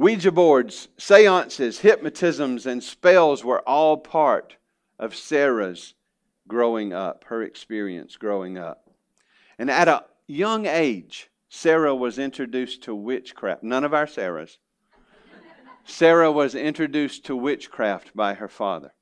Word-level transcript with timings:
Ouija 0.00 0.32
boards, 0.32 0.88
seances, 0.96 1.80
hypnotisms, 1.80 2.64
and 2.64 2.82
spells 2.82 3.44
were 3.44 3.60
all 3.68 3.98
part 3.98 4.56
of 4.98 5.14
Sarah's 5.14 5.92
growing 6.48 6.94
up, 6.94 7.24
her 7.24 7.42
experience 7.42 8.16
growing 8.16 8.56
up. 8.56 8.88
And 9.58 9.70
at 9.70 9.88
a 9.88 10.06
young 10.26 10.64
age, 10.64 11.28
Sarah 11.50 11.94
was 11.94 12.18
introduced 12.18 12.82
to 12.84 12.94
witchcraft. 12.94 13.62
None 13.62 13.84
of 13.84 13.92
our 13.92 14.06
Sarahs. 14.06 14.56
Sarah 15.84 16.32
was 16.32 16.54
introduced 16.54 17.26
to 17.26 17.36
witchcraft 17.36 18.16
by 18.16 18.32
her 18.32 18.48
father. 18.48 18.94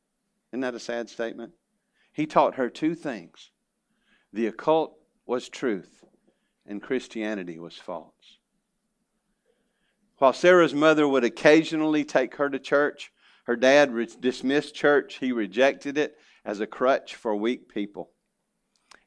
Isn't 0.51 0.62
that 0.62 0.75
a 0.75 0.80
sad 0.80 1.09
statement? 1.09 1.53
He 2.12 2.27
taught 2.27 2.57
her 2.57 2.69
two 2.69 2.96
things 2.96 3.53
the 4.33 4.49
occult 4.49 4.99
was 5.27 5.49
truth, 5.49 6.03
and 6.67 6.83
Christianity 6.83 7.57
was 7.61 7.77
false. 7.77 8.38
While 10.19 10.32
Sarah's 10.32 10.75
mother 10.75 11.07
would 11.07 11.25
occasionally 11.25 12.05
take 12.05 12.34
her 12.37 12.51
to 12.51 12.59
church, 12.59 13.12
her 13.45 13.56
dad 13.56 13.95
dismissed 14.20 14.75
church. 14.75 15.19
He 15.19 15.33
rejected 15.33 15.97
it 15.97 16.16
as 16.45 16.61
a 16.61 16.66
crutch 16.66 17.15
for 17.15 17.34
weak 17.34 17.69
people. 17.69 18.11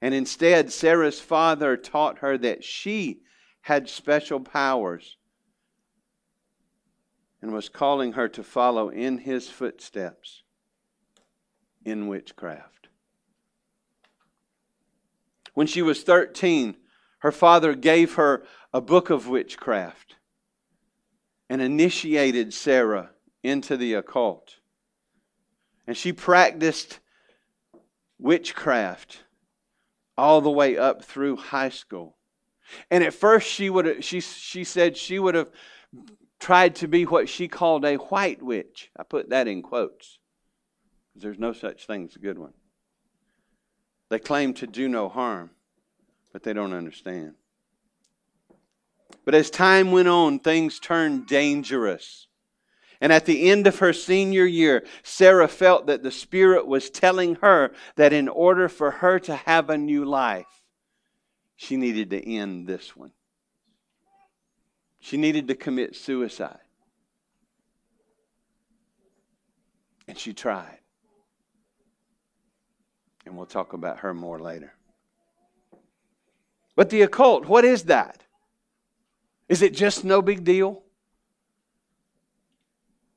And 0.02 0.14
instead, 0.14 0.72
Sarah's 0.72 1.20
father 1.20 1.78
taught 1.78 2.20
her 2.20 2.38
that 2.40 2.64
she 2.64 3.20
had 3.62 3.90
special 3.90 4.40
powers 4.40 5.18
and 7.42 7.52
was 7.52 7.70
calling 7.70 8.14
her 8.14 8.28
to 8.30 8.44
follow 8.44 8.90
in 8.90 9.20
his 9.20 9.50
footsteps 9.50 10.44
in 11.84 12.08
witchcraft. 12.08 12.88
When 15.54 15.68
she 15.68 15.82
was 15.82 16.04
13, 16.04 16.78
her 17.20 17.32
father 17.32 17.76
gave 17.76 18.16
her 18.16 18.46
a 18.74 18.82
book 18.82 19.10
of 19.10 19.28
witchcraft 19.28 20.16
and 21.52 21.62
initiated 21.62 22.54
Sarah 22.54 23.10
into 23.44 23.76
the 23.76 23.96
occult. 23.96 24.56
And 25.86 25.98
she 25.98 26.14
practiced 26.14 27.02
witchcraft 28.18 29.26
all 30.18 30.40
the 30.40 30.50
way 30.50 30.78
up 30.78 31.04
through 31.04 31.36
high 31.36 31.68
school. 31.68 32.16
And 32.90 33.04
at 33.04 33.14
first 33.14 33.50
she 33.50 33.70
would 33.70 34.02
she 34.02 34.22
she 34.22 34.64
said 34.64 34.96
she 34.96 35.20
would 35.20 35.36
have 35.36 35.50
tried 36.40 36.76
to 36.76 36.88
be 36.88 37.04
what 37.04 37.28
she 37.28 37.50
called 37.50 37.84
a 37.84 37.96
white 37.98 38.42
witch. 38.42 38.90
I 38.98 39.04
put 39.04 39.32
that 39.32 39.50
in 39.50 39.62
quotes. 39.62 40.20
There's 41.16 41.38
no 41.38 41.52
such 41.52 41.86
thing 41.86 42.06
as 42.06 42.16
a 42.16 42.20
good 42.20 42.40
one. 42.40 42.54
They 44.08 44.20
claim 44.20 44.54
to 44.54 44.68
do 44.68 44.88
no 44.88 45.10
harm, 45.10 45.50
but 46.32 46.44
they 46.44 46.54
don't 46.54 46.72
understand. 46.72 47.34
But 49.26 49.36
as 49.36 49.50
time 49.50 49.92
went 49.92 50.08
on, 50.08 50.40
things 50.40 50.80
turned 50.80 51.28
dangerous. 51.28 52.28
And 53.00 53.12
at 53.12 53.26
the 53.26 53.50
end 53.50 53.66
of 53.68 53.80
her 53.80 53.94
senior 53.94 54.46
year, 54.46 54.86
Sarah 55.04 55.48
felt 55.48 55.88
that 55.88 56.04
the 56.04 56.12
Spirit 56.12 56.68
was 56.68 56.90
telling 56.90 57.36
her 57.36 57.72
that 57.96 58.14
in 58.14 58.28
order 58.28 58.70
for 58.70 58.92
her 58.92 59.20
to 59.20 59.36
have 59.36 59.70
a 59.70 59.78
new 59.78 60.06
life, 60.06 60.46
she 61.56 61.78
needed 61.78 62.12
to 62.12 62.24
end 62.24 62.68
this 62.68 62.96
one. 62.96 63.12
She 65.00 65.18
needed 65.18 65.48
to 65.48 65.56
commit 65.56 65.96
suicide. 65.96 66.60
And 70.08 70.18
she 70.18 70.34
tried. 70.34 70.78
And 73.26 73.36
we'll 73.36 73.46
talk 73.46 73.74
about 73.74 74.00
her 74.00 74.14
more 74.14 74.40
later. 74.40 74.74
But 76.76 76.90
the 76.90 77.02
occult, 77.02 77.46
what 77.46 77.66
is 77.66 77.84
that? 77.86 78.24
Is 79.52 79.62
it 79.62 79.74
just 79.74 80.06
no 80.06 80.22
big 80.22 80.46
deal? 80.46 80.82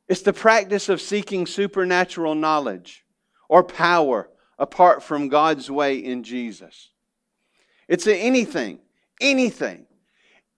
It's 0.08 0.22
the 0.22 0.32
practice 0.32 0.88
of 0.88 1.00
seeking 1.00 1.46
supernatural 1.46 2.34
knowledge 2.34 3.04
or 3.48 3.62
power 3.62 4.28
apart 4.58 5.04
from 5.04 5.28
God's 5.28 5.70
way 5.70 5.96
in 5.96 6.24
Jesus. 6.24 6.90
It's 7.86 8.08
anything, 8.08 8.80
anything, 9.20 9.86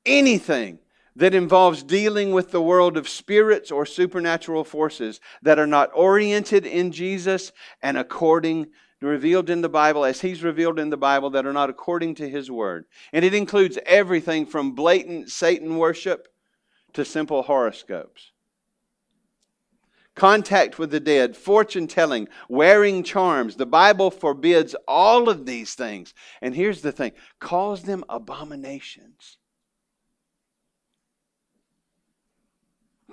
anything 0.06 0.78
that 1.14 1.34
involves 1.34 1.82
dealing 1.82 2.30
with 2.30 2.52
the 2.52 2.62
world 2.62 2.96
of 2.96 3.06
spirits 3.06 3.70
or 3.70 3.84
supernatural 3.84 4.64
forces 4.64 5.20
that 5.42 5.58
are 5.58 5.66
not 5.66 5.90
oriented 5.92 6.64
in 6.64 6.90
Jesus 6.90 7.52
and 7.82 7.98
according 7.98 8.68
revealed 9.00 9.50
in 9.50 9.60
the 9.60 9.68
Bible 9.68 10.04
as 10.04 10.20
he's 10.20 10.42
revealed 10.42 10.78
in 10.78 10.90
the 10.90 10.96
Bible 10.96 11.30
that 11.30 11.46
are 11.46 11.52
not 11.52 11.70
according 11.70 12.14
to 12.16 12.28
his 12.28 12.50
word. 12.50 12.86
And 13.12 13.24
it 13.24 13.34
includes 13.34 13.78
everything 13.84 14.46
from 14.46 14.72
blatant 14.72 15.30
Satan 15.30 15.76
worship 15.76 16.28
to 16.94 17.04
simple 17.04 17.42
horoscopes. 17.42 18.32
Contact 20.14 20.78
with 20.78 20.90
the 20.90 21.00
dead, 21.00 21.36
fortune 21.36 21.86
telling, 21.86 22.26
wearing 22.48 23.02
charms. 23.02 23.56
The 23.56 23.66
Bible 23.66 24.10
forbids 24.10 24.74
all 24.88 25.28
of 25.28 25.44
these 25.44 25.74
things. 25.74 26.14
And 26.40 26.54
here's 26.54 26.80
the 26.80 26.92
thing 26.92 27.12
calls 27.38 27.82
them 27.82 28.02
abominations. 28.08 29.36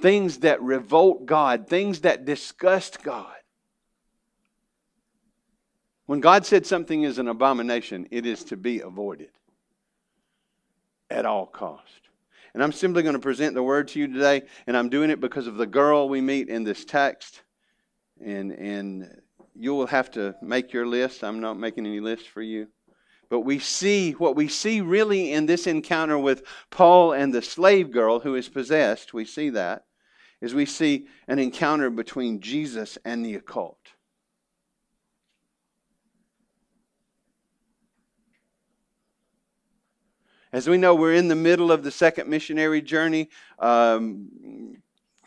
things 0.04 0.40
that 0.40 0.62
revolt 0.62 1.26
God, 1.26 1.68
things 1.68 2.02
that 2.02 2.26
disgust 2.26 3.04
God. 3.04 3.36
When 6.14 6.22
God 6.22 6.46
said 6.46 6.68
something 6.68 7.02
is 7.02 7.18
an 7.18 7.28
abomination, 7.28 8.08
it 8.12 8.28
is 8.28 8.44
to 8.44 8.56
be 8.56 8.82
avoided 8.82 9.32
at 11.10 11.26
all 11.26 11.48
cost. 11.48 12.02
And 12.54 12.62
I'm 12.62 12.72
simply 12.72 13.02
going 13.02 13.16
to 13.16 13.20
present 13.20 13.56
the 13.56 13.64
word 13.64 13.88
to 13.88 14.00
you 14.00 14.06
today, 14.06 14.44
and 14.68 14.78
I'm 14.78 14.90
doing 14.90 15.10
it 15.10 15.20
because 15.20 15.48
of 15.48 15.56
the 15.56 15.66
girl 15.66 16.08
we 16.08 16.22
meet 16.22 16.50
in 16.50 16.64
this 16.64 16.86
text. 16.86 17.42
And, 18.24 18.52
and 18.52 19.22
you 19.56 19.74
will 19.74 19.88
have 19.88 20.12
to 20.12 20.36
make 20.40 20.72
your 20.72 20.86
list. 20.86 21.24
I'm 21.24 21.40
not 21.40 21.58
making 21.58 21.88
any 21.88 22.00
lists 22.00 22.28
for 22.28 22.44
you. 22.44 22.68
But 23.28 23.40
we 23.40 23.58
see 23.58 24.12
what 24.12 24.36
we 24.36 24.48
see 24.48 24.82
really 24.82 25.32
in 25.32 25.48
this 25.48 25.66
encounter 25.66 26.20
with 26.20 26.44
Paul 26.70 27.14
and 27.14 27.34
the 27.34 27.42
slave 27.42 27.90
girl 27.90 28.20
who 28.20 28.36
is 28.36 28.50
possessed. 28.50 29.16
We 29.16 29.26
see 29.26 29.50
that 29.50 29.86
is 30.42 30.54
we 30.54 30.68
see 30.68 31.08
an 31.28 31.40
encounter 31.40 31.90
between 31.90 32.40
Jesus 32.40 33.00
and 33.04 33.26
the 33.26 33.34
occult. 33.34 33.83
As 40.54 40.70
we 40.70 40.78
know, 40.78 40.94
we're 40.94 41.16
in 41.16 41.30
the 41.30 41.36
middle 41.36 41.72
of 41.72 41.82
the 41.82 41.90
second 41.90 42.30
missionary 42.30 42.80
journey. 42.80 43.32
Um, 43.58 44.78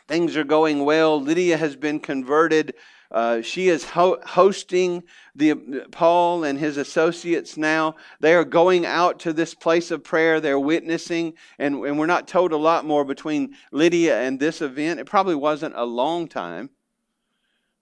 things 0.06 0.36
are 0.36 0.44
going 0.44 0.84
well. 0.84 1.20
Lydia 1.20 1.56
has 1.56 1.74
been 1.74 1.98
converted. 1.98 2.74
Uh, 3.10 3.42
she 3.42 3.68
is 3.68 3.82
ho- 3.82 4.20
hosting 4.24 5.02
the 5.34 5.56
Paul 5.90 6.44
and 6.44 6.56
his 6.56 6.76
associates 6.76 7.56
now. 7.56 7.96
They 8.20 8.34
are 8.34 8.44
going 8.44 8.86
out 8.86 9.18
to 9.20 9.32
this 9.32 9.52
place 9.52 9.90
of 9.90 10.04
prayer. 10.04 10.40
They're 10.40 10.60
witnessing, 10.60 11.34
and, 11.58 11.84
and 11.84 11.98
we're 11.98 12.06
not 12.06 12.28
told 12.28 12.52
a 12.52 12.56
lot 12.56 12.84
more 12.84 13.04
between 13.04 13.56
Lydia 13.72 14.20
and 14.20 14.38
this 14.38 14.62
event. 14.62 15.00
It 15.00 15.06
probably 15.06 15.34
wasn't 15.34 15.74
a 15.74 15.84
long 15.84 16.28
time, 16.28 16.70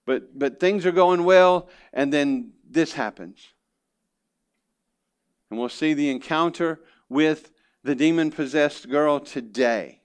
but 0.07 0.37
but 0.37 0.59
things 0.59 0.83
are 0.87 0.91
going 0.91 1.23
well, 1.23 1.69
and 1.93 2.11
then 2.11 2.53
this 2.67 2.93
happens, 2.93 3.37
and 5.51 5.59
we'll 5.59 5.69
see 5.69 5.93
the 5.93 6.09
encounter 6.09 6.79
with 7.09 7.51
the 7.83 7.95
demon 7.95 8.31
possessed 8.31 8.89
girl 8.89 9.19
today 9.19 10.01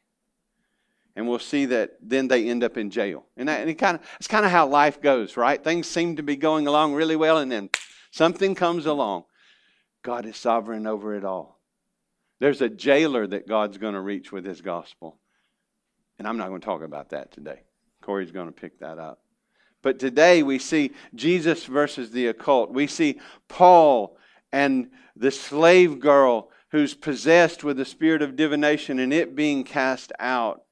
and 1.16 1.28
we'll 1.28 1.38
see 1.38 1.66
that 1.66 1.96
then 2.00 2.28
they 2.28 2.48
end 2.48 2.64
up 2.64 2.76
in 2.76 2.90
jail. 2.90 3.26
And, 3.36 3.48
that, 3.48 3.60
and 3.60 3.68
it 3.68 3.74
kind 3.74 3.96
of, 3.96 4.02
it's 4.16 4.26
kind 4.28 4.44
of 4.44 4.50
how 4.50 4.66
life 4.66 5.02
goes, 5.02 5.36
right? 5.36 5.62
Things 5.62 5.86
seem 5.86 6.16
to 6.16 6.22
be 6.22 6.36
going 6.36 6.66
along 6.66 6.94
really 6.94 7.16
well, 7.16 7.38
and 7.38 7.50
then 7.50 7.68
something 8.10 8.54
comes 8.54 8.86
along. 8.86 9.24
God 10.02 10.24
is 10.24 10.36
sovereign 10.36 10.86
over 10.86 11.14
it 11.14 11.24
all. 11.24 11.60
There's 12.38 12.62
a 12.62 12.70
jailer 12.70 13.26
that 13.26 13.46
God's 13.46 13.76
going 13.76 13.94
to 13.94 14.00
reach 14.00 14.32
with 14.32 14.46
his 14.46 14.62
gospel. 14.62 15.18
And 16.18 16.26
I'm 16.26 16.38
not 16.38 16.48
going 16.48 16.60
to 16.60 16.64
talk 16.64 16.82
about 16.82 17.10
that 17.10 17.32
today. 17.32 17.64
Corey's 18.00 18.30
going 18.30 18.46
to 18.46 18.52
pick 18.52 18.78
that 18.80 18.98
up. 18.98 19.20
But 19.82 19.98
today 19.98 20.42
we 20.42 20.58
see 20.58 20.92
Jesus 21.14 21.64
versus 21.64 22.10
the 22.10 22.28
occult. 22.28 22.72
We 22.72 22.86
see 22.86 23.20
Paul 23.48 24.16
and 24.52 24.90
the 25.16 25.30
slave 25.30 26.00
girl 26.00 26.50
who's 26.70 26.94
possessed 26.94 27.64
with 27.64 27.76
the 27.76 27.84
spirit 27.84 28.22
of 28.22 28.36
divination 28.36 28.98
and 28.98 29.12
it 29.12 29.34
being 29.34 29.64
cast 29.64 30.12
out 30.18 30.62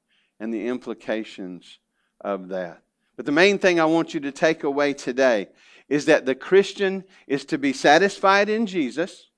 and 0.40 0.52
the 0.52 0.66
implications 0.66 1.78
of 2.20 2.48
that. 2.48 2.82
But 3.16 3.26
the 3.26 3.32
main 3.32 3.58
thing 3.58 3.80
I 3.80 3.84
want 3.84 4.14
you 4.14 4.20
to 4.20 4.32
take 4.32 4.62
away 4.62 4.94
today 4.94 5.48
is 5.88 6.04
that 6.06 6.26
the 6.26 6.34
Christian 6.34 7.04
is 7.26 7.44
to 7.46 7.58
be 7.58 7.72
satisfied 7.72 8.48
in 8.48 8.66
Jesus 8.66 9.28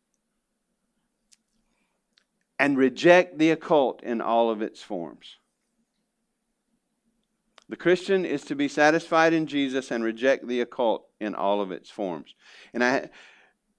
and 2.59 2.77
reject 2.77 3.39
the 3.39 3.51
occult 3.51 4.03
in 4.03 4.21
all 4.21 4.51
of 4.51 4.61
its 4.61 4.83
forms. 4.83 5.37
The 7.71 7.77
Christian 7.77 8.27
is 8.27 8.43
to 8.47 8.55
be 8.55 8.69
satisfied 8.69 9.33
in 9.33 9.47
Jesus 9.47 9.91
and 9.91 10.05
reject 10.05 10.47
the 10.47 10.61
occult 10.61 11.07
in 11.21 11.35
all 11.35 11.63
of 11.63 11.71
its 11.73 11.89
forms. 11.89 12.35
And 12.75 12.83
I 12.83 13.09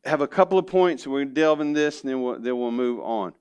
have 0.03 0.21
a 0.21 0.27
couple 0.27 0.57
of 0.57 0.67
points. 0.67 1.05
We're 1.05 1.19
going 1.19 1.29
to 1.29 1.33
delve 1.33 1.61
in 1.61 1.73
this 1.73 2.01
and 2.01 2.09
then 2.09 2.21
we'll, 2.21 2.39
then 2.39 2.57
we'll 2.57 2.71
move 2.71 2.99
on. 3.01 3.33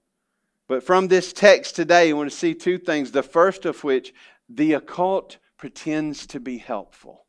But 0.68 0.82
from 0.84 1.08
this 1.08 1.32
text 1.32 1.74
today, 1.74 2.08
you 2.08 2.16
want 2.16 2.30
to 2.30 2.36
see 2.36 2.54
two 2.54 2.78
things. 2.78 3.10
The 3.10 3.22
first 3.22 3.64
of 3.64 3.82
which, 3.82 4.14
the 4.48 4.74
occult 4.74 5.38
pretends 5.56 6.26
to 6.28 6.40
be 6.40 6.58
helpful. 6.58 7.24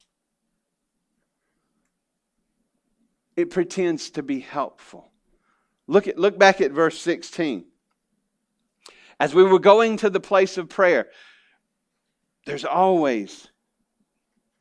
It 3.36 3.50
pretends 3.50 4.12
to 4.12 4.24
be 4.24 4.42
helpful. 4.42 5.12
Look, 5.88 6.08
at, 6.08 6.18
look 6.18 6.38
back 6.38 6.62
at 6.62 6.72
verse 6.72 7.00
16. 7.00 7.66
As 9.20 9.34
we 9.34 9.44
were 9.44 9.60
going 9.60 9.98
to 9.98 10.10
the 10.10 10.20
place 10.20 10.58
of 10.58 10.70
prayer, 10.70 11.08
there's 12.46 12.66
always 12.66 13.48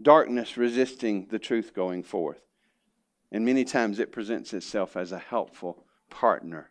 darkness 0.03 0.57
resisting 0.57 1.27
the 1.31 1.39
truth 1.39 1.75
going 1.75 2.03
forth. 2.03 2.41
And 3.33 3.45
many 3.45 3.65
times 3.65 3.99
it 3.99 4.13
presents 4.13 4.53
itself 4.53 4.97
as 4.97 5.13
a 5.13 5.19
helpful 5.19 5.85
partner 6.09 6.71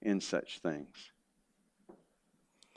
in 0.00 0.20
such 0.20 0.60
things. 0.60 1.12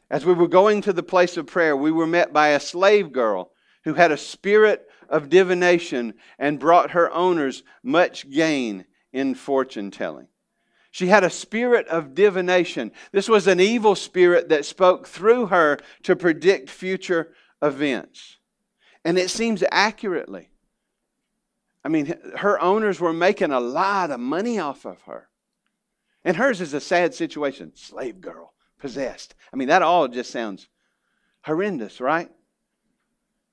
As 0.09 0.25
we 0.25 0.33
were 0.33 0.47
going 0.47 0.81
to 0.81 0.93
the 0.93 1.03
place 1.03 1.37
of 1.37 1.47
prayer, 1.47 1.75
we 1.75 1.91
were 1.91 2.07
met 2.07 2.31
by 2.31 2.49
a 2.49 2.59
slave 2.59 3.11
girl 3.11 3.51
who 3.83 3.95
had 3.95 4.11
a 4.11 4.17
spirit 4.17 4.87
of 5.09 5.29
divination 5.29 6.13
and 6.39 6.59
brought 6.59 6.91
her 6.91 7.11
owners 7.11 7.63
much 7.83 8.29
gain 8.29 8.85
in 9.13 9.35
fortune 9.35 9.91
telling. 9.91 10.27
She 10.91 11.07
had 11.07 11.23
a 11.23 11.29
spirit 11.29 11.87
of 11.87 12.15
divination. 12.15 12.91
This 13.11 13.27
was 13.27 13.47
an 13.47 13.59
evil 13.59 13.95
spirit 13.95 14.49
that 14.49 14.65
spoke 14.65 15.07
through 15.07 15.47
her 15.47 15.77
to 16.03 16.15
predict 16.15 16.69
future 16.69 17.33
events. 17.61 18.37
And 19.03 19.17
it 19.17 19.29
seems 19.29 19.63
accurately. 19.71 20.49
I 21.85 21.87
mean, 21.87 22.15
her 22.37 22.59
owners 22.59 22.99
were 22.99 23.13
making 23.13 23.51
a 23.51 23.59
lot 23.59 24.09
of 24.09 24.19
money 24.19 24.57
off 24.57 24.85
of 24.85 24.99
her. 25.03 25.29
And 26.23 26.35
hers 26.35 26.59
is 26.59 26.73
a 26.73 26.81
sad 26.81 27.13
situation 27.13 27.73
slave 27.75 28.19
girl, 28.19 28.53
possessed. 28.79 29.35
I 29.53 29.55
mean, 29.55 29.67
that 29.67 29.83
all 29.83 30.07
just 30.07 30.31
sounds 30.31 30.67
horrendous, 31.43 32.01
right? 32.01 32.31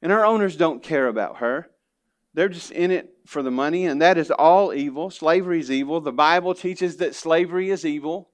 And 0.01 0.11
her 0.11 0.25
owners 0.25 0.57
don't 0.57 0.83
care 0.83 1.09
about 1.09 1.37
her. 1.37 1.69
They're 2.33 2.49
just 2.49 2.71
in 2.71 2.91
it 2.91 3.11
for 3.27 3.43
the 3.43 3.51
money, 3.51 3.85
and 3.85 4.01
that 4.01 4.17
is 4.17 4.31
all 4.31 4.73
evil. 4.73 5.11
Slavery 5.11 5.61
is 5.61 5.71
evil. 5.71 6.01
The 6.01 6.11
Bible 6.11 6.55
teaches 6.55 6.97
that 6.97 7.15
slavery 7.15 7.69
is 7.69 7.85
evil. 7.85 8.31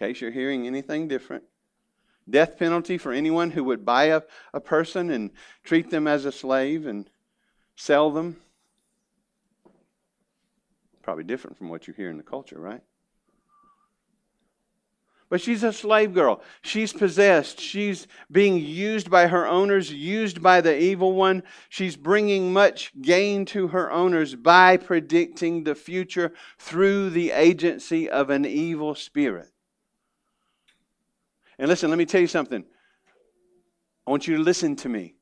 In 0.00 0.06
case 0.06 0.22
you're 0.22 0.30
hearing 0.30 0.66
anything 0.66 1.06
different. 1.06 1.44
Death 2.28 2.58
penalty 2.58 2.96
for 2.96 3.12
anyone 3.12 3.50
who 3.50 3.64
would 3.64 3.84
buy 3.84 4.04
a, 4.04 4.22
a 4.54 4.60
person 4.60 5.10
and 5.10 5.32
treat 5.64 5.90
them 5.90 6.06
as 6.06 6.24
a 6.24 6.32
slave 6.32 6.86
and 6.86 7.10
sell 7.78 8.10
them. 8.10 8.36
Probably 11.00 11.24
different 11.24 11.56
from 11.56 11.68
what 11.68 11.86
you 11.86 11.94
hear 11.94 12.10
in 12.10 12.18
the 12.18 12.22
culture, 12.22 12.58
right? 12.58 12.82
But 15.30 15.40
she's 15.40 15.62
a 15.62 15.72
slave 15.72 16.12
girl. 16.12 16.42
She's 16.62 16.92
possessed. 16.92 17.60
She's 17.60 18.06
being 18.32 18.58
used 18.58 19.10
by 19.10 19.28
her 19.28 19.46
owners, 19.46 19.92
used 19.92 20.42
by 20.42 20.60
the 20.60 20.76
evil 20.78 21.12
one. 21.12 21.42
She's 21.68 21.96
bringing 21.96 22.52
much 22.52 22.92
gain 23.00 23.44
to 23.46 23.68
her 23.68 23.92
owners 23.92 24.34
by 24.34 24.78
predicting 24.78 25.64
the 25.64 25.74
future 25.74 26.32
through 26.58 27.10
the 27.10 27.30
agency 27.30 28.08
of 28.08 28.30
an 28.30 28.44
evil 28.44 28.94
spirit. 28.94 29.48
And 31.58 31.68
listen, 31.68 31.90
let 31.90 31.98
me 31.98 32.06
tell 32.06 32.22
you 32.22 32.26
something. 32.26 32.64
I 34.06 34.10
want 34.10 34.26
you 34.26 34.36
to 34.36 34.42
listen 34.42 34.76
to 34.76 34.88
me. 34.88 35.17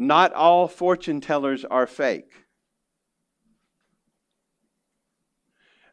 Not 0.00 0.32
all 0.32 0.66
fortune 0.66 1.20
tellers 1.20 1.62
are 1.66 1.86
fake. 1.86 2.32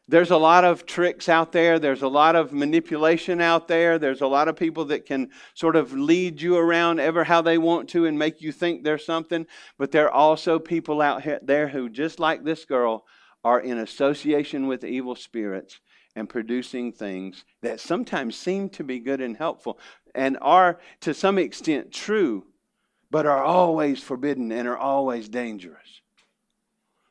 There's 0.08 0.30
a 0.30 0.38
lot 0.38 0.64
of 0.64 0.86
tricks 0.86 1.28
out 1.28 1.52
there. 1.52 1.78
There's 1.78 2.00
a 2.00 2.08
lot 2.08 2.34
of 2.34 2.50
manipulation 2.50 3.42
out 3.42 3.68
there. 3.68 3.98
There's 3.98 4.22
a 4.22 4.26
lot 4.26 4.48
of 4.48 4.56
people 4.56 4.86
that 4.86 5.04
can 5.04 5.28
sort 5.52 5.76
of 5.76 5.92
lead 5.92 6.40
you 6.40 6.56
around 6.56 7.00
ever 7.00 7.22
how 7.22 7.42
they 7.42 7.58
want 7.58 7.90
to 7.90 8.06
and 8.06 8.18
make 8.18 8.40
you 8.40 8.50
think 8.50 8.82
there's 8.82 9.04
something. 9.04 9.46
But 9.76 9.92
there 9.92 10.06
are 10.06 10.10
also 10.10 10.58
people 10.58 11.02
out 11.02 11.22
there 11.42 11.68
who, 11.68 11.90
just 11.90 12.18
like 12.18 12.44
this 12.44 12.64
girl, 12.64 13.04
are 13.44 13.60
in 13.60 13.76
association 13.76 14.66
with 14.66 14.84
evil 14.84 15.16
spirits 15.16 15.80
and 16.16 16.30
producing 16.30 16.92
things 16.92 17.44
that 17.60 17.78
sometimes 17.78 18.36
seem 18.36 18.70
to 18.70 18.84
be 18.84 19.00
good 19.00 19.20
and 19.20 19.36
helpful 19.36 19.78
and 20.14 20.38
are 20.40 20.80
to 21.02 21.12
some 21.12 21.36
extent 21.36 21.92
true, 21.92 22.46
but 23.10 23.26
are 23.26 23.42
always 23.42 24.02
forbidden 24.02 24.52
and 24.52 24.68
are 24.68 24.76
always 24.76 25.28
dangerous. 25.28 26.00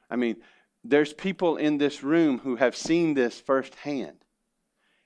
I 0.09 0.15
mean, 0.15 0.37
there's 0.83 1.13
people 1.13 1.57
in 1.57 1.77
this 1.77 2.03
room 2.03 2.39
who 2.39 2.55
have 2.55 2.75
seen 2.75 3.13
this 3.13 3.39
firsthand 3.39 4.17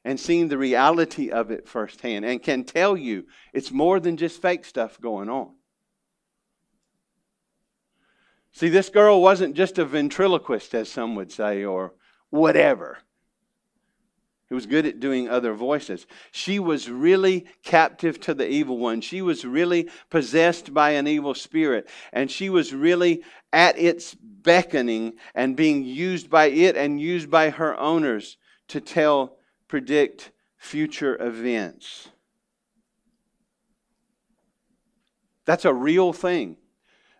and 0.04 0.20
seen 0.20 0.48
the 0.48 0.58
reality 0.58 1.32
of 1.32 1.52
it 1.52 1.68
firsthand 1.68 2.26
and 2.26 2.42
can 2.42 2.64
tell 2.64 2.98
you 2.98 3.26
it's 3.54 3.72
more 3.72 4.00
than 4.00 4.18
just 4.18 4.42
fake 4.42 4.66
stuff 4.66 5.00
going 5.00 5.30
on. 5.30 5.52
See, 8.54 8.70
this 8.70 8.90
girl 8.90 9.22
wasn't 9.22 9.56
just 9.56 9.78
a 9.78 9.86
ventriloquist, 9.86 10.76
as 10.76 10.90
some 10.90 11.16
would 11.16 11.32
say, 11.32 11.64
or 11.64 11.94
whatever 12.30 12.98
who 14.52 14.56
was 14.56 14.66
good 14.66 14.86
at 14.86 15.00
doing 15.00 15.30
other 15.30 15.54
voices. 15.54 16.06
She 16.34 16.60
was 16.60 16.90
really 16.90 17.46
captive 17.64 18.20
to 18.20 18.34
the 18.34 18.46
evil 18.46 18.78
one. 18.78 19.00
She 19.00 19.22
was 19.22 19.46
really 19.46 19.90
possessed 20.10 20.74
by 20.74 20.90
an 20.90 21.08
evil 21.08 21.34
spirit. 21.34 21.88
And 22.12 22.30
she 22.30 22.50
was 22.50 22.74
really 22.74 23.24
at 23.54 23.80
its 23.80 24.14
beckoning 24.14 25.14
and 25.34 25.56
being 25.56 25.86
used 25.86 26.30
by 26.30 26.48
it 26.48 26.76
and 26.76 27.00
used 27.00 27.32
by 27.32 27.52
her 27.52 27.80
owners 27.80 28.36
to 28.68 28.82
tell, 28.82 29.38
predict 29.70 30.32
future 30.58 31.16
events. 31.26 32.10
That's 35.46 35.64
a 35.64 35.74
real 35.74 36.12
thing. 36.12 36.58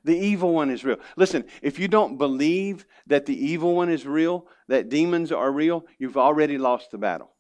The 0.04 0.18
evil 0.18 0.54
one 0.54 0.70
is 0.72 0.84
real. 0.84 0.98
Listen, 1.16 1.46
if 1.62 1.78
you 1.78 1.88
don't 1.88 2.18
believe 2.18 2.86
that 3.08 3.26
the 3.26 3.36
evil 3.36 3.76
one 3.76 3.90
is 3.90 4.06
real, 4.06 4.48
that 4.68 4.90
demons 4.90 5.32
are 5.32 5.52
real, 5.52 5.86
you've 6.00 6.18
already 6.18 6.58
lost 6.58 6.92
the 6.92 6.98
battle. 6.98 7.32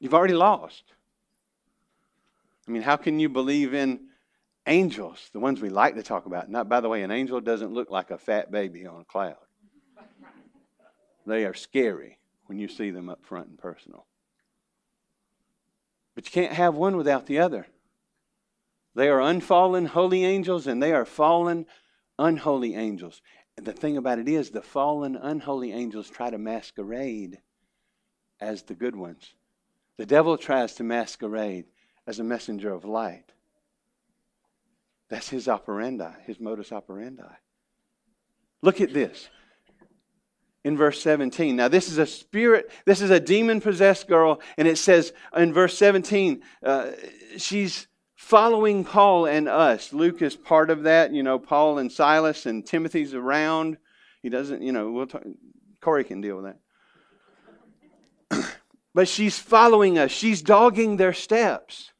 You've 0.00 0.14
already 0.14 0.34
lost. 0.34 0.84
I 2.66 2.70
mean, 2.70 2.82
how 2.82 2.96
can 2.96 3.18
you 3.18 3.28
believe 3.28 3.74
in 3.74 4.00
angels, 4.66 5.30
the 5.32 5.40
ones 5.40 5.60
we 5.60 5.68
like 5.68 5.96
to 5.96 6.02
talk 6.02 6.26
about? 6.26 6.50
Not, 6.50 6.68
by 6.68 6.80
the 6.80 6.88
way, 6.88 7.02
an 7.02 7.10
angel 7.10 7.40
doesn't 7.40 7.72
look 7.72 7.90
like 7.90 8.10
a 8.10 8.18
fat 8.18 8.50
baby 8.50 8.86
on 8.86 9.00
a 9.00 9.04
cloud. 9.04 9.36
They 11.26 11.44
are 11.44 11.54
scary 11.54 12.18
when 12.46 12.58
you 12.58 12.68
see 12.68 12.90
them 12.90 13.10
up 13.10 13.24
front 13.24 13.48
and 13.48 13.58
personal. 13.58 14.06
But 16.14 16.24
you 16.24 16.30
can't 16.32 16.54
have 16.54 16.74
one 16.74 16.96
without 16.96 17.26
the 17.26 17.40
other. 17.40 17.66
They 18.98 19.10
are 19.10 19.20
unfallen 19.20 19.86
holy 19.86 20.24
angels 20.24 20.66
and 20.66 20.82
they 20.82 20.92
are 20.92 21.04
fallen 21.04 21.66
unholy 22.18 22.74
angels. 22.74 23.22
And 23.56 23.64
the 23.64 23.72
thing 23.72 23.96
about 23.96 24.18
it 24.18 24.28
is, 24.28 24.50
the 24.50 24.60
fallen 24.60 25.14
unholy 25.14 25.70
angels 25.70 26.10
try 26.10 26.30
to 26.30 26.36
masquerade 26.36 27.38
as 28.40 28.64
the 28.64 28.74
good 28.74 28.96
ones. 28.96 29.34
The 29.98 30.06
devil 30.06 30.36
tries 30.36 30.74
to 30.74 30.82
masquerade 30.82 31.66
as 32.08 32.18
a 32.18 32.24
messenger 32.24 32.74
of 32.74 32.84
light. 32.84 33.30
That's 35.08 35.28
his 35.28 35.46
operandi, 35.46 36.10
his 36.26 36.40
modus 36.40 36.72
operandi. 36.72 37.22
Look 38.62 38.80
at 38.80 38.92
this 38.92 39.28
in 40.64 40.76
verse 40.76 41.00
17. 41.00 41.54
Now, 41.54 41.68
this 41.68 41.88
is 41.88 41.98
a 41.98 42.06
spirit, 42.06 42.68
this 42.84 43.00
is 43.00 43.10
a 43.10 43.20
demon 43.20 43.60
possessed 43.60 44.08
girl, 44.08 44.40
and 44.56 44.66
it 44.66 44.76
says 44.76 45.12
in 45.36 45.52
verse 45.52 45.78
17, 45.78 46.42
uh, 46.64 46.90
she's 47.36 47.86
following 48.18 48.82
Paul 48.82 49.26
and 49.26 49.48
us. 49.48 49.92
Luke 49.92 50.20
is 50.22 50.34
part 50.34 50.70
of 50.70 50.82
that. 50.82 51.12
You 51.12 51.22
know, 51.22 51.38
Paul 51.38 51.78
and 51.78 51.90
Silas 51.90 52.46
and 52.46 52.66
Timothy's 52.66 53.14
around. 53.14 53.78
He 54.22 54.28
doesn't, 54.28 54.60
you 54.60 54.72
know, 54.72 54.90
we'll 54.90 55.06
talk, 55.06 55.22
Corey 55.80 56.02
can 56.02 56.20
deal 56.20 56.36
with 56.36 56.56
that. 58.30 58.56
but 58.94 59.08
she's 59.08 59.38
following 59.38 59.98
us, 59.98 60.10
she's 60.10 60.42
dogging 60.42 60.96
their 60.96 61.12
steps. 61.12 61.92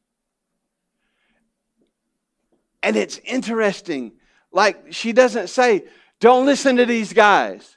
And 2.83 2.97
it's 2.97 3.19
interesting. 3.19 4.13
Like, 4.53 4.93
she 4.93 5.13
doesn't 5.13 5.49
say, 5.49 5.85
don't 6.21 6.47
listen 6.47 6.77
to 6.77 6.87
these 6.87 7.13
guys. 7.13 7.77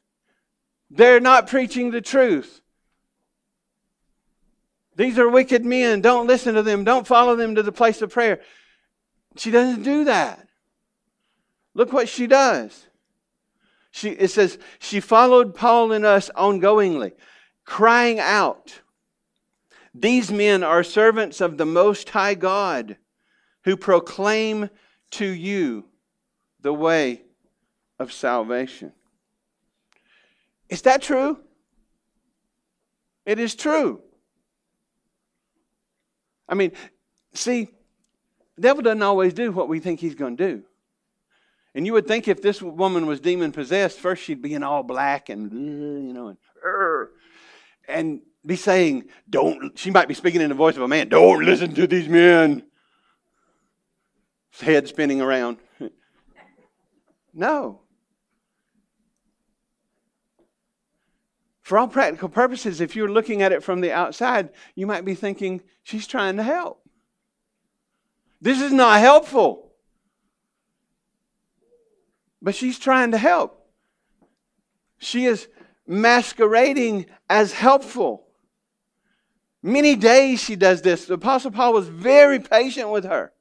They're 0.89 1.19
not 1.19 1.48
preaching 1.48 1.91
the 1.91 2.01
truth. 2.01 2.61
These 4.95 5.17
are 5.17 5.29
wicked 5.29 5.65
men. 5.65 6.01
Don't 6.01 6.27
listen 6.27 6.55
to 6.55 6.63
them. 6.63 6.83
Don't 6.83 7.07
follow 7.07 7.36
them 7.36 7.55
to 7.55 7.63
the 7.63 7.71
place 7.71 8.01
of 8.01 8.12
prayer. 8.12 8.41
She 9.38 9.51
doesn't 9.51 9.83
do 9.83 10.03
that. 10.05 10.48
Look 11.74 11.93
what 11.93 12.10
she 12.10 12.27
does. 12.27 12.88
She, 13.91 14.10
it 14.10 14.29
says, 14.29 14.57
she 14.79 15.00
followed 15.00 15.55
Paul 15.55 15.91
and 15.91 16.05
us 16.05 16.29
ongoingly, 16.36 17.12
crying 17.65 18.19
out, 18.19 18.81
These 19.93 20.31
men 20.31 20.63
are 20.63 20.83
servants 20.83 21.41
of 21.41 21.57
the 21.57 21.65
Most 21.65 22.10
High 22.10 22.36
God 22.36 22.98
who 23.63 23.75
proclaim 23.77 24.69
to 25.12 25.25
you 25.25 25.86
the 26.62 26.74
way 26.74 27.24
of 28.00 28.13
salvation. 28.13 28.93
Is 30.69 30.81
that 30.83 31.01
true? 31.01 31.38
It 33.25 33.39
is 33.39 33.55
true. 33.55 34.01
I 36.51 36.55
mean, 36.55 36.74
see, 37.34 37.70
the 38.58 38.62
devil 38.62 38.84
doesn't 38.84 39.01
always 39.01 39.34
do 39.34 39.53
what 39.53 39.70
we 39.70 39.79
think 39.79 40.01
he's 40.01 40.15
going 40.15 40.36
to 40.36 40.48
do. 40.48 40.63
And 41.74 41.86
you 41.86 41.93
would 41.93 42.05
think 42.05 42.27
if 42.27 42.41
this 42.41 42.62
woman 42.62 43.08
was 43.08 43.22
demon 43.22 43.53
possessed, 43.53 43.98
first 43.98 44.22
she'd 44.22 44.41
be 44.41 44.53
in 44.53 44.62
all 44.62 44.84
black 44.84 45.29
and, 45.29 45.50
uh, 45.50 45.55
you 45.55 46.13
know, 46.13 46.27
and, 46.27 46.38
uh, 46.63 47.05
and 47.88 48.22
be 48.46 48.58
saying, 48.58 49.05
don't, 49.29 49.79
she 49.79 49.89
might 49.89 50.10
be 50.10 50.13
speaking 50.13 50.41
in 50.41 50.50
the 50.50 50.55
voice 50.55 50.75
of 50.75 50.81
a 50.81 50.88
man, 50.88 51.08
don't 51.08 51.46
listen 51.46 51.74
to 51.74 51.88
these 51.88 52.10
men. 52.10 52.63
Head 54.60 54.89
spinning 54.89 55.22
around. 55.22 55.58
no. 57.34 57.79
For 61.62 61.77
all 61.77 61.88
practical 61.88 62.30
purposes, 62.30 62.82
if 62.82 62.96
you're 62.96 63.12
looking 63.12 63.41
at 63.41 63.51
it 63.51 63.63
from 63.63 63.82
the 63.82 63.91
outside, 63.91 64.50
you 64.75 64.88
might 64.88 65.06
be 65.06 65.13
thinking, 65.13 65.62
she's 65.84 66.08
trying 66.08 66.38
to 66.38 66.44
help. 66.44 66.84
This 68.41 68.62
is 68.62 68.74
not 68.74 69.00
helpful. 69.00 69.72
But 72.41 72.56
she's 72.56 72.80
trying 72.80 73.12
to 73.12 73.18
help. 73.18 73.70
She 74.98 75.25
is 75.25 75.48
masquerading 75.86 77.06
as 77.30 77.53
helpful. 77.53 78.25
Many 79.62 79.96
days 79.96 80.41
she 80.41 80.56
does 80.56 80.82
this. 80.82 81.06
The 81.06 81.13
Apostle 81.13 81.51
Paul 81.51 81.74
was 81.74 81.88
very 81.88 82.39
patient 82.39 82.89
with 82.89 83.03
her. 83.06 83.32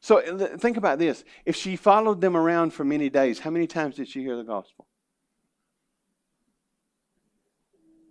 So 0.00 0.38
think 0.58 0.78
about 0.78 0.98
this. 0.98 1.24
If 1.44 1.56
she 1.56 1.76
followed 1.76 2.22
them 2.22 2.36
around 2.36 2.72
for 2.72 2.84
many 2.84 3.10
days, 3.10 3.38
how 3.38 3.50
many 3.50 3.66
times 3.66 3.96
did 3.96 4.08
she 4.08 4.20
hear 4.20 4.36
the 4.36 4.44
gospel? 4.44 4.86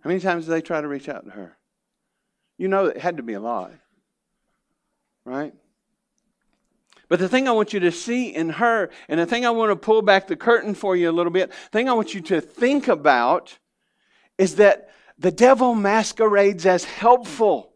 How 0.04 0.08
many 0.08 0.20
times 0.20 0.44
did 0.44 0.50
they 0.50 0.60
try 0.60 0.82
to 0.82 0.86
reach 0.86 1.08
out 1.08 1.24
to 1.24 1.30
her? 1.30 1.56
You 2.58 2.68
know, 2.68 2.84
it 2.84 2.98
had 2.98 3.16
to 3.16 3.22
be 3.22 3.32
a 3.32 3.40
lot, 3.40 3.72
right? 5.24 5.54
But 7.08 7.20
the 7.20 7.28
thing 7.28 7.48
I 7.48 7.52
want 7.52 7.72
you 7.72 7.80
to 7.80 7.90
see 7.90 8.28
in 8.34 8.50
her, 8.50 8.90
and 9.08 9.18
the 9.18 9.24
thing 9.24 9.46
I 9.46 9.50
want 9.50 9.70
to 9.70 9.76
pull 9.76 10.02
back 10.02 10.26
the 10.26 10.36
curtain 10.36 10.74
for 10.74 10.94
you 10.94 11.08
a 11.08 11.12
little 11.12 11.32
bit, 11.32 11.48
the 11.48 11.70
thing 11.70 11.88
I 11.88 11.94
want 11.94 12.12
you 12.12 12.20
to 12.20 12.42
think 12.42 12.86
about 12.86 13.58
is 14.36 14.56
that 14.56 14.90
the 15.18 15.32
devil 15.32 15.74
masquerades 15.74 16.66
as 16.66 16.84
helpful. 16.84 17.72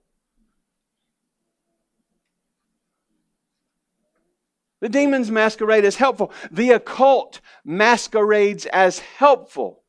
The 4.80 4.90
demons 4.90 5.30
masquerade 5.30 5.86
as 5.86 5.96
helpful. 5.96 6.30
The 6.50 6.72
occult 6.72 7.40
masquerades 7.64 8.66
as 8.66 8.98
helpful. 8.98 9.82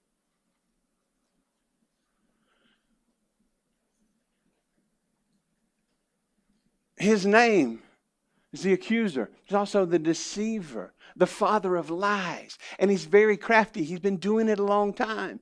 His 6.99 7.25
name 7.25 7.81
is 8.51 8.61
the 8.61 8.73
accuser. 8.73 9.31
He's 9.45 9.55
also 9.55 9.85
the 9.85 9.97
deceiver, 9.97 10.93
the 11.15 11.25
father 11.25 11.77
of 11.77 11.89
lies. 11.89 12.57
And 12.77 12.91
he's 12.91 13.05
very 13.05 13.37
crafty. 13.37 13.83
He's 13.85 14.01
been 14.01 14.17
doing 14.17 14.49
it 14.49 14.59
a 14.59 14.63
long 14.63 14.93
time. 14.93 15.39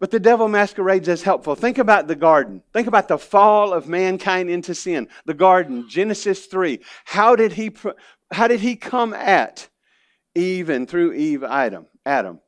But 0.00 0.10
the 0.10 0.20
devil 0.20 0.48
masquerades 0.48 1.08
as 1.08 1.22
helpful. 1.22 1.54
Think 1.54 1.78
about 1.78 2.08
the 2.08 2.16
garden. 2.16 2.62
Think 2.72 2.88
about 2.88 3.08
the 3.08 3.18
fall 3.18 3.72
of 3.72 3.88
mankind 3.88 4.50
into 4.50 4.74
sin. 4.74 5.08
The 5.24 5.34
garden, 5.34 5.88
Genesis 5.88 6.46
3. 6.46 6.80
How 7.04 7.36
did 7.36 7.52
he, 7.52 7.72
how 8.32 8.48
did 8.48 8.60
he 8.60 8.76
come 8.76 9.14
at 9.14 9.68
Eve 10.34 10.68
and 10.68 10.88
through 10.88 11.14
Eve, 11.14 11.44
Adam? 11.44 11.86
Adam. 12.04 12.40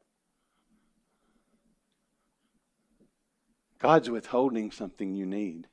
God's 3.79 4.11
withholding 4.11 4.71
something 4.71 5.15
you 5.15 5.27
need. 5.27 5.67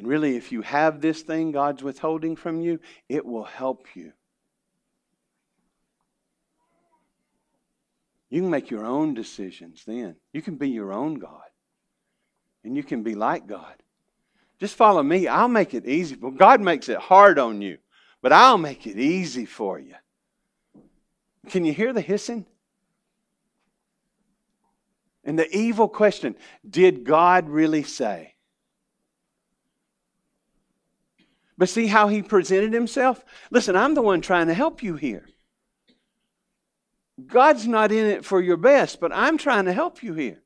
And 0.00 0.08
really, 0.08 0.34
if 0.34 0.50
you 0.50 0.62
have 0.62 1.02
this 1.02 1.20
thing 1.20 1.52
God's 1.52 1.82
withholding 1.82 2.34
from 2.34 2.62
you, 2.62 2.80
it 3.10 3.26
will 3.26 3.44
help 3.44 3.84
you. 3.94 4.14
You 8.30 8.40
can 8.40 8.48
make 8.48 8.70
your 8.70 8.86
own 8.86 9.12
decisions 9.12 9.84
then. 9.86 10.16
You 10.32 10.40
can 10.40 10.56
be 10.56 10.70
your 10.70 10.90
own 10.90 11.16
God. 11.16 11.42
And 12.64 12.78
you 12.78 12.82
can 12.82 13.02
be 13.02 13.14
like 13.14 13.46
God. 13.46 13.74
Just 14.58 14.74
follow 14.74 15.02
me. 15.02 15.28
I'll 15.28 15.48
make 15.48 15.74
it 15.74 15.86
easy. 15.86 16.16
Well, 16.16 16.30
God 16.30 16.62
makes 16.62 16.88
it 16.88 16.96
hard 16.96 17.38
on 17.38 17.60
you, 17.60 17.76
but 18.22 18.32
I'll 18.32 18.56
make 18.56 18.86
it 18.86 18.98
easy 18.98 19.44
for 19.44 19.78
you. 19.78 19.96
Can 21.50 21.66
you 21.66 21.74
hear 21.74 21.92
the 21.92 22.00
hissing? 22.00 22.46
And 25.24 25.38
the 25.38 25.54
evil 25.54 25.88
question 25.90 26.36
Did 26.66 27.04
God 27.04 27.50
really 27.50 27.82
say? 27.82 28.36
But 31.60 31.68
see 31.68 31.88
how 31.88 32.08
he 32.08 32.22
presented 32.22 32.72
himself? 32.72 33.22
Listen, 33.50 33.76
I'm 33.76 33.92
the 33.92 34.00
one 34.00 34.22
trying 34.22 34.46
to 34.46 34.54
help 34.54 34.82
you 34.82 34.96
here. 34.96 35.26
God's 37.26 37.68
not 37.68 37.92
in 37.92 38.06
it 38.06 38.24
for 38.24 38.40
your 38.40 38.56
best, 38.56 38.98
but 38.98 39.12
I'm 39.12 39.36
trying 39.36 39.66
to 39.66 39.74
help 39.74 40.02
you 40.02 40.14
here. 40.14 40.42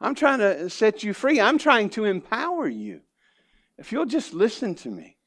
I'm 0.00 0.14
trying 0.14 0.38
to 0.38 0.70
set 0.70 1.02
you 1.02 1.12
free. 1.12 1.42
I'm 1.42 1.58
trying 1.58 1.90
to 1.90 2.06
empower 2.06 2.66
you. 2.66 3.02
If 3.76 3.92
you'll 3.92 4.06
just 4.06 4.32
listen 4.32 4.74
to 4.76 4.88
me. 4.88 5.18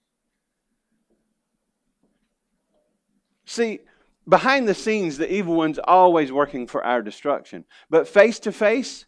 See, 3.45 3.81
behind 4.27 4.67
the 4.67 4.73
scenes, 4.73 5.19
the 5.19 5.31
evil 5.31 5.53
one's 5.53 5.77
always 5.77 6.31
working 6.31 6.65
for 6.65 6.83
our 6.83 7.03
destruction. 7.03 7.65
But 7.91 8.07
face 8.07 8.39
to 8.39 8.51
face, 8.51 9.05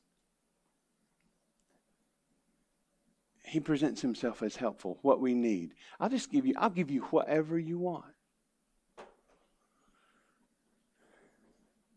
he 3.54 3.60
presents 3.60 4.02
himself 4.02 4.42
as 4.42 4.56
helpful, 4.56 4.98
what 5.04 5.22
we 5.22 5.34
need. 5.34 5.76
I'll 6.00 6.10
just 6.10 6.32
give 6.32 6.46
you, 6.46 6.56
I'll 6.58 6.70
give 6.70 6.90
you 6.92 7.02
whatever 7.04 7.58
you 7.58 7.78
want. 7.78 8.06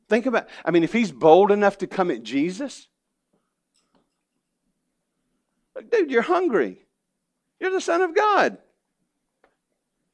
Think 0.09 0.27
about, 0.27 0.49
I 0.65 0.71
mean, 0.71 0.85
if 0.85 0.93
he's 0.93 1.11
bold 1.11 1.51
enough 1.51 1.79
to 1.79 1.87
come 1.87 2.11
at 2.11 2.23
Jesus, 2.23 2.89
dude, 5.91 6.11
you're 6.11 6.23
hungry. 6.23 6.87
You're 7.59 7.73
the 7.73 7.81
Son 7.81 8.03
of 8.03 8.15
God. 8.15 8.59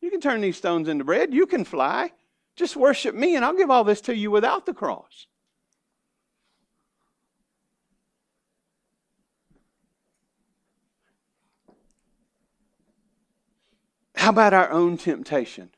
You 0.00 0.10
can 0.10 0.20
turn 0.20 0.40
these 0.40 0.56
stones 0.56 0.88
into 0.88 1.04
bread. 1.04 1.34
You 1.34 1.46
can 1.46 1.64
fly. 1.64 2.12
Just 2.54 2.76
worship 2.76 3.14
me, 3.14 3.34
and 3.34 3.44
I'll 3.44 3.56
give 3.56 3.70
all 3.70 3.84
this 3.84 4.00
to 4.02 4.16
you 4.16 4.30
without 4.30 4.64
the 4.64 4.74
cross. 4.74 5.26
How 14.22 14.30
about 14.30 14.54
our 14.54 14.70
own 14.70 14.98
temptation? 14.98 15.68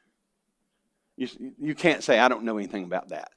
You, 1.17 1.29
you 1.59 1.75
can't 1.75 2.05
say, 2.05 2.19
I 2.19 2.29
don't 2.29 2.45
know 2.45 2.59
anything 2.59 2.85
about 2.85 3.09
that. 3.09 3.31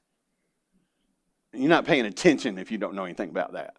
You're 1.54 1.70
not 1.70 1.86
paying 1.86 2.04
attention 2.04 2.58
if 2.58 2.70
you 2.70 2.76
don't 2.76 2.92
know 2.92 3.06
anything 3.06 3.30
about 3.30 3.54
that. 3.54 3.76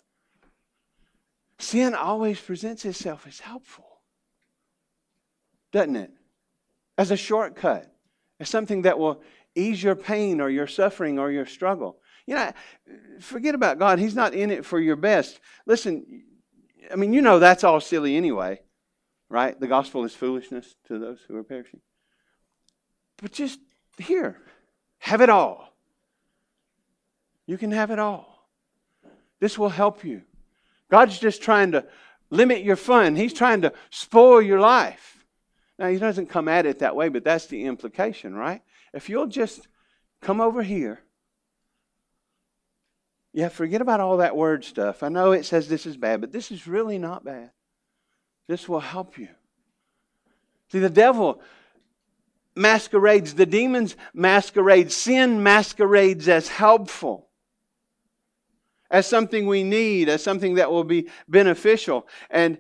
Sin 1.60 1.94
always 1.94 2.42
presents 2.42 2.84
itself 2.84 3.28
as 3.28 3.40
helpful, 3.42 3.86
doesn't 5.72 5.98
it? 5.98 6.12
As 6.98 7.12
a 7.12 7.16
shortcut, 7.16 7.94
as 8.40 8.50
something 8.50 8.82
that 8.82 8.98
will 8.98 9.22
ease 9.54 9.84
your 9.84 9.96
pain 9.96 10.42
or 10.42 10.50
your 10.50 10.66
suffering 10.66 11.20
or 11.20 11.30
your 11.30 11.46
struggle. 11.46 12.00
You 12.26 12.34
know, 12.34 12.52
forget 13.20 13.54
about 13.54 13.78
God. 13.78 14.00
He's 14.00 14.16
not 14.16 14.34
in 14.34 14.50
it 14.50 14.66
for 14.66 14.80
your 14.80 14.96
best. 14.96 15.40
Listen, 15.68 16.24
I 16.92 16.96
mean, 16.96 17.14
you 17.14 17.22
know 17.22 17.38
that's 17.38 17.64
all 17.64 17.80
silly 17.80 18.18
anyway 18.18 18.62
right? 19.30 19.60
The 19.60 19.68
gospel 19.68 20.04
is 20.04 20.14
foolishness 20.14 20.76
to 20.88 20.98
those 20.98 21.20
who 21.28 21.36
are 21.36 21.44
perishing. 21.44 21.82
But 23.22 23.32
just 23.32 23.60
here, 23.98 24.38
have 25.00 25.22
it 25.22 25.30
all. 25.30 25.74
You 27.46 27.58
can 27.58 27.72
have 27.72 27.92
it 27.92 28.00
all. 28.00 28.48
This 29.40 29.58
will 29.58 29.70
help 29.70 30.04
you. 30.04 30.24
God's 30.90 31.20
just 31.20 31.42
trying 31.42 31.72
to 31.72 31.86
limit 32.30 32.64
your 32.64 32.76
fun, 32.76 33.16
He's 33.16 33.34
trying 33.34 33.62
to 33.62 33.74
spoil 33.90 34.42
your 34.42 34.60
life. 34.60 35.26
Now, 35.78 35.88
He 35.88 35.98
doesn't 35.98 36.28
come 36.28 36.48
at 36.48 36.66
it 36.66 36.80
that 36.80 36.96
way, 36.96 37.10
but 37.10 37.24
that's 37.24 37.48
the 37.48 37.66
implication, 37.66 38.36
right? 38.36 38.62
If 38.94 39.10
you'll 39.10 39.28
just 39.28 39.68
come 40.22 40.42
over 40.42 40.62
here, 40.62 41.00
yeah, 43.34 43.50
forget 43.50 43.82
about 43.82 44.00
all 44.00 44.18
that 44.18 44.36
word 44.36 44.66
stuff. 44.66 45.04
I 45.04 45.10
know 45.10 45.32
it 45.32 45.46
says 45.46 45.68
this 45.68 45.86
is 45.86 45.98
bad, 45.98 46.22
but 46.22 46.32
this 46.32 46.52
is 46.52 46.68
really 46.68 46.98
not 46.98 47.24
bad. 47.24 47.52
This 48.50 48.68
will 48.68 48.80
help 48.80 49.20
you. 49.20 49.28
See, 50.72 50.80
the 50.80 50.90
devil 50.90 51.40
masquerades, 52.56 53.36
the 53.36 53.46
demons 53.46 53.96
masquerade, 54.12 54.92
sin 54.92 55.44
masquerades 55.44 56.28
as 56.28 56.48
helpful, 56.48 57.30
as 58.90 59.06
something 59.06 59.46
we 59.46 59.64
need, 59.64 60.10
as 60.10 60.24
something 60.24 60.56
that 60.56 60.72
will 60.72 60.84
be 60.84 61.10
beneficial. 61.28 62.08
And 62.32 62.58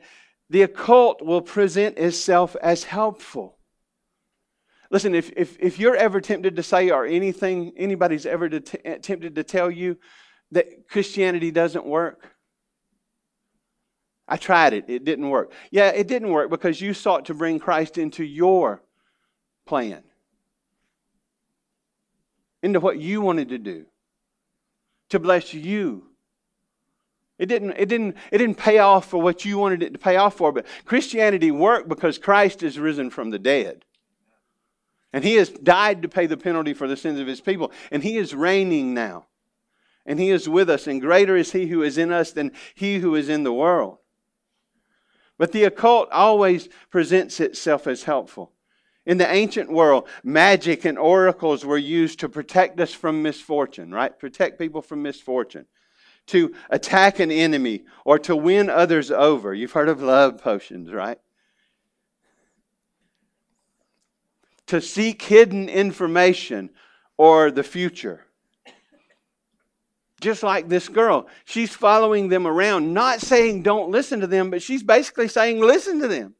the 0.47 0.61
occult 0.61 1.23
will 1.23 1.41
present 1.41 1.97
itself 1.97 2.55
as 2.61 2.83
helpful. 2.83 3.57
Listen, 4.91 5.15
if, 5.15 5.31
if, 5.35 5.57
if 5.59 5.79
you're 5.79 5.95
ever 5.95 6.21
tempted 6.21 6.55
to 6.57 6.61
say, 6.61 6.91
or 6.91 7.03
anything, 7.03 7.73
anybody's 7.77 8.27
ever 8.27 8.47
t- 8.47 8.77
tempted 9.01 9.33
to 9.33 9.43
tell 9.43 9.71
you 9.71 9.97
that 10.51 10.87
Christianity 10.87 11.49
doesn't 11.49 11.83
work? 11.83 12.35
I 14.29 14.37
tried 14.37 14.73
it, 14.73 14.85
it 14.87 15.03
didn't 15.03 15.29
work. 15.29 15.51
Yeah, 15.71 15.89
it 15.89 16.07
didn't 16.07 16.29
work 16.29 16.51
because 16.51 16.79
you 16.79 16.93
sought 16.93 17.25
to 17.25 17.33
bring 17.33 17.59
Christ 17.59 17.97
into 17.97 18.23
your 18.23 18.83
plan, 19.65 20.03
into 22.61 22.79
what 22.79 22.99
you 22.99 23.21
wanted 23.21 23.49
to 23.49 23.57
do, 23.57 23.85
to 25.09 25.19
bless 25.19 25.53
you. 25.53 26.05
It 27.39 27.47
didn't, 27.47 27.71
it, 27.71 27.87
didn't, 27.87 28.17
it 28.31 28.37
didn't 28.37 28.57
pay 28.57 28.79
off 28.79 29.09
for 29.09 29.21
what 29.21 29.45
you 29.45 29.57
wanted 29.57 29.81
it 29.81 29.93
to 29.93 29.99
pay 29.99 30.17
off 30.17 30.35
for, 30.35 30.51
but 30.51 30.65
Christianity 30.85 31.51
worked 31.51 31.89
because 31.89 32.17
Christ 32.17 32.61
is 32.61 32.77
risen 32.77 33.09
from 33.09 33.29
the 33.29 33.39
dead. 33.39 33.85
And 35.13 35.23
he 35.23 35.35
has 35.35 35.49
died 35.49 36.03
to 36.03 36.09
pay 36.09 36.27
the 36.27 36.37
penalty 36.37 36.73
for 36.73 36.87
the 36.87 36.97
sins 36.97 37.19
of 37.19 37.27
his 37.27 37.41
people. 37.41 37.71
And 37.91 38.03
he 38.03 38.17
is 38.17 38.35
reigning 38.35 38.93
now. 38.93 39.25
And 40.05 40.19
he 40.19 40.29
is 40.29 40.49
with 40.49 40.69
us. 40.69 40.85
And 40.85 41.01
greater 41.01 41.35
is 41.35 41.51
he 41.51 41.67
who 41.67 41.81
is 41.81 41.97
in 41.97 42.11
us 42.11 42.31
than 42.31 42.51
he 42.75 42.99
who 42.99 43.15
is 43.15 43.29
in 43.29 43.43
the 43.43 43.53
world. 43.53 43.98
But 45.39 45.51
the 45.51 45.63
occult 45.63 46.09
always 46.11 46.69
presents 46.91 47.39
itself 47.39 47.87
as 47.87 48.03
helpful. 48.03 48.51
In 49.07 49.17
the 49.17 49.27
ancient 49.27 49.71
world, 49.71 50.07
magic 50.23 50.85
and 50.85 50.99
oracles 50.99 51.65
were 51.65 51.79
used 51.79 52.19
to 52.19 52.29
protect 52.29 52.79
us 52.79 52.93
from 52.93 53.23
misfortune, 53.23 53.91
right? 53.91 54.17
Protect 54.19 54.59
people 54.59 54.83
from 54.83 55.01
misfortune. 55.01 55.65
To 56.27 56.53
attack 56.69 57.19
an 57.19 57.31
enemy 57.31 57.85
or 58.05 58.19
to 58.19 58.35
win 58.35 58.69
others 58.69 59.09
over. 59.09 59.51
You've 59.55 59.71
heard 59.71 59.89
of 59.89 60.03
love 60.03 60.39
potions, 60.43 60.91
right? 60.91 61.17
to 64.69 64.79
seek 64.79 65.23
hidden 65.23 65.67
information 65.67 66.69
or 67.17 67.49
the 67.49 67.63
future. 67.63 68.27
Just 70.19 70.43
like 70.43 70.67
this 70.67 70.89
girl, 70.89 71.27
she's 71.45 71.73
following 71.73 72.27
them 72.27 72.45
around, 72.45 72.93
not 72.93 73.21
saying 73.21 73.63
don't 73.63 73.89
listen 73.89 74.19
to 74.19 74.27
them, 74.27 74.49
but 74.49 74.61
she's 74.61 74.83
basically 74.83 75.27
saying 75.27 75.59
listen 75.59 75.99
to 76.01 76.07
them. 76.07 76.35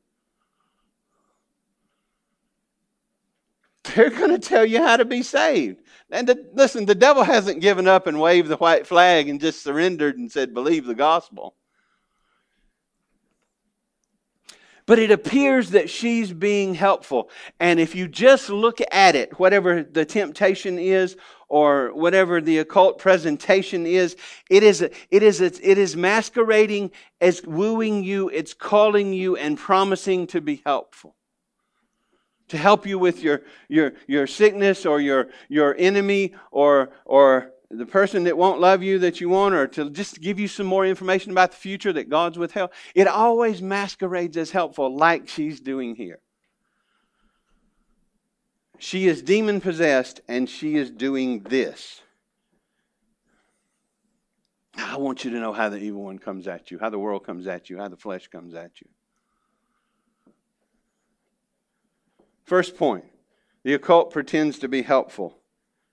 They're 3.96 4.10
going 4.10 4.32
to 4.32 4.40
tell 4.40 4.66
you 4.66 4.84
how 4.84 4.98
to 4.98 5.06
be 5.06 5.24
saved. 5.24 5.82
And 6.12 6.28
the, 6.28 6.46
listen, 6.54 6.86
the 6.86 6.96
devil 6.96 7.24
hasn't 7.24 7.62
given 7.62 7.88
up 7.88 8.06
and 8.08 8.20
waved 8.20 8.50
the 8.50 8.58
white 8.58 8.86
flag 8.86 9.30
and 9.30 9.40
just 9.40 9.64
surrendered 9.64 10.18
and 10.18 10.32
said, 10.32 10.54
believe 10.54 10.86
the 10.86 10.96
gospel. 10.96 11.56
But 14.86 15.00
it 15.00 15.12
appears 15.12 15.72
that 15.72 15.90
she's 15.90 16.34
being 16.34 16.74
helpful. 16.74 17.30
And 17.60 17.80
if 17.80 17.94
you 17.94 18.08
just 18.08 18.50
look 18.50 18.80
at 18.92 19.16
it, 19.16 19.40
whatever 19.40 19.84
the 19.84 20.04
temptation 20.04 20.80
is 20.80 21.16
or 21.50 21.92
whatever 21.94 22.40
the 22.40 22.60
occult 22.60 23.00
presentation 23.00 23.86
is, 23.86 24.16
it 24.50 24.64
is, 24.64 24.82
it 24.82 25.24
is, 25.24 25.42
it 25.42 25.78
is 25.78 25.98
masquerading 25.98 26.92
as 27.20 27.44
wooing 27.44 28.04
you, 28.04 28.30
it's 28.30 28.54
calling 28.54 29.12
you 29.12 29.36
and 29.36 29.58
promising 29.58 30.28
to 30.28 30.40
be 30.40 30.62
helpful. 30.66 31.16
To 32.50 32.58
help 32.58 32.86
you 32.88 32.98
with 32.98 33.22
your, 33.22 33.42
your, 33.68 33.94
your 34.08 34.26
sickness 34.26 34.86
or 34.86 35.02
your, 35.02 35.30
your 35.50 35.76
enemy 35.78 36.34
or, 36.52 36.92
or 37.06 37.52
the 37.70 37.86
person 37.86 38.24
that 38.24 38.38
won't 38.38 38.60
love 38.60 38.82
you 38.82 38.98
that 39.00 39.22
you 39.22 39.30
want, 39.30 39.54
or 39.54 39.68
to 39.68 39.90
just 39.92 40.20
give 40.20 40.40
you 40.40 40.48
some 40.48 40.66
more 40.66 40.86
information 40.86 41.32
about 41.32 41.52
the 41.52 41.58
future 41.58 41.94
that 41.94 42.10
God's 42.10 42.40
withheld, 42.40 42.72
it 42.96 43.08
always 43.08 43.62
masquerades 43.62 44.38
as 44.38 44.50
helpful, 44.50 44.96
like 44.96 45.28
she's 45.28 45.60
doing 45.60 45.96
here. 45.96 46.20
She 48.80 49.08
is 49.08 49.22
demon 49.22 49.60
possessed 49.60 50.22
and 50.28 50.50
she 50.50 50.76
is 50.76 50.90
doing 50.90 51.42
this. 51.42 52.02
I 54.78 54.98
want 54.98 55.26
you 55.26 55.32
to 55.32 55.40
know 55.40 55.52
how 55.52 55.68
the 55.68 55.78
evil 55.78 56.04
one 56.04 56.18
comes 56.18 56.48
at 56.48 56.72
you, 56.72 56.80
how 56.80 56.90
the 56.90 56.98
world 56.98 57.26
comes 57.26 57.46
at 57.46 57.70
you, 57.70 57.78
how 57.78 57.90
the 57.90 57.98
flesh 57.98 58.30
comes 58.30 58.56
at 58.56 58.72
you. 58.80 58.88
First 62.46 62.78
point 62.78 63.04
the 63.64 63.74
occult 63.74 64.12
pretends 64.12 64.60
to 64.60 64.70
be 64.70 64.82
helpful. 64.82 65.38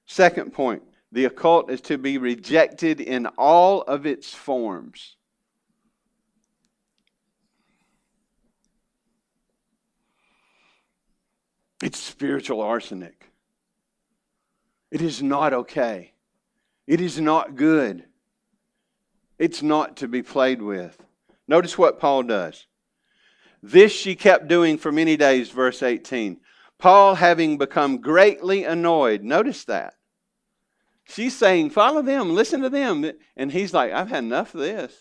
Second 0.06 0.52
point 0.52 0.82
the 1.10 1.24
occult 1.24 1.70
is 1.70 1.80
to 1.82 1.98
be 1.98 2.18
rejected 2.18 3.00
in 3.00 3.26
all 3.36 3.82
of 3.82 4.06
its 4.06 4.32
forms. 4.32 5.16
It's 11.82 11.98
spiritual 11.98 12.60
arsenic. 12.60 13.30
It 14.90 15.02
is 15.02 15.22
not 15.22 15.52
okay. 15.52 16.12
It 16.86 17.00
is 17.00 17.20
not 17.20 17.56
good. 17.56 18.04
It's 19.38 19.62
not 19.62 19.96
to 19.98 20.08
be 20.08 20.22
played 20.22 20.62
with. 20.62 20.96
Notice 21.48 21.76
what 21.76 22.00
Paul 22.00 22.22
does. 22.22 22.66
This 23.62 23.92
she 23.92 24.14
kept 24.14 24.48
doing 24.48 24.78
for 24.78 24.92
many 24.92 25.16
days, 25.16 25.50
verse 25.50 25.82
18. 25.82 26.38
Paul, 26.78 27.16
having 27.16 27.58
become 27.58 27.98
greatly 27.98 28.64
annoyed, 28.64 29.22
notice 29.22 29.64
that. 29.64 29.94
She's 31.04 31.36
saying, 31.36 31.70
Follow 31.70 32.02
them, 32.02 32.34
listen 32.34 32.62
to 32.62 32.70
them. 32.70 33.10
And 33.36 33.52
he's 33.52 33.72
like, 33.72 33.92
I've 33.92 34.10
had 34.10 34.24
enough 34.24 34.54
of 34.54 34.60
this. 34.60 34.94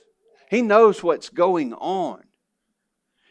He 0.49 0.61
knows 0.61 1.03
what's 1.03 1.29
going 1.29 1.73
on. 1.73 2.23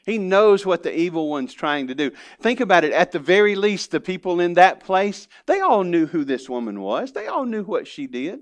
He 0.05 0.19
knows 0.19 0.67
what 0.67 0.83
the 0.83 0.97
evil 0.97 1.31
one's 1.31 1.55
trying 1.55 1.87
to 1.87 1.95
do. 1.95 2.11
Think 2.41 2.61
about 2.61 2.85
it. 2.85 2.93
At 2.93 3.13
the 3.13 3.19
very 3.19 3.55
least, 3.55 3.91
the 3.91 4.01
people 4.01 4.41
in 4.41 4.55
that 4.55 4.81
place, 4.81 5.29
they 5.47 5.61
all 5.61 5.83
knew 5.83 6.07
who 6.07 6.25
this 6.25 6.49
woman 6.49 6.81
was, 6.81 7.13
they 7.13 7.27
all 7.27 7.45
knew 7.45 7.65
what 7.65 7.87
she 7.87 8.07
did. 8.07 8.41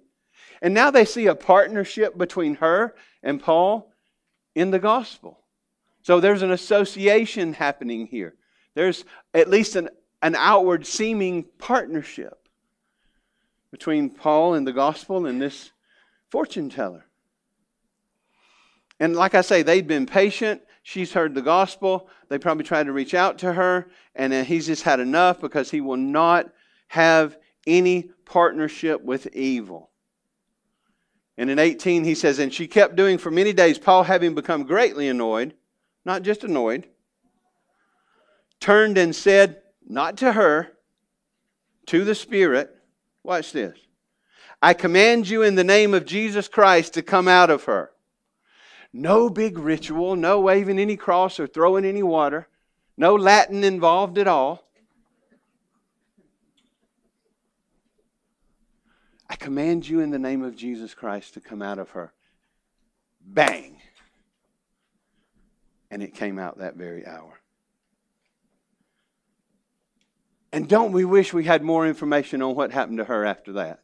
And 0.61 0.75
now 0.75 0.91
they 0.91 1.05
see 1.05 1.27
a 1.27 1.35
partnership 1.35 2.17
between 2.17 2.57
her 2.57 2.95
and 3.23 3.43
Paul 3.43 3.93
in 4.55 4.71
the 4.71 4.79
gospel. 4.79 5.39
So 6.03 6.21
there's 6.21 6.43
an 6.43 6.51
association 6.51 7.53
happening 7.53 8.07
here. 8.07 8.35
There's 8.75 9.05
at 9.35 9.49
least 9.49 9.77
an, 9.77 9.89
an 10.21 10.35
outward 10.35 10.87
seeming 10.87 11.45
partnership 11.59 12.49
between 13.71 14.11
Paul 14.11 14.55
and 14.55 14.67
the 14.67 14.73
gospel 14.73 15.27
and 15.27 15.41
this 15.41 15.71
fortune 16.31 16.71
teller. 16.71 17.07
And 19.01 19.17
like 19.17 19.35
I 19.35 19.41
say, 19.41 19.63
they'd 19.63 19.87
been 19.89 20.07
patient. 20.07 20.63
She's 20.83 21.13
heard 21.13 21.35
the 21.35 21.43
gospel. 21.43 22.09
They 22.29 22.39
probably 22.39 22.65
tried 22.65 22.87
to 22.87 22.93
reach 22.93 23.15
out 23.15 23.39
to 23.39 23.53
her, 23.53 23.89
and 24.15 24.33
he's 24.33 24.67
just 24.67 24.83
had 24.83 25.01
enough 25.01 25.41
because 25.41 25.71
he 25.71 25.81
will 25.81 25.97
not 25.97 26.53
have 26.89 27.39
any 27.67 28.11
partnership 28.25 29.03
with 29.03 29.29
evil. 29.35 29.91
And 31.39 31.49
in 31.49 31.59
18, 31.59 32.05
he 32.05 32.15
says, 32.15 32.39
And 32.39 32.53
she 32.53 32.67
kept 32.67 32.97
doing 32.97 33.19
for 33.19 33.31
many 33.31 33.53
days, 33.53 33.79
Paul 33.79 34.03
having 34.03 34.35
become 34.35 34.65
greatly 34.65 35.09
annoyed, 35.09 35.55
not 36.05 36.23
just 36.23 36.45
annoyed, 36.45 36.89
turned 38.61 38.99
and 38.99 39.15
said, 39.15 39.63
not 39.89 40.19
to 40.19 40.33
her, 40.33 40.73
to 41.87 42.05
the 42.05 42.15
Spirit, 42.15 42.77
Watch 43.25 43.53
this. 43.53 43.79
I 44.61 44.75
command 44.75 45.29
you 45.29 45.43
in 45.43 45.55
the 45.55 45.65
name 45.65 45.95
of 45.95 46.05
Jesus 46.05 46.49
Christ 46.49 46.95
to 46.95 47.03
come 47.03 47.29
out 47.29 47.51
of 47.51 47.65
her. 47.65 47.92
No 48.93 49.31
big 49.31 49.59
ritual, 49.59 50.17
no 50.17 50.41
waving 50.41 50.79
any 50.79 50.97
cross 50.97 51.41
or 51.41 51.47
throwing 51.47 51.85
any 51.85 52.03
water, 52.03 52.49
no 52.97 53.15
Latin 53.15 53.65
involved 53.65 54.19
at 54.19 54.29
all. 54.29 54.69
I 59.31 59.37
command 59.37 59.89
you 59.89 60.01
in 60.01 60.11
the 60.11 60.19
name 60.19 60.43
of 60.43 60.57
Jesus 60.57 60.93
Christ 60.93 61.35
to 61.35 61.41
come 61.41 61.63
out 61.63 61.79
of 61.79 61.91
her. 61.91 62.13
Bang! 63.25 63.81
And 65.91 66.03
it 66.03 66.15
came 66.15 66.39
out 66.39 66.59
that 66.59 66.77
very 66.77 67.07
hour. 67.07 67.41
And 70.53 70.69
don't 70.69 70.93
we 70.93 71.07
wish 71.07 71.33
we 71.33 71.45
had 71.45 71.63
more 71.63 71.87
information 71.87 72.43
on 72.43 72.55
what 72.55 72.73
happened 72.73 72.99
to 72.99 73.05
her 73.05 73.25
after 73.25 73.53
that? 73.55 73.81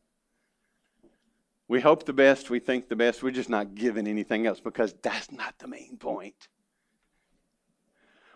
We 1.69 1.81
hope 1.81 2.07
the 2.07 2.15
best, 2.15 2.49
we 2.49 2.59
think 2.59 2.89
the 2.89 2.97
best, 2.97 3.23
we're 3.23 3.31
just 3.31 3.51
not 3.51 3.75
given 3.75 4.07
anything 4.07 4.47
else 4.47 4.59
because 4.59 4.95
that's 5.03 5.31
not 5.31 5.59
the 5.59 5.69
main 5.69 5.99
point. 5.99 6.49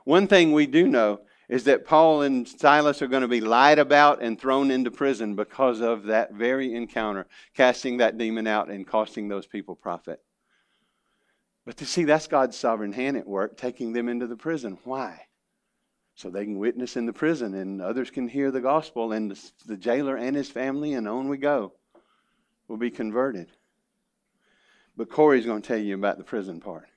One 0.04 0.26
thing 0.26 0.52
we 0.52 0.66
do 0.66 0.86
know 0.86 1.20
is 1.48 1.64
that 1.64 1.86
Paul 1.86 2.22
and 2.22 2.46
Silas 2.46 3.02
are 3.02 3.06
going 3.08 3.22
to 3.22 3.28
be 3.28 3.40
lied 3.40 3.78
about 3.78 4.22
and 4.22 4.38
thrown 4.38 4.70
into 4.70 4.90
prison 4.90 5.34
because 5.34 5.80
of 5.80 6.04
that 6.04 6.34
very 6.34 6.74
encounter, 6.74 7.26
casting 7.54 7.98
that 7.98 8.18
demon 8.18 8.46
out 8.46 8.68
and 8.68 8.86
costing 8.86 9.28
those 9.28 9.46
people 9.46 9.76
profit. 9.76 10.20
But 11.64 11.76
to 11.78 11.86
see, 11.86 12.04
that's 12.04 12.26
God's 12.26 12.56
sovereign 12.56 12.92
hand 12.92 13.16
at 13.16 13.26
work, 13.26 13.56
taking 13.56 13.92
them 13.92 14.08
into 14.08 14.26
the 14.26 14.36
prison. 14.36 14.78
Why? 14.84 15.26
so 16.14 16.30
they 16.30 16.44
can 16.44 16.58
witness 16.58 16.96
in 16.96 17.06
the 17.06 17.12
prison 17.12 17.54
and 17.54 17.80
others 17.80 18.10
can 18.10 18.28
hear 18.28 18.50
the 18.50 18.60
gospel 18.60 19.12
and 19.12 19.36
the, 19.66 19.76
jailer 19.76 20.16
and 20.16 20.36
his 20.36 20.50
family 20.50 20.94
and 20.94 21.08
on 21.08 21.28
we 21.28 21.36
go 21.36 21.72
will 22.72 22.78
be 22.78 22.90
converted 22.90 23.48
but 24.96 25.10
corey's 25.10 25.44
going 25.44 25.60
to 25.60 25.68
tell 25.68 25.76
you 25.76 25.94
about 25.94 26.16
the 26.16 26.24
prison 26.24 26.58
part 26.58 26.88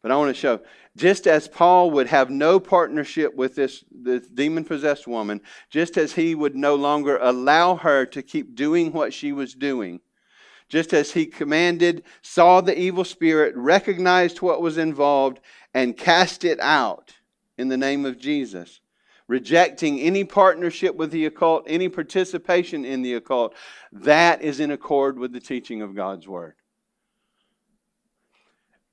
but 0.00 0.12
i 0.12 0.16
want 0.16 0.32
to 0.32 0.40
show 0.40 0.60
just 0.96 1.26
as 1.26 1.48
paul 1.48 1.90
would 1.90 2.06
have 2.06 2.30
no 2.30 2.60
partnership 2.60 3.34
with 3.34 3.56
this, 3.56 3.82
this 3.90 4.28
demon 4.28 4.64
possessed 4.64 5.08
woman 5.08 5.40
just 5.70 5.96
as 5.96 6.12
he 6.12 6.36
would 6.36 6.54
no 6.54 6.76
longer 6.76 7.18
allow 7.20 7.74
her 7.74 8.06
to 8.06 8.22
keep 8.22 8.54
doing 8.54 8.92
what 8.92 9.12
she 9.12 9.32
was 9.32 9.54
doing 9.54 9.98
just 10.68 10.94
as 10.94 11.10
he 11.10 11.26
commanded, 11.26 12.04
saw 12.22 12.60
the 12.62 12.78
evil 12.78 13.04
spirit, 13.04 13.54
recognized 13.56 14.40
what 14.40 14.62
was 14.62 14.78
involved, 14.78 15.40
and 15.74 15.98
cast 15.98 16.44
it 16.44 16.58
out 16.60 17.12
in 17.58 17.68
the 17.68 17.76
name 17.76 18.06
of 18.06 18.18
Jesus. 18.18 18.81
Rejecting 19.32 19.98
any 19.98 20.24
partnership 20.24 20.94
with 20.94 21.10
the 21.10 21.24
occult, 21.24 21.64
any 21.66 21.88
participation 21.88 22.84
in 22.84 23.00
the 23.00 23.14
occult, 23.14 23.54
that 23.90 24.42
is 24.42 24.60
in 24.60 24.70
accord 24.70 25.18
with 25.18 25.32
the 25.32 25.40
teaching 25.40 25.80
of 25.80 25.96
God's 25.96 26.28
Word. 26.28 26.52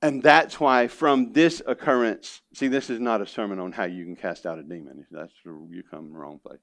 And 0.02 0.24
that's 0.24 0.58
why, 0.58 0.88
from 0.88 1.34
this 1.34 1.62
occurrence, 1.68 2.42
see, 2.54 2.70
this 2.70 2.90
is 2.90 3.02
not 3.02 3.20
a 3.20 3.28
sermon 3.28 3.60
on 3.60 3.74
how 3.74 3.84
you 3.84 4.06
can 4.06 4.16
cast 4.16 4.46
out 4.46 4.58
a 4.58 4.64
demon. 4.64 5.06
That's 5.12 5.34
you 5.44 5.84
come 5.92 6.14
the 6.14 6.18
wrong 6.18 6.40
place. 6.40 6.62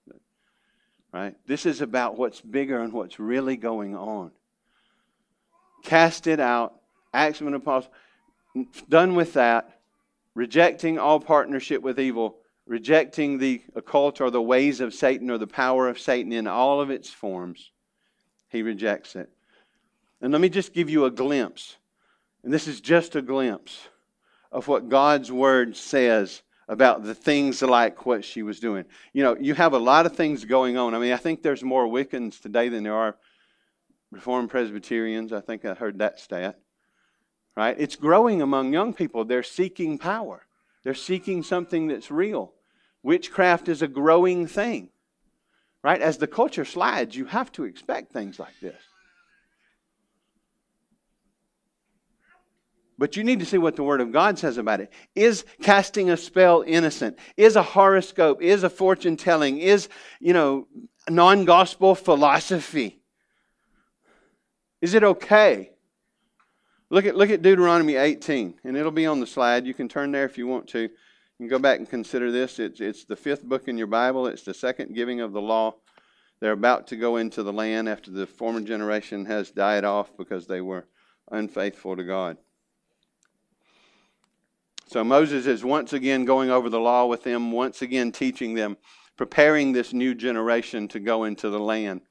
Right? 1.13 1.35
This 1.47 1.67
is 1.67 1.83
about 1.83 2.17
what's 2.17 2.41
bigger 2.41 2.81
and 2.81 2.95
what's 2.95 3.21
really 3.21 3.59
going 3.59 3.95
on. 3.95 4.31
Cast 5.85 6.27
it 6.27 6.41
out. 6.41 6.81
Acts 7.13 7.43
of 7.43 7.47
an 7.47 7.53
Apostle. 7.53 7.93
Done 8.89 9.15
with 9.15 9.35
that. 9.35 9.81
Rejecting 10.35 10.99
all 10.99 11.21
partnership 11.21 11.83
with 11.83 12.01
evil. 12.01 12.39
Rejecting 12.67 13.39
the 13.39 13.63
occult 13.75 14.21
or 14.21 14.31
the 14.31 14.43
ways 14.43 14.81
of 14.81 14.93
Satan 14.93 15.31
or 15.31 15.39
the 15.39 15.47
power 15.47 15.89
of 15.89 16.01
Satan 16.01 16.33
in 16.33 16.47
all 16.47 16.81
of 16.81 16.91
its 16.91 17.11
forms. 17.11 17.71
He 18.49 18.63
rejects 18.63 19.15
it. 19.15 19.31
And 20.21 20.33
let 20.33 20.41
me 20.41 20.49
just 20.49 20.73
give 20.73 20.91
you 20.91 21.05
a 21.05 21.11
glimpse 21.11 21.77
and 22.47 22.55
this 22.55 22.69
is 22.69 22.81
just 22.81 23.17
a 23.17 23.23
glimpse 23.23 23.89
of 24.53 24.69
what 24.69 24.89
God's 24.89 25.33
word 25.33 25.77
says 25.77 26.43
about 26.69 27.03
the 27.03 27.13
things 27.13 27.61
like 27.61 28.07
what 28.07 28.25
she 28.25 28.45
was 28.45 28.61
doing. 28.61 28.85
You 29.13 29.25
know, 29.25 29.37
you 29.37 29.55
have 29.55 29.73
a 29.73 29.81
lot 29.81 30.07
of 30.07 30.15
things 30.15 30.45
going 30.45 30.77
on. 30.79 30.95
I 30.95 31.01
mean, 31.01 31.13
I 31.13 31.17
think 31.17 31.43
there's 31.43 31.65
more 31.65 31.89
Wiccans 31.89 32.41
today 32.41 32.69
than 32.69 32.85
there 32.85 32.95
are 32.95 33.17
Reformed 34.13 34.49
Presbyterians. 34.49 35.33
I 35.33 35.41
think 35.41 35.65
I 35.65 35.75
heard 35.75 35.99
that 35.99 36.21
stat. 36.21 36.61
Right? 37.57 37.75
It's 37.81 37.97
growing 37.97 38.41
among 38.41 38.73
young 38.73 38.95
people. 38.95 39.25
They're 39.25 39.43
seeking 39.43 39.99
power, 39.99 40.47
they're 40.85 40.95
seeking 40.95 41.43
something 41.43 41.89
that's 41.89 42.13
real. 42.13 42.53
Witchcraft 43.07 43.69
is 43.69 43.83
a 43.83 43.89
growing 43.89 44.49
thing. 44.49 44.89
Right? 45.85 46.03
As 46.03 46.19
the 46.19 46.27
culture 46.27 46.65
slides, 46.65 47.15
you 47.15 47.27
have 47.27 47.53
to 47.53 47.63
expect 47.63 48.13
things 48.13 48.41
like 48.41 48.59
this. 48.61 48.83
But 52.99 53.17
you 53.17 53.23
need 53.23 53.39
to 53.39 53.47
see 53.47 53.59
what 53.59 53.77
the 53.77 53.85
Word 53.85 54.01
of 54.01 54.11
God 54.11 54.41
says 54.41 54.59
about 54.59 54.81
it. 54.81 54.93
Is 55.15 55.45
casting 55.63 56.11
a 56.11 56.17
spell 56.17 56.65
innocent? 56.67 57.17
Is 57.37 57.55
a 57.55 57.63
horoscope? 57.63 58.43
Is 58.43 58.65
a 58.65 58.71
fortune 58.71 59.17
telling? 59.17 59.59
Is, 59.59 59.89
you 60.19 60.33
know, 60.33 60.67
non 61.09 61.45
gospel 61.45 61.95
philosophy? 61.95 63.01
Is 64.81 64.95
it 64.95 65.05
okay? 65.05 65.71
Look 66.91 67.07
at, 67.07 67.15
look 67.15 67.31
at 67.31 67.43
Deuteronomy 67.43 67.95
18, 67.95 68.55
and 68.65 68.77
it'll 68.77 68.91
be 68.91 69.07
on 69.07 69.21
the 69.21 69.29
slide. 69.29 69.65
You 69.65 69.75
can 69.75 69.89
turn 69.89 70.11
there 70.11 70.25
if 70.25 70.37
you 70.37 70.49
want 70.49 70.67
to. 70.71 70.89
You 71.39 71.45
can 71.45 71.49
go 71.49 71.59
back 71.59 71.79
and 71.79 71.89
consider 71.89 72.33
this. 72.33 72.59
It's, 72.59 72.81
it's 72.81 73.05
the 73.05 73.17
fifth 73.17 73.45
book 73.45 73.69
in 73.69 73.77
your 73.77 73.87
Bible, 73.87 74.27
it's 74.27 74.43
the 74.43 74.55
second 74.55 74.95
giving 74.95 75.21
of 75.21 75.33
the 75.33 75.41
law. 75.41 75.75
They're 76.41 76.53
about 76.53 76.87
to 76.89 76.97
go 76.97 77.17
into 77.17 77.43
the 77.43 77.53
land 77.53 77.89
after 77.89 78.11
the 78.11 78.27
former 78.27 78.61
generation 78.61 79.27
has 79.27 79.51
died 79.51 79.85
off 79.85 80.17
because 80.17 80.47
they 80.47 80.61
were 80.61 80.87
unfaithful 81.31 81.97
to 81.97 82.05
God. 82.05 82.39
So 84.89 85.03
Moses 85.03 85.47
is 85.47 85.65
once 85.65 85.93
again 85.93 86.25
going 86.25 86.51
over 86.51 86.71
the 86.71 86.81
law 86.81 87.07
with 87.07 87.25
them, 87.25 87.53
once 87.53 87.83
again 87.83 88.13
teaching 88.13 88.55
them, 88.55 88.77
preparing 89.17 89.73
this 89.73 89.93
new 89.93 90.15
generation 90.15 90.89
to 90.89 91.01
go 91.01 91.25
into 91.25 91.51
the 91.51 91.59
land 91.59 92.03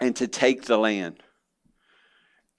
and 0.00 0.14
to 0.16 0.28
take 0.28 0.64
the 0.64 0.76
land. 0.76 1.22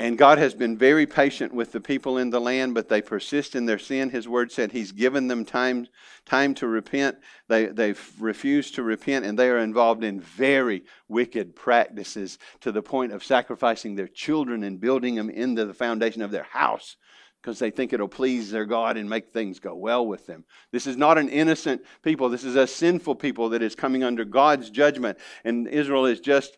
And 0.04 0.18
God 0.18 0.38
has 0.38 0.54
been 0.54 0.78
very 0.78 1.06
patient 1.06 1.54
with 1.54 1.72
the 1.72 1.80
people 1.80 2.18
in 2.18 2.30
the 2.30 2.42
land, 2.42 2.74
but 2.74 2.90
they 2.90 3.02
persist 3.02 3.56
in 3.56 3.66
their 3.66 3.80
sin. 3.80 4.10
His 4.10 4.28
word 4.28 4.52
said 4.52 4.70
He's 4.70 4.92
given 4.92 5.30
them 5.30 5.46
time, 5.46 5.88
time 6.26 6.54
to 6.56 6.68
repent. 6.68 7.20
They, 7.48 7.68
they've 7.68 8.14
refused 8.20 8.76
to 8.76 8.84
repent, 8.84 9.24
and 9.24 9.40
they 9.40 9.48
are 9.48 9.60
involved 9.60 10.04
in 10.04 10.20
very 10.20 10.84
wicked 11.08 11.56
practices 11.56 12.38
to 12.60 12.74
the 12.74 12.82
point 12.82 13.14
of 13.14 13.24
sacrificing 13.24 13.96
their 13.96 14.10
children 14.10 14.64
and 14.64 14.78
building 14.78 15.16
them 15.16 15.30
into 15.30 15.64
the 15.64 15.74
foundation 15.74 16.22
of 16.22 16.32
their 16.32 16.44
house 16.44 16.98
because 17.42 17.58
they 17.58 17.72
think 17.72 17.94
it'll 17.94 18.10
please 18.10 18.52
their 18.52 18.66
God 18.66 18.98
and 18.98 19.10
make 19.10 19.32
things 19.32 19.58
go 19.62 19.74
well 19.74 20.06
with 20.06 20.28
them. 20.28 20.44
This 20.74 20.86
is 20.86 20.98
not 20.98 21.18
an 21.18 21.30
innocent 21.30 21.82
people. 22.02 22.28
This 22.28 22.44
is 22.44 22.58
a 22.58 22.68
sinful 22.68 23.16
people 23.16 23.48
that 23.52 23.62
is 23.62 23.74
coming 23.74 24.04
under 24.04 24.26
God's 24.26 24.70
judgment. 24.70 25.18
And 25.46 25.66
Israel 25.66 26.06
is 26.06 26.20
just 26.20 26.58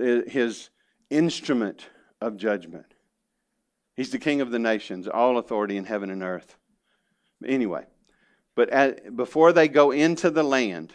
uh, 0.00 0.20
his 0.28 0.70
instrument 1.10 1.88
of 2.24 2.36
judgment. 2.36 2.94
He's 3.96 4.10
the 4.10 4.18
king 4.18 4.40
of 4.40 4.50
the 4.50 4.58
nations, 4.58 5.06
all 5.06 5.38
authority 5.38 5.76
in 5.76 5.84
heaven 5.84 6.10
and 6.10 6.22
earth. 6.22 6.56
Anyway, 7.46 7.84
but 8.56 8.70
at, 8.70 9.16
before 9.16 9.52
they 9.52 9.68
go 9.68 9.90
into 9.90 10.30
the 10.30 10.42
land, 10.42 10.92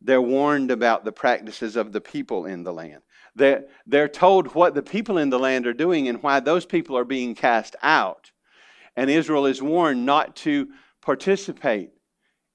they're 0.00 0.22
warned 0.22 0.70
about 0.70 1.04
the 1.04 1.12
practices 1.12 1.76
of 1.76 1.92
the 1.92 2.00
people 2.00 2.46
in 2.46 2.64
the 2.64 2.72
land. 2.72 3.02
They're, 3.36 3.66
they're 3.86 4.08
told 4.08 4.54
what 4.54 4.74
the 4.74 4.82
people 4.82 5.18
in 5.18 5.30
the 5.30 5.38
land 5.38 5.66
are 5.66 5.72
doing 5.72 6.08
and 6.08 6.22
why 6.22 6.40
those 6.40 6.64
people 6.66 6.96
are 6.96 7.04
being 7.04 7.34
cast 7.34 7.76
out. 7.82 8.32
And 8.96 9.10
Israel 9.10 9.46
is 9.46 9.62
warned 9.62 10.04
not 10.04 10.34
to 10.36 10.68
participate 11.00 11.90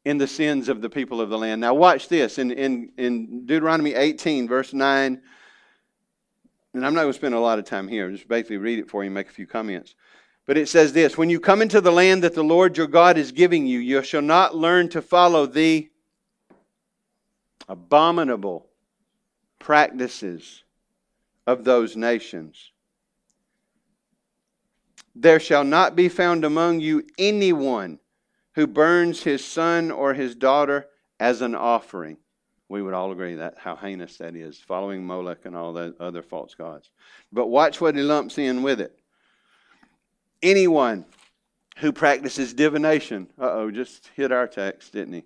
in 0.04 0.17
the 0.17 0.28
sins 0.28 0.69
of 0.69 0.82
the 0.82 0.89
people 0.89 1.21
of 1.21 1.30
the 1.30 1.38
land. 1.38 1.62
Now, 1.62 1.74
watch 1.74 2.10
this 2.10 2.38
in, 2.38 2.52
in, 2.52 2.91
in 2.98 3.45
Deuteronomy 3.45 3.93
18, 3.93 4.48
verse 4.48 4.74
9. 4.74 5.21
And 6.75 6.85
I'm 6.85 6.93
not 6.93 7.01
going 7.01 7.13
to 7.13 7.17
spend 7.17 7.33
a 7.33 7.39
lot 7.39 7.57
of 7.57 7.65
time 7.65 7.88
here. 7.88 8.11
Just 8.11 8.27
basically 8.27 8.57
read 8.57 8.79
it 8.79 8.89
for 8.89 9.03
you 9.03 9.07
and 9.07 9.15
make 9.15 9.29
a 9.29 9.33
few 9.33 9.47
comments. 9.47 9.95
But 10.45 10.57
it 10.57 10.69
says 10.69 10.93
this 10.93 11.17
When 11.17 11.29
you 11.29 11.39
come 11.39 11.61
into 11.61 11.81
the 11.81 11.91
land 11.91 12.23
that 12.23 12.35
the 12.35 12.43
Lord 12.43 12.77
your 12.77 12.88
God 12.88 13.17
is 13.17 13.31
giving 13.31 13.65
you, 13.65 13.79
you 13.79 14.03
shall 14.03 14.21
not 14.21 14.55
learn 14.55 14.89
to 14.89 15.01
follow 15.01 15.45
the 15.45 15.89
abominable 17.67 18.67
practices 19.57 20.63
of 21.47 21.63
those 21.63 21.95
nations 21.95 22.71
there 25.15 25.39
shall 25.39 25.63
not 25.63 25.95
be 25.95 26.09
found 26.09 26.43
among 26.43 26.81
you 26.81 27.07
anyone 27.17 27.99
who 28.55 28.67
burns 28.67 29.23
his 29.23 29.43
son 29.43 29.89
or 29.89 30.13
his 30.13 30.35
daughter 30.35 30.88
as 31.19 31.41
an 31.41 31.55
offering. 31.55 32.17
We 32.67 32.82
would 32.82 32.93
all 32.93 33.12
agree 33.12 33.36
that 33.36 33.56
how 33.58 33.75
heinous 33.75 34.17
that 34.17 34.36
is, 34.36 34.58
following 34.58 35.06
Molech 35.06 35.45
and 35.45 35.56
all 35.56 35.71
the 35.73 35.95
other 35.99 36.23
false 36.23 36.56
gods. 36.56 36.89
But 37.32 37.47
watch 37.47 37.80
what 37.80 37.95
he 37.95 38.01
lumps 38.01 38.38
in 38.38 38.63
with 38.63 38.82
it. 38.82 38.97
Anyone 40.41 41.06
who 41.78 41.91
practices 41.91 42.54
divination, 42.54 43.28
uh 43.39 43.51
oh, 43.51 43.71
just 43.71 44.10
hit 44.15 44.32
our 44.32 44.47
text, 44.47 44.93
didn't 44.93 45.13
he? 45.13 45.23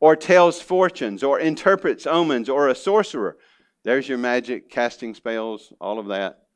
Or 0.00 0.16
tells 0.16 0.60
fortunes, 0.60 1.22
or 1.22 1.38
interprets 1.38 2.06
omens, 2.06 2.48
or 2.48 2.68
a 2.68 2.74
sorcerer. 2.74 3.36
There's 3.84 4.08
your 4.08 4.18
magic, 4.18 4.70
casting 4.70 5.14
spells, 5.14 5.72
all 5.80 5.98
of 5.98 6.06
that. 6.06 6.46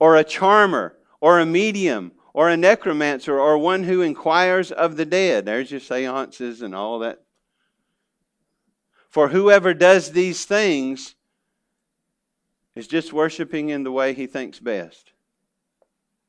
Or 0.00 0.16
a 0.16 0.24
charmer, 0.24 0.96
or 1.20 1.40
a 1.40 1.46
medium, 1.46 2.12
or 2.32 2.48
a 2.48 2.56
necromancer, 2.56 3.38
or 3.38 3.58
one 3.58 3.82
who 3.82 4.00
inquires 4.00 4.72
of 4.72 4.96
the 4.96 5.04
dead. 5.04 5.44
There's 5.44 5.70
your 5.70 5.80
seances 5.80 6.62
and 6.62 6.74
all 6.74 7.00
that. 7.00 7.22
For 9.18 9.26
whoever 9.26 9.74
does 9.74 10.12
these 10.12 10.44
things 10.44 11.16
is 12.76 12.86
just 12.86 13.12
worshiping 13.12 13.70
in 13.70 13.82
the 13.82 13.90
way 13.90 14.14
he 14.14 14.28
thinks 14.28 14.60
best. 14.60 15.10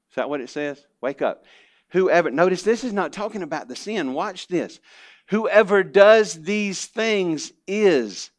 Is 0.09 0.15
that 0.15 0.27
what 0.27 0.41
it 0.41 0.49
says? 0.49 0.83
Wake 0.99 1.21
up. 1.21 1.45
Whoever, 1.89 2.31
notice 2.31 2.63
this 2.63 2.83
is 2.83 2.91
not 2.91 3.13
talking 3.13 3.43
about 3.43 3.67
the 3.67 3.75
sin. 3.75 4.15
Watch 4.15 4.47
this. 4.47 4.79
Whoever 5.27 5.83
does 5.83 6.41
these 6.41 6.87
things 6.87 7.53
is 7.67 8.31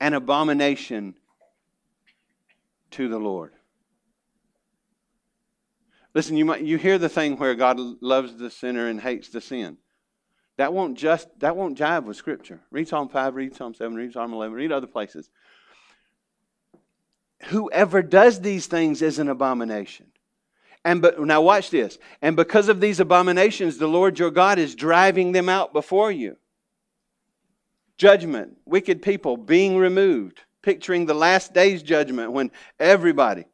an 0.00 0.14
abomination 0.14 1.14
to 2.90 3.06
the 3.06 3.20
Lord. 3.20 3.52
Listen, 6.14 6.36
you, 6.36 6.46
might, 6.46 6.62
you 6.62 6.78
hear 6.78 6.98
the 6.98 7.08
thing 7.08 7.36
where 7.36 7.54
God 7.54 7.78
loves 7.78 8.36
the 8.36 8.50
sinner 8.50 8.88
and 8.88 9.00
hates 9.00 9.28
the 9.28 9.40
sin. 9.40 9.78
That 10.56 10.72
won't 10.72 10.96
just 10.96 11.28
that 11.40 11.56
won't 11.56 11.78
jive 11.78 12.04
with 12.04 12.16
Scripture. 12.16 12.60
Read 12.70 12.88
Psalm 12.88 13.08
5, 13.08 13.34
read 13.34 13.54
Psalm 13.54 13.74
7, 13.74 13.94
read 13.94 14.12
Psalm 14.12 14.32
11, 14.32 14.54
read 14.54 14.72
other 14.72 14.86
places. 14.86 15.28
Whoever 17.44 18.02
does 18.02 18.40
these 18.40 18.66
things 18.66 19.02
is 19.02 19.18
an 19.18 19.28
abomination. 19.28 20.06
And 20.84 21.02
but 21.02 21.20
now 21.20 21.42
watch 21.42 21.70
this. 21.70 21.98
And 22.22 22.36
because 22.36 22.68
of 22.68 22.80
these 22.80 23.00
abominations, 23.00 23.76
the 23.76 23.88
Lord 23.88 24.18
your 24.18 24.30
God 24.30 24.58
is 24.58 24.74
driving 24.74 25.32
them 25.32 25.48
out 25.48 25.72
before 25.72 26.10
you. 26.10 26.36
Judgment, 27.98 28.56
wicked 28.64 29.02
people 29.02 29.36
being 29.36 29.76
removed, 29.76 30.42
picturing 30.62 31.06
the 31.06 31.14
last 31.14 31.52
day's 31.52 31.82
judgment 31.82 32.32
when 32.32 32.50
everybody 32.78 33.44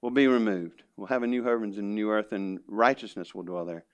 will 0.00 0.10
be 0.10 0.26
removed. 0.26 0.82
We'll 0.96 1.08
have 1.08 1.22
a 1.22 1.26
new 1.26 1.42
heavens 1.42 1.76
and 1.76 1.90
a 1.90 1.94
new 1.94 2.10
earth, 2.10 2.32
and 2.32 2.60
righteousness 2.66 3.34
will 3.34 3.42
dwell 3.42 3.64
there. 3.64 3.84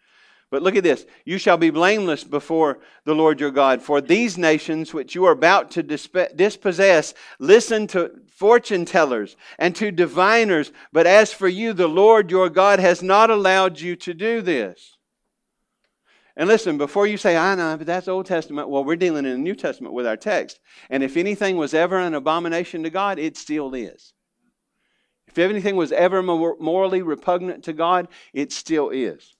But 0.53 0.63
look 0.63 0.77
at 0.77 0.85
this. 0.85 1.07
You 1.25 1.39
shall 1.39 1.57
be 1.57 1.71
blameless 1.71 2.25
before 2.25 2.81
the 3.07 3.15
Lord 3.15 3.41
your 3.41 3.51
God. 3.51 3.81
For 3.81 4.03
these 4.03 4.37
nations 4.37 4.93
which 4.93 5.15
you 5.15 5.25
are 5.25 5.33
about 5.33 5.71
to 5.71 5.83
dispossess, 5.83 7.15
listen 7.39 7.87
to 7.87 8.11
fortune 8.29 8.85
tellers 8.85 9.39
and 9.59 9.75
to 9.77 9.91
diviners. 9.91 10.71
But 10.93 11.07
as 11.07 11.33
for 11.33 11.49
you, 11.49 11.73
the 11.73 11.89
Lord 11.89 12.31
your 12.31 12.51
God 12.51 12.81
has 12.81 13.03
not 13.03 13.31
allowed 13.31 13.81
you 13.81 13.97
to 13.97 14.13
do 14.13 14.43
this. 14.43 14.99
And 16.37 16.51
listen, 16.51 16.77
before 16.77 17.07
you 17.07 17.17
say, 17.17 17.35
I 17.35 17.55
know, 17.55 17.79
but 17.79 17.87
that's 17.87 18.07
Old 18.07 18.27
Testament, 18.27 18.69
well, 18.69 18.85
we're 18.85 18.97
dealing 18.97 19.25
in 19.25 19.33
the 19.33 19.39
New 19.39 19.55
Testament 19.55 19.95
with 19.95 20.07
our 20.07 20.19
text. 20.19 20.61
And 20.91 21.03
if 21.03 21.17
anything 21.17 21.57
was 21.57 21.73
ever 21.73 21.99
an 21.99 22.13
abomination 22.13 22.83
to 22.83 22.91
God, 22.91 23.19
it 23.19 23.39
still 23.39 23.73
is. 23.73 24.13
If 25.29 25.39
anything 25.39 25.77
was 25.77 25.93
ever 25.93 26.23
morally 26.23 27.01
repugnant 27.01 27.65
to 27.65 27.73
God, 27.73 28.09
it 28.35 28.53
still 28.53 28.91
is. 28.91 29.35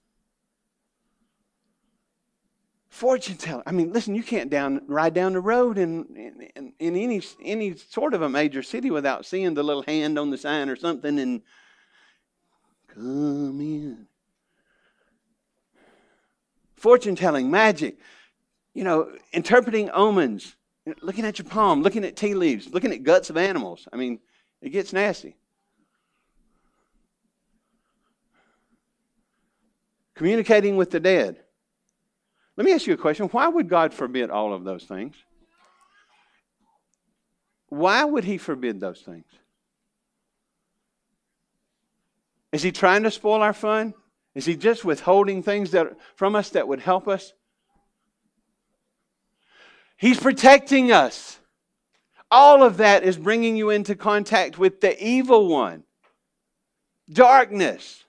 Fortune 2.93 3.39
teller. 3.39 3.63
I 3.65 3.73
mean, 3.73 3.91
listen, 3.91 4.15
you 4.15 4.23
can't 4.23 4.51
down, 4.51 4.83
ride 4.87 5.15
down 5.15 5.33
the 5.33 5.41
road 5.41 5.79
in, 5.79 6.05
in, 6.55 6.75
in 6.79 6.95
any, 6.95 7.23
any 7.43 7.75
sort 7.75 8.13
of 8.13 8.21
a 8.21 8.29
major 8.29 8.63
city 8.63 8.91
without 8.91 9.25
seeing 9.25 9.55
the 9.55 9.63
little 9.63 9.83
hand 9.83 10.19
on 10.19 10.29
the 10.29 10.37
sign 10.37 10.69
or 10.69 10.77
something 10.77 11.19
and 11.19 11.41
come 12.89 13.59
in. 13.63 14.07
Fortune 16.77 17.17
telling, 17.17 17.51
magic, 17.51 17.97
you 18.75 18.85
know, 18.85 19.11
interpreting 19.33 19.89
omens, 19.95 20.55
looking 21.01 21.25
at 21.25 21.39
your 21.39 21.49
palm, 21.49 21.83
looking 21.83 22.05
at 22.05 22.15
tea 22.15 22.35
leaves, 22.35 22.69
looking 22.75 22.93
at 22.93 23.05
guts 23.05 23.31
of 23.31 23.39
animals. 23.39 23.89
I 23.91 23.97
mean, 23.97 24.21
it 24.61 24.69
gets 24.69 24.93
nasty. 24.93 25.35
Communicating 30.15 30.77
with 30.77 30.91
the 30.91 31.01
dead. 31.01 31.42
Let 32.57 32.65
me 32.67 32.73
ask 32.73 32.87
you 32.87 32.95
a 32.95 32.99
question. 32.99 33.27
Why 33.29 33.49
would 33.49 33.69
God 33.69 33.95
forbid 33.95 34.31
all 34.31 34.53
of 34.53 34.65
those 34.65 34.85
things? 34.85 35.15
Why 37.69 38.05
would 38.05 38.25
He 38.25 38.37
forbid 38.37 38.81
those 38.81 39.01
things? 39.01 39.25
Is 42.53 42.63
He 42.63 42.71
trying 42.71 43.05
to 43.05 43.11
spoil 43.11 43.41
our 43.41 43.55
fun? 43.55 43.95
Is 44.35 44.45
He 44.45 44.57
just 44.57 44.85
withholding 44.85 45.43
things 45.43 45.71
that, 45.71 45.97
from 46.17 46.37
us 46.37 46.51
that 46.51 46.69
would 46.69 46.81
help 46.81 47.09
us? 47.09 47.33
He's 49.97 50.21
protecting 50.21 50.93
us. 50.93 51.39
All 52.31 52.63
of 52.63 52.79
that 52.79 53.05
is 53.05 53.17
bringing 53.17 53.57
you 53.57 53.71
into 53.71 53.95
contact 53.95 54.59
with 54.59 54.81
the 54.81 55.03
evil 55.03 55.49
one, 55.49 55.85
darkness. 57.11 58.02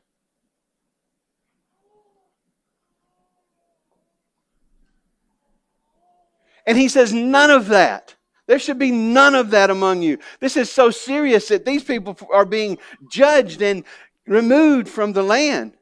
And 6.66 6.78
he 6.78 6.88
says, 6.88 7.14
none 7.14 7.52
of 7.52 7.68
that. 7.68 8.16
There 8.48 8.60
should 8.60 8.80
be 8.80 8.92
none 8.92 9.36
of 9.36 9.52
that 9.52 9.70
among 9.70 10.02
you. 10.02 10.18
This 10.40 10.58
is 10.58 10.70
so 10.70 10.90
serious 10.90 11.48
that 11.48 11.66
these 11.66 11.84
people 11.84 12.18
are 12.32 12.46
being 12.46 12.78
judged 13.10 13.62
and 13.62 13.84
removed 14.28 14.90
from 14.90 15.14
the 15.14 15.24
land. 15.24 15.74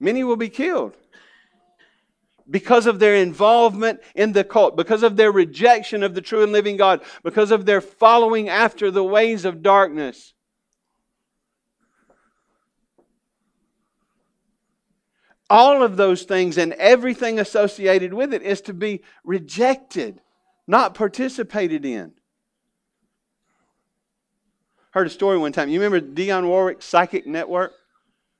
Many 0.00 0.24
will 0.24 0.36
be 0.36 0.48
killed 0.48 0.96
because 2.50 2.86
of 2.86 2.98
their 2.98 3.16
involvement 3.16 4.00
in 4.14 4.32
the 4.32 4.44
cult, 4.44 4.76
because 4.76 5.02
of 5.02 5.16
their 5.16 5.30
rejection 5.30 6.02
of 6.02 6.14
the 6.14 6.22
true 6.22 6.42
and 6.42 6.52
living 6.52 6.76
God, 6.76 7.02
because 7.22 7.50
of 7.50 7.66
their 7.66 7.80
following 7.80 8.48
after 8.48 8.90
the 8.90 9.04
ways 9.04 9.44
of 9.44 9.62
darkness. 9.62 10.34
All 15.50 15.82
of 15.82 15.96
those 15.96 16.24
things 16.24 16.58
and 16.58 16.72
everything 16.74 17.38
associated 17.38 18.12
with 18.12 18.34
it 18.34 18.42
is 18.42 18.60
to 18.62 18.74
be 18.74 19.02
rejected, 19.24 20.20
not 20.66 20.94
participated 20.94 21.84
in. 21.84 22.12
Heard 24.90 25.06
a 25.06 25.10
story 25.10 25.38
one 25.38 25.52
time. 25.52 25.68
You 25.68 25.80
remember 25.80 26.06
Dionne 26.06 26.46
Warwick's 26.46 26.84
Psychic 26.84 27.26
Network? 27.26 27.72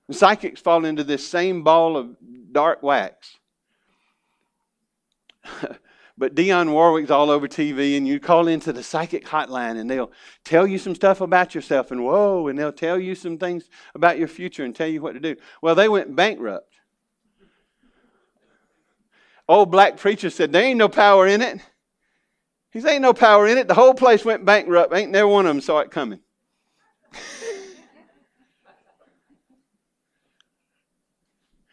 The 0.09 0.15
psychics 0.15 0.61
fall 0.61 0.85
into 0.85 1.05
this 1.05 1.27
same 1.27 1.63
ball 1.63 1.97
of 1.97 2.17
dark 2.53 2.83
wax. 2.83 3.37
but 6.19 6.35
Dionne 6.35 6.73
Warwick's 6.73 7.11
all 7.11 7.31
over 7.31 7.47
TV, 7.47 7.97
and 7.97 8.09
you 8.09 8.19
call 8.19 8.49
into 8.49 8.73
the 8.73 8.83
psychic 8.83 9.27
hotline, 9.27 9.79
and 9.79 9.91
they'll 9.91 10.11
tell 10.45 10.67
you 10.67 10.79
some 10.79 10.95
stuff 10.95 11.21
about 11.21 11.55
yourself, 11.55 11.91
and 11.91 12.05
whoa, 12.05 12.49
and 12.49 12.59
they'll 12.59 12.73
tell 12.73 12.99
you 12.99 13.15
some 13.15 13.37
things 13.39 13.69
about 13.95 14.19
your 14.19 14.29
future 14.29 14.65
and 14.65 14.75
tell 14.75 14.89
you 14.89 15.03
what 15.03 15.13
to 15.13 15.21
do. 15.21 15.37
Well, 15.61 15.75
they 15.75 15.89
went 15.89 16.17
bankrupt 16.17 16.68
old 19.49 19.71
black 19.71 19.97
preacher 19.97 20.31
said, 20.31 20.53
There 20.53 20.63
ain't 20.63 20.79
no 20.79 20.89
power 20.89 21.27
in 21.27 21.43
it. 21.43 21.61
He 22.71 22.81
said, 22.81 22.93
Ain't 22.93 23.03
no 23.03 23.15
power 23.15 23.47
in 23.49 23.59
it. 23.59 23.67
The 23.69 23.75
whole 23.75 23.95
place 23.95 24.25
went 24.25 24.45
bankrupt. 24.45 24.95
Ain't 24.95 25.11
never 25.11 25.29
one 25.29 25.47
of 25.47 25.51
them 25.51 25.61
saw 25.61 25.79
it 25.81 25.91
coming. 25.91 26.21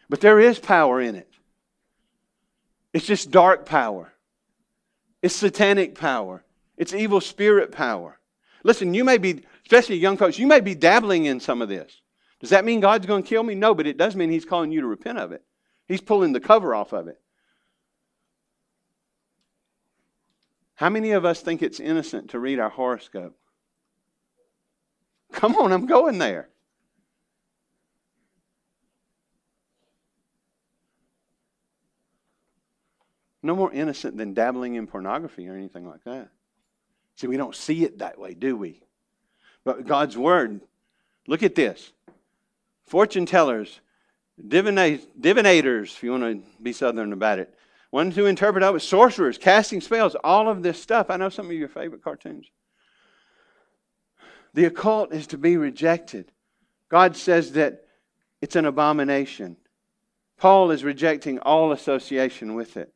but 0.08 0.20
there 0.20 0.40
is 0.40 0.58
power 0.58 1.00
in 1.00 1.14
it. 1.14 1.30
It's 2.92 3.06
just 3.06 3.30
dark 3.30 3.66
power, 3.66 4.12
it's 5.22 5.36
satanic 5.36 5.96
power, 5.98 6.42
it's 6.78 6.94
evil 6.94 7.20
spirit 7.20 7.70
power. 7.72 8.18
Listen, 8.64 8.94
you 8.94 9.04
may 9.04 9.18
be, 9.18 9.44
especially 9.64 9.96
young 9.96 10.16
folks, 10.16 10.38
you 10.38 10.46
may 10.46 10.60
be 10.60 10.74
dabbling 10.74 11.26
in 11.26 11.38
some 11.38 11.60
of 11.62 11.68
this. 11.68 12.00
Does 12.40 12.50
that 12.50 12.64
mean 12.64 12.80
God's 12.80 13.06
going 13.06 13.22
to 13.22 13.28
kill 13.28 13.42
me? 13.42 13.54
No, 13.54 13.74
but 13.74 13.86
it 13.86 13.96
does 13.96 14.16
mean 14.16 14.30
He's 14.30 14.44
calling 14.44 14.72
you 14.72 14.80
to 14.80 14.86
repent 14.86 15.18
of 15.18 15.32
it. 15.32 15.44
He's 15.86 16.00
pulling 16.00 16.32
the 16.32 16.40
cover 16.40 16.74
off 16.74 16.92
of 16.92 17.06
it. 17.06 17.20
How 20.76 20.90
many 20.90 21.12
of 21.12 21.24
us 21.24 21.40
think 21.40 21.62
it's 21.62 21.80
innocent 21.80 22.30
to 22.30 22.38
read 22.38 22.60
our 22.60 22.68
horoscope? 22.68 23.36
Come 25.32 25.56
on, 25.56 25.72
I'm 25.72 25.86
going 25.86 26.18
there. 26.18 26.48
No 33.42 33.54
more 33.54 33.72
innocent 33.72 34.16
than 34.16 34.34
dabbling 34.34 34.74
in 34.74 34.86
pornography 34.86 35.48
or 35.48 35.54
anything 35.54 35.88
like 35.88 36.04
that. 36.04 36.28
See, 37.14 37.26
we 37.26 37.36
don't 37.36 37.54
see 37.54 37.84
it 37.84 37.98
that 37.98 38.18
way, 38.18 38.34
do 38.34 38.56
we? 38.56 38.82
But 39.64 39.86
God's 39.86 40.16
Word, 40.16 40.60
look 41.26 41.42
at 41.42 41.54
this. 41.54 41.92
Fortune 42.86 43.24
tellers, 43.24 43.80
divinators, 44.46 45.84
if 45.84 46.02
you 46.02 46.10
want 46.10 46.22
to 46.22 46.42
be 46.62 46.72
southern 46.72 47.12
about 47.12 47.38
it, 47.38 47.54
ones 47.96 48.14
who 48.14 48.26
interpret 48.26 48.62
out 48.62 48.80
sorcerers, 48.82 49.38
casting 49.38 49.80
spells, 49.80 50.14
all 50.22 50.50
of 50.50 50.62
this 50.62 50.80
stuff. 50.80 51.08
I 51.08 51.16
know 51.16 51.30
some 51.30 51.46
of 51.46 51.52
your 51.52 51.66
favorite 51.66 52.04
cartoons. 52.04 52.46
The 54.52 54.66
occult 54.66 55.14
is 55.14 55.26
to 55.28 55.38
be 55.38 55.56
rejected. 55.56 56.30
God 56.90 57.16
says 57.16 57.52
that 57.52 57.86
it's 58.42 58.54
an 58.54 58.66
abomination. 58.66 59.56
Paul 60.36 60.72
is 60.72 60.84
rejecting 60.84 61.38
all 61.38 61.72
association 61.72 62.54
with 62.54 62.76
it. 62.76 62.92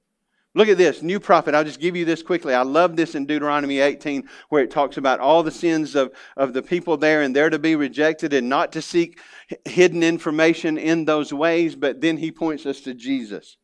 Look 0.54 0.68
at 0.68 0.76
this, 0.76 1.00
new 1.00 1.18
prophet. 1.18 1.54
I'll 1.54 1.64
just 1.64 1.80
give 1.80 1.96
you 1.96 2.04
this 2.04 2.22
quickly. 2.22 2.52
I 2.52 2.62
love 2.62 2.94
this 2.94 3.14
in 3.14 3.24
Deuteronomy 3.24 3.78
18, 3.78 4.28
where 4.50 4.62
it 4.62 4.70
talks 4.70 4.98
about 4.98 5.18
all 5.18 5.42
the 5.42 5.50
sins 5.50 5.94
of, 5.94 6.12
of 6.36 6.52
the 6.52 6.62
people 6.62 6.98
there, 6.98 7.22
and 7.22 7.34
they're 7.34 7.48
to 7.48 7.58
be 7.58 7.74
rejected 7.74 8.34
and 8.34 8.50
not 8.50 8.70
to 8.72 8.82
seek 8.82 9.18
hidden 9.64 10.02
information 10.02 10.76
in 10.76 11.06
those 11.06 11.32
ways. 11.32 11.74
But 11.74 12.02
then 12.02 12.18
he 12.18 12.30
points 12.30 12.66
us 12.66 12.82
to 12.82 12.92
Jesus. 12.92 13.56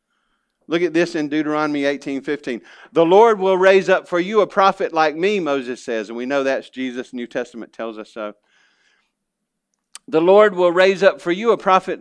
Look 0.69 0.83
at 0.83 0.93
this 0.93 1.15
in 1.15 1.29
Deuteronomy 1.29 1.85
18 1.85 2.23
15. 2.23 2.61
The 2.93 3.05
Lord 3.05 3.39
will 3.39 3.57
raise 3.57 3.89
up 3.89 4.09
for 4.09 4.19
you 4.19 4.41
a 4.41 4.47
prophet 4.47 4.93
like 4.93 5.17
me, 5.17 5.39
Moses 5.39 5.85
says, 5.85 6.09
and 6.09 6.17
we 6.17 6.27
know 6.27 6.43
that's 6.43 6.71
Jesus. 6.71 7.13
New 7.13 7.27
Testament 7.27 7.73
tells 7.73 7.99
us 7.99 8.13
so. 8.13 8.35
The 10.09 10.21
Lord 10.21 10.55
will 10.55 10.73
raise 10.73 11.03
up 11.03 11.21
for 11.21 11.33
you 11.33 11.53
a 11.53 11.59
prophet 11.59 12.01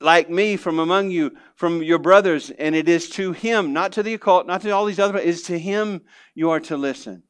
like 0.00 0.30
me 0.30 0.56
from 0.56 0.78
among 0.78 1.10
you, 1.10 1.36
from 1.54 1.82
your 1.82 1.98
brothers, 1.98 2.50
and 2.50 2.74
it 2.74 2.88
is 2.88 3.10
to 3.10 3.32
him, 3.32 3.72
not 3.72 3.92
to 3.92 4.02
the 4.02 4.14
occult, 4.14 4.46
not 4.46 4.62
to 4.62 4.70
all 4.70 4.86
these 4.86 4.98
other, 4.98 5.18
it 5.18 5.26
is 5.26 5.42
to 5.42 5.58
him 5.58 6.00
you 6.34 6.50
are 6.50 6.60
to 6.60 6.76
listen. 6.76 7.22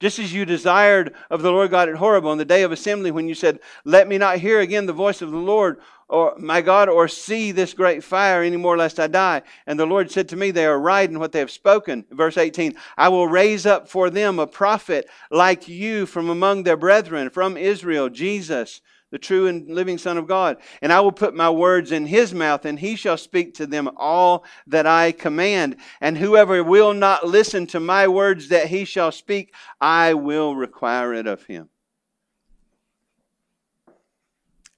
Just 0.00 0.18
as 0.18 0.32
you 0.32 0.44
desired 0.44 1.14
of 1.30 1.42
the 1.42 1.50
Lord 1.52 1.70
God 1.70 1.88
at 1.88 1.96
Horeb 1.96 2.26
on 2.26 2.38
the 2.38 2.44
day 2.44 2.62
of 2.62 2.72
assembly 2.72 3.10
when 3.10 3.28
you 3.28 3.34
said, 3.34 3.60
Let 3.84 4.08
me 4.08 4.18
not 4.18 4.38
hear 4.38 4.60
again 4.60 4.86
the 4.86 4.92
voice 4.92 5.22
of 5.22 5.30
the 5.30 5.38
Lord, 5.38 5.80
or 6.08 6.34
my 6.38 6.60
God, 6.60 6.88
or 6.88 7.08
see 7.08 7.52
this 7.52 7.74
great 7.74 8.04
fire 8.04 8.42
any 8.42 8.56
more 8.56 8.76
lest 8.76 9.00
I 9.00 9.06
die. 9.06 9.42
And 9.66 9.78
the 9.78 9.86
Lord 9.86 10.10
said 10.10 10.28
to 10.30 10.36
me, 10.36 10.50
They 10.50 10.66
are 10.66 10.78
right 10.78 11.08
in 11.08 11.18
what 11.18 11.32
they 11.32 11.38
have 11.38 11.50
spoken. 11.50 12.04
Verse 12.10 12.36
18 12.36 12.74
I 12.96 13.08
will 13.08 13.28
raise 13.28 13.66
up 13.66 13.88
for 13.88 14.10
them 14.10 14.38
a 14.38 14.46
prophet 14.46 15.08
like 15.30 15.68
you 15.68 16.06
from 16.06 16.28
among 16.28 16.62
their 16.62 16.76
brethren, 16.76 17.30
from 17.30 17.56
Israel, 17.56 18.08
Jesus 18.08 18.80
the 19.14 19.18
true 19.18 19.46
and 19.46 19.72
living 19.72 19.96
Son 19.96 20.18
of 20.18 20.26
God. 20.26 20.56
And 20.82 20.92
I 20.92 20.98
will 20.98 21.12
put 21.12 21.36
my 21.36 21.48
words 21.48 21.92
in 21.92 22.04
his 22.04 22.34
mouth, 22.34 22.64
and 22.64 22.76
he 22.76 22.96
shall 22.96 23.16
speak 23.16 23.54
to 23.54 23.66
them 23.66 23.88
all 23.96 24.44
that 24.66 24.88
I 24.88 25.12
command. 25.12 25.76
And 26.00 26.18
whoever 26.18 26.64
will 26.64 26.92
not 26.92 27.24
listen 27.24 27.68
to 27.68 27.78
my 27.78 28.08
words 28.08 28.48
that 28.48 28.66
he 28.66 28.84
shall 28.84 29.12
speak, 29.12 29.54
I 29.80 30.14
will 30.14 30.56
require 30.56 31.14
it 31.14 31.28
of 31.28 31.44
him. 31.44 31.68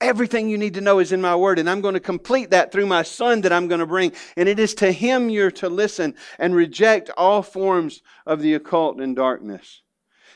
Everything 0.01 0.51
you 0.51 0.59
need 0.59 0.75
to 0.75 0.83
know 0.83 0.99
is 0.99 1.13
in 1.13 1.23
my 1.23 1.35
word, 1.35 1.59
and 1.59 1.71
I'm 1.71 1.81
going 1.81 1.95
to 1.95 2.01
complete 2.01 2.51
that 2.51 2.71
through 2.71 2.87
my 2.87 3.03
son 3.03 3.41
that 3.43 3.53
I'm 3.53 3.67
going 3.67 3.81
to 3.81 3.87
bring. 3.87 4.13
And 4.37 4.47
it 4.49 4.59
is 4.59 4.75
to 4.75 4.93
him 4.93 5.31
you're 5.31 5.51
to 5.53 5.71
listen 5.71 6.15
and 6.39 6.55
reject 6.55 7.11
all 7.17 7.43
forms 7.43 8.03
of 8.27 8.43
the 8.43 8.55
occult 8.55 9.01
and 9.01 9.17
darkness. 9.17 9.83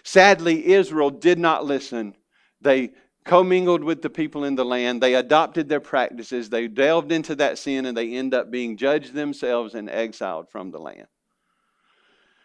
Sadly, 0.03 0.73
Israel 0.73 1.11
did 1.11 1.39
not 1.39 1.67
listen. 1.67 2.15
They 2.63 2.93
commingled 3.25 3.85
with 3.85 4.01
the 4.01 4.09
people 4.09 4.45
in 4.45 4.55
the 4.55 4.65
land. 4.65 5.03
They 5.03 5.15
adopted 5.15 5.69
their 5.69 5.81
practices. 5.81 6.49
They 6.49 6.67
delved 6.67 7.13
into 7.13 7.35
that 7.37 7.59
sin, 7.59 7.85
and 7.85 7.95
they 7.95 8.15
end 8.15 8.33
up 8.33 8.51
being 8.51 8.79
judged 8.79 9.13
themselves 9.13 9.75
and 9.75 9.91
exiled 9.91 10.49
from 10.49 10.71
the 10.71 10.79
land. 10.79 11.07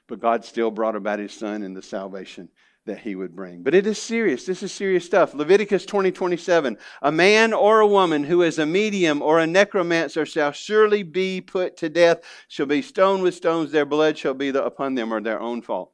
But 0.08 0.20
God 0.20 0.44
still 0.44 0.70
brought 0.70 0.98
about 0.98 1.20
his 1.20 1.34
son 1.34 1.64
and 1.64 1.76
the 1.76 1.82
salvation 1.82 2.50
that 2.86 3.00
he 3.00 3.16
would 3.16 3.36
bring. 3.36 3.64
But 3.64 3.74
it 3.74 3.88
is 3.88 4.00
serious. 4.00 4.46
This 4.46 4.62
is 4.62 4.72
serious 4.72 5.06
stuff. 5.06 5.34
Leviticus 5.34 5.86
20 5.86 6.12
27. 6.12 6.78
A 7.02 7.12
man 7.12 7.54
or 7.54 7.80
a 7.80 7.88
woman 7.88 8.24
who 8.24 8.42
is 8.44 8.60
a 8.60 8.66
medium 8.66 9.22
or 9.22 9.40
a 9.40 9.48
necromancer 9.48 10.26
shall 10.26 10.52
surely 10.52 11.04
be 11.04 11.42
put 11.42 11.78
to 11.78 11.90
death, 11.90 12.22
shall 12.48 12.68
be 12.68 12.82
stoned 12.82 13.24
with 13.24 13.34
stones, 13.34 13.72
their 13.72 13.86
blood 13.86 14.18
shall 14.18 14.34
be 14.34 14.50
upon 14.50 14.96
them 14.96 15.14
or 15.14 15.20
their 15.20 15.40
own 15.40 15.62
fault. 15.62 15.92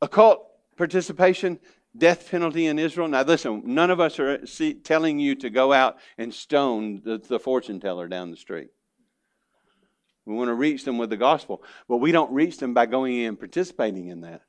Occult 0.00 0.48
participation, 0.76 1.60
death 1.96 2.30
penalty 2.30 2.66
in 2.66 2.78
Israel. 2.78 3.08
Now, 3.08 3.22
listen, 3.22 3.62
none 3.66 3.90
of 3.90 4.00
us 4.00 4.18
are 4.18 4.44
telling 4.82 5.18
you 5.18 5.34
to 5.36 5.50
go 5.50 5.72
out 5.72 5.98
and 6.16 6.32
stone 6.32 7.02
the, 7.04 7.18
the 7.18 7.38
fortune 7.38 7.78
teller 7.78 8.08
down 8.08 8.30
the 8.30 8.36
street. 8.36 8.70
We 10.24 10.34
want 10.34 10.48
to 10.48 10.54
reach 10.54 10.84
them 10.84 10.98
with 10.98 11.10
the 11.10 11.16
gospel, 11.16 11.62
but 11.88 11.96
we 11.96 12.12
don't 12.12 12.32
reach 12.32 12.58
them 12.58 12.74
by 12.74 12.86
going 12.86 13.16
in 13.16 13.28
and 13.30 13.38
participating 13.38 14.08
in 14.08 14.20
that. 14.20 14.42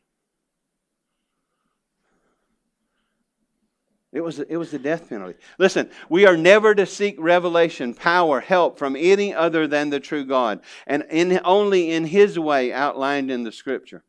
It 4.12 4.22
was, 4.22 4.38
it 4.38 4.58
was 4.58 4.70
the 4.70 4.78
death 4.78 5.10
penalty. 5.10 5.40
Listen, 5.58 5.90
we 6.08 6.28
are 6.28 6.38
never 6.38 6.76
to 6.76 6.86
seek 6.86 7.16
revelation, 7.18 7.96
power, 7.96 8.40
help 8.40 8.78
from 8.78 8.96
any 8.96 9.34
other 9.34 9.66
than 9.66 9.90
the 9.90 10.00
true 10.00 10.24
God, 10.24 10.62
and 10.86 11.04
in, 11.10 11.42
only 11.44 11.90
in 11.90 12.06
His 12.06 12.38
way 12.38 12.72
outlined 12.72 13.32
in 13.32 13.44
the 13.44 13.52
Scripture. 13.52 14.04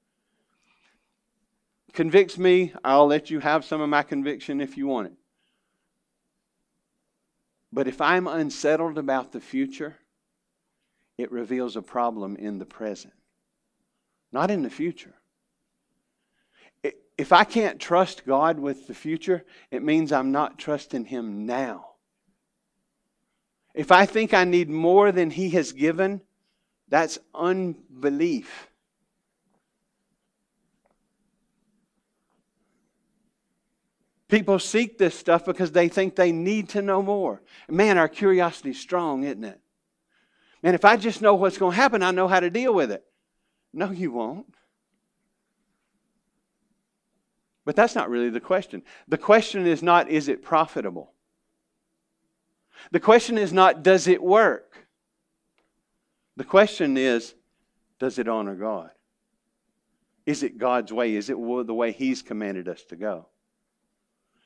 Convicts 1.95 2.37
me, 2.37 2.75
I'll 2.85 3.07
let 3.07 3.31
you 3.31 3.41
have 3.41 3.65
some 3.65 3.81
of 3.81 3.89
my 3.89 4.03
conviction 4.03 4.61
if 4.61 4.77
you 4.77 4.87
want 4.87 5.07
it. 5.07 5.15
But 7.73 7.89
if 7.89 8.03
I'm 8.03 8.27
unsettled 8.27 8.99
about 8.99 9.33
the 9.33 9.41
future, 9.41 9.97
it 11.17 11.31
reveals 11.31 11.77
a 11.77 11.83
problem 11.83 12.37
in 12.37 12.59
the 12.59 12.65
present, 12.65 13.15
not 14.33 14.51
in 14.51 14.63
the 14.63 14.71
future. 14.71 15.15
If 17.17 17.33
I 17.33 17.45
can't 17.45 17.79
trust 17.79 18.27
God 18.27 18.59
with 18.59 18.89
the 18.89 18.95
future, 18.95 19.45
it 19.71 19.83
means 19.83 20.11
I'm 20.11 20.33
not 20.33 20.59
trusting 20.59 21.05
Him 21.05 21.47
now. 21.47 21.91
If 23.73 23.93
I 23.93 24.07
think 24.07 24.35
I 24.35 24.45
need 24.45 24.69
more 24.69 25.13
than 25.13 25.31
He 25.31 25.51
has 25.51 25.73
given, 25.73 26.21
that's 26.89 27.19
unbelief. 27.35 28.69
People 34.29 34.59
seek 34.59 34.99
this 34.99 35.17
stuff 35.17 35.45
because 35.45 35.71
they 35.71 35.89
think 35.89 36.17
they 36.17 36.33
need 36.33 36.71
to 36.71 36.83
know 36.83 37.01
more. 37.01 37.41
Man, 37.69 37.99
our 37.99 38.09
curiosity 38.09 38.71
is 38.71 38.81
strong, 38.81 39.23
isn't 39.23 39.45
it? 39.45 39.61
And 40.65 40.75
if 40.75 40.85
I 40.85 40.97
just 40.97 41.21
know 41.21 41.35
what's 41.35 41.59
going 41.59 41.73
to 41.73 41.77
happen, 41.77 42.03
I 42.03 42.11
know 42.11 42.27
how 42.27 42.41
to 42.41 42.49
deal 42.49 42.73
with 42.73 42.91
it. 42.91 43.05
No, 43.75 43.91
you 43.91 44.11
won't. 44.11 44.53
But 47.67 47.77
that's 47.77 47.95
not 47.95 48.09
really 48.09 48.31
the 48.31 48.41
question. 48.41 48.83
The 49.07 49.19
question 49.19 49.67
is 49.67 49.83
not, 49.83 50.09
is 50.09 50.27
it 50.29 50.43
profitable? 50.43 51.13
The 52.93 53.01
question 53.01 53.37
is 53.37 53.53
not, 53.53 53.83
does 53.83 54.09
it 54.09 54.23
work? 54.23 54.75
The 56.37 56.45
question 56.45 56.97
is, 56.97 57.35
does 57.99 58.19
it 58.19 58.27
honor 58.27 58.55
God? 58.55 58.91
Is 60.25 60.43
it 60.43 60.57
God's 60.57 60.93
way? 60.93 61.15
Is 61.15 61.29
it 61.29 61.37
the 61.37 61.75
way 61.75 61.93
He's 61.93 62.23
commanded 62.23 62.69
us 62.69 62.83
to 62.85 62.97
go? 62.97 63.29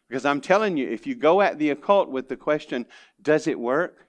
Because 0.09 0.25
I'm 0.25 0.41
telling 0.41 0.77
you, 0.77 0.89
if 0.89 1.07
you 1.07 1.15
go 1.15 1.41
at 1.41 1.59
the 1.59 1.71
occult 1.71 2.09
with 2.09 2.29
the 2.29 2.37
question, 2.37 2.87
does 3.23 3.47
it 3.47 3.59
work? 3.59 4.08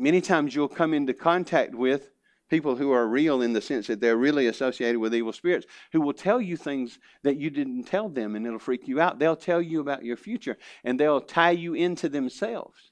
Many 0.00 0.20
times 0.20 0.54
you'll 0.54 0.68
come 0.68 0.94
into 0.94 1.14
contact 1.14 1.74
with 1.74 2.10
people 2.48 2.74
who 2.74 2.90
are 2.90 3.06
real 3.06 3.42
in 3.42 3.52
the 3.52 3.60
sense 3.60 3.86
that 3.86 4.00
they're 4.00 4.16
really 4.16 4.48
associated 4.48 4.98
with 4.98 5.14
evil 5.14 5.32
spirits 5.32 5.66
who 5.92 6.00
will 6.00 6.12
tell 6.12 6.40
you 6.40 6.56
things 6.56 6.98
that 7.22 7.36
you 7.36 7.48
didn't 7.48 7.84
tell 7.84 8.08
them 8.08 8.34
and 8.34 8.44
it'll 8.44 8.58
freak 8.58 8.88
you 8.88 9.00
out. 9.00 9.18
They'll 9.18 9.36
tell 9.36 9.62
you 9.62 9.80
about 9.80 10.04
your 10.04 10.16
future 10.16 10.58
and 10.82 10.98
they'll 10.98 11.20
tie 11.20 11.52
you 11.52 11.74
into 11.74 12.08
themselves, 12.08 12.90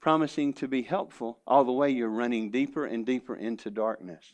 promising 0.00 0.54
to 0.54 0.68
be 0.68 0.82
helpful 0.82 1.40
all 1.46 1.64
the 1.64 1.72
way 1.72 1.90
you're 1.90 2.08
running 2.08 2.50
deeper 2.50 2.86
and 2.86 3.04
deeper 3.04 3.36
into 3.36 3.70
darkness. 3.70 4.24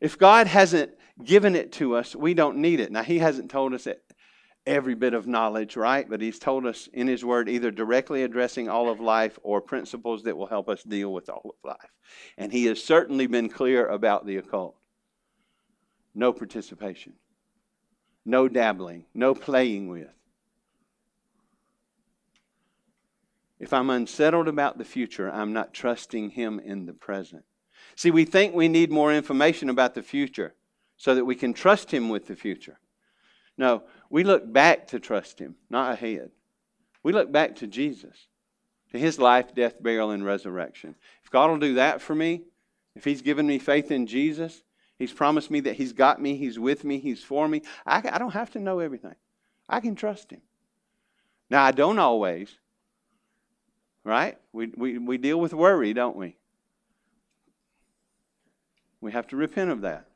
If 0.00 0.18
God 0.18 0.46
hasn't 0.46 0.92
given 1.24 1.56
it 1.56 1.72
to 1.72 1.96
us, 1.96 2.14
we 2.14 2.34
don't 2.34 2.58
need 2.58 2.80
it. 2.80 2.92
Now, 2.92 3.02
He 3.02 3.18
hasn't 3.18 3.50
told 3.50 3.72
us 3.72 3.84
that 3.84 4.05
every 4.66 4.94
bit 4.94 5.14
of 5.14 5.26
knowledge, 5.26 5.76
right? 5.76 6.08
But 6.08 6.20
he's 6.20 6.38
told 6.38 6.66
us 6.66 6.88
in 6.92 7.06
his 7.06 7.24
word 7.24 7.48
either 7.48 7.70
directly 7.70 8.22
addressing 8.22 8.68
all 8.68 8.90
of 8.90 9.00
life 9.00 9.38
or 9.42 9.60
principles 9.60 10.24
that 10.24 10.36
will 10.36 10.46
help 10.46 10.68
us 10.68 10.82
deal 10.82 11.12
with 11.12 11.28
all 11.28 11.42
of 11.44 11.68
life. 11.68 11.92
And 12.36 12.52
he 12.52 12.66
has 12.66 12.82
certainly 12.82 13.26
been 13.26 13.48
clear 13.48 13.86
about 13.86 14.26
the 14.26 14.36
occult. 14.36 14.76
No 16.14 16.32
participation, 16.32 17.14
no 18.24 18.48
dabbling, 18.48 19.04
no 19.14 19.34
playing 19.34 19.88
with. 19.88 20.08
If 23.58 23.72
I'm 23.72 23.90
unsettled 23.90 24.48
about 24.48 24.78
the 24.78 24.84
future, 24.84 25.30
I'm 25.30 25.52
not 25.52 25.72
trusting 25.72 26.30
him 26.30 26.58
in 26.58 26.86
the 26.86 26.92
present. 26.92 27.44
See, 27.94 28.10
we 28.10 28.24
think 28.24 28.54
we 28.54 28.68
need 28.68 28.90
more 28.90 29.12
information 29.12 29.70
about 29.70 29.94
the 29.94 30.02
future 30.02 30.54
so 30.96 31.14
that 31.14 31.24
we 31.24 31.34
can 31.34 31.54
trust 31.54 31.90
him 31.92 32.08
with 32.08 32.26
the 32.26 32.36
future. 32.36 32.78
No, 33.58 33.84
we 34.10 34.24
look 34.24 34.50
back 34.50 34.88
to 34.88 35.00
trust 35.00 35.38
Him, 35.38 35.56
not 35.70 35.92
ahead. 35.92 36.30
We 37.02 37.12
look 37.12 37.32
back 37.32 37.56
to 37.56 37.66
Jesus, 37.66 38.28
to 38.92 38.98
His 38.98 39.18
life, 39.18 39.54
death, 39.54 39.82
burial, 39.82 40.10
and 40.10 40.24
resurrection. 40.24 40.94
If 41.24 41.30
God 41.30 41.50
will 41.50 41.58
do 41.58 41.74
that 41.74 42.00
for 42.00 42.14
me, 42.14 42.42
if 42.94 43.04
He's 43.04 43.22
given 43.22 43.46
me 43.46 43.58
faith 43.58 43.90
in 43.90 44.06
Jesus, 44.06 44.62
He's 44.98 45.12
promised 45.12 45.50
me 45.50 45.60
that 45.60 45.76
He's 45.76 45.92
got 45.92 46.20
me, 46.20 46.36
He's 46.36 46.58
with 46.58 46.84
me, 46.84 46.98
He's 46.98 47.22
for 47.22 47.48
me, 47.48 47.62
I, 47.86 48.02
I 48.10 48.18
don't 48.18 48.32
have 48.32 48.50
to 48.52 48.60
know 48.60 48.80
everything. 48.80 49.14
I 49.68 49.80
can 49.80 49.94
trust 49.94 50.30
Him. 50.30 50.42
Now, 51.48 51.64
I 51.64 51.70
don't 51.70 51.98
always, 51.98 52.50
right? 54.04 54.38
We, 54.52 54.72
we, 54.76 54.98
we 54.98 55.18
deal 55.18 55.40
with 55.40 55.54
worry, 55.54 55.92
don't 55.94 56.16
we? 56.16 56.36
We 59.00 59.12
have 59.12 59.28
to 59.28 59.36
repent 59.36 59.70
of 59.70 59.82
that. 59.82 60.08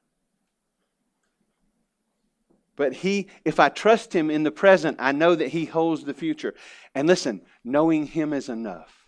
But 2.81 2.95
he, 2.95 3.27
if 3.45 3.61
I 3.61 3.69
trust 3.69 4.14
him 4.14 4.31
in 4.31 4.43
the 4.43 4.51
present, 4.51 4.97
I 4.99 5.12
know 5.12 5.35
that 5.35 5.49
he 5.49 5.66
holds 5.66 6.03
the 6.03 6.14
future. 6.14 6.55
And 6.95 7.07
listen, 7.07 7.43
knowing 7.62 8.07
him 8.07 8.33
is 8.33 8.49
enough. 8.49 9.07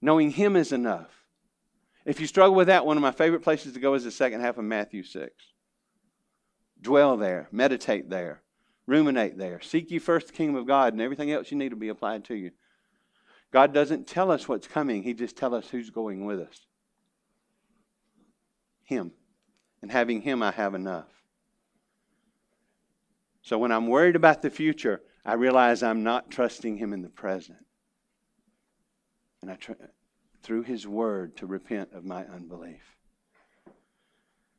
Knowing 0.00 0.30
him 0.30 0.54
is 0.54 0.70
enough. 0.70 1.10
If 2.04 2.20
you 2.20 2.28
struggle 2.28 2.54
with 2.54 2.68
that, 2.68 2.86
one 2.86 2.96
of 2.96 3.02
my 3.02 3.10
favorite 3.10 3.42
places 3.42 3.72
to 3.72 3.80
go 3.80 3.94
is 3.94 4.04
the 4.04 4.12
second 4.12 4.42
half 4.42 4.58
of 4.58 4.64
Matthew 4.64 5.02
6. 5.02 5.32
Dwell 6.80 7.16
there, 7.16 7.48
meditate 7.50 8.08
there, 8.08 8.42
ruminate 8.86 9.36
there. 9.36 9.60
Seek 9.60 9.90
ye 9.90 9.98
first 9.98 10.28
the 10.28 10.32
kingdom 10.32 10.54
of 10.54 10.68
God, 10.68 10.92
and 10.92 11.02
everything 11.02 11.32
else 11.32 11.50
you 11.50 11.58
need 11.58 11.72
will 11.72 11.80
be 11.80 11.88
applied 11.88 12.26
to 12.26 12.36
you. 12.36 12.52
God 13.52 13.74
doesn't 13.74 14.06
tell 14.06 14.30
us 14.30 14.46
what's 14.46 14.68
coming, 14.68 15.02
He 15.02 15.14
just 15.14 15.36
tells 15.36 15.54
us 15.54 15.68
who's 15.68 15.90
going 15.90 16.24
with 16.26 16.38
us. 16.38 16.64
Him. 18.84 19.10
And 19.82 19.90
having 19.90 20.22
Him, 20.22 20.44
I 20.44 20.52
have 20.52 20.76
enough. 20.76 21.19
So 23.42 23.58
when 23.58 23.72
I'm 23.72 23.86
worried 23.86 24.16
about 24.16 24.42
the 24.42 24.50
future, 24.50 25.00
I 25.24 25.34
realize 25.34 25.82
I'm 25.82 26.02
not 26.02 26.30
trusting 26.30 26.76
Him 26.76 26.92
in 26.92 27.02
the 27.02 27.08
present. 27.08 27.58
And 29.42 29.50
I 29.50 29.54
try, 29.54 29.74
through 30.42 30.62
His 30.62 30.86
Word 30.86 31.36
to 31.38 31.46
repent 31.46 31.90
of 31.92 32.04
my 32.04 32.24
unbelief. 32.24 32.96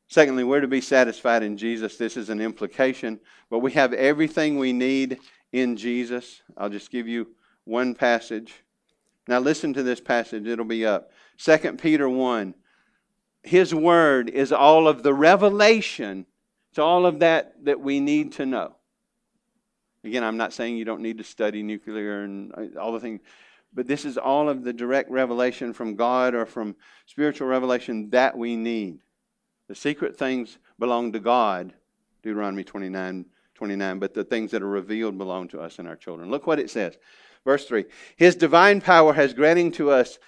Secondly, 0.08 0.44
we're 0.44 0.60
to 0.60 0.68
be 0.68 0.82
satisfied 0.82 1.42
in 1.42 1.56
Jesus. 1.56 1.96
This 1.96 2.16
is 2.16 2.28
an 2.28 2.40
implication, 2.40 3.18
but 3.48 3.60
we 3.60 3.72
have 3.72 3.94
everything 3.94 4.58
we 4.58 4.72
need 4.72 5.18
in 5.52 5.76
Jesus. 5.76 6.42
I'll 6.56 6.68
just 6.68 6.90
give 6.90 7.08
you 7.08 7.28
one 7.64 7.94
passage. 7.94 8.52
Now 9.26 9.38
listen 9.38 9.72
to 9.74 9.82
this 9.82 10.00
passage, 10.00 10.46
it'll 10.46 10.64
be 10.64 10.84
up. 10.84 11.12
2 11.38 11.74
Peter 11.74 12.08
1. 12.08 12.54
His 13.42 13.74
word 13.74 14.28
is 14.28 14.52
all 14.52 14.86
of 14.86 15.02
the 15.02 15.14
revelation 15.14 16.26
it's 16.72 16.78
all 16.78 17.04
of 17.04 17.18
that 17.18 17.62
that 17.66 17.82
we 17.82 18.00
need 18.00 18.32
to 18.32 18.46
know. 18.46 18.74
Again, 20.04 20.24
I'm 20.24 20.38
not 20.38 20.54
saying 20.54 20.78
you 20.78 20.86
don't 20.86 21.02
need 21.02 21.18
to 21.18 21.24
study 21.24 21.62
nuclear 21.62 22.22
and 22.22 22.50
uh, 22.56 22.80
all 22.80 22.92
the 22.92 22.98
things, 22.98 23.20
but 23.74 23.86
this 23.86 24.06
is 24.06 24.16
all 24.16 24.48
of 24.48 24.64
the 24.64 24.72
direct 24.72 25.10
revelation 25.10 25.74
from 25.74 25.96
God 25.96 26.34
or 26.34 26.46
from 26.46 26.74
spiritual 27.04 27.46
revelation 27.46 28.08
that 28.08 28.38
we 28.38 28.56
need. 28.56 29.00
The 29.68 29.74
secret 29.74 30.16
things 30.16 30.56
belong 30.78 31.12
to 31.12 31.20
God, 31.20 31.74
Deuteronomy 32.22 32.64
29 32.64 33.26
29, 33.54 33.98
but 33.98 34.14
the 34.14 34.24
things 34.24 34.50
that 34.52 34.62
are 34.62 34.66
revealed 34.66 35.18
belong 35.18 35.48
to 35.48 35.60
us 35.60 35.78
and 35.78 35.86
our 35.86 35.94
children. 35.94 36.30
Look 36.30 36.46
what 36.46 36.58
it 36.58 36.70
says. 36.70 36.96
Verse 37.44 37.66
3 37.66 37.84
His 38.16 38.34
divine 38.34 38.80
power 38.80 39.12
has 39.12 39.34
granted 39.34 39.74
to 39.74 39.90
us 39.90 40.18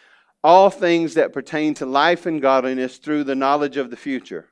all 0.42 0.68
things 0.68 1.14
that 1.14 1.32
pertain 1.32 1.72
to 1.72 1.86
life 1.86 2.26
and 2.26 2.42
godliness 2.42 2.98
through 2.98 3.24
the 3.24 3.34
knowledge 3.34 3.78
of 3.78 3.88
the 3.88 3.96
future. 3.96 4.50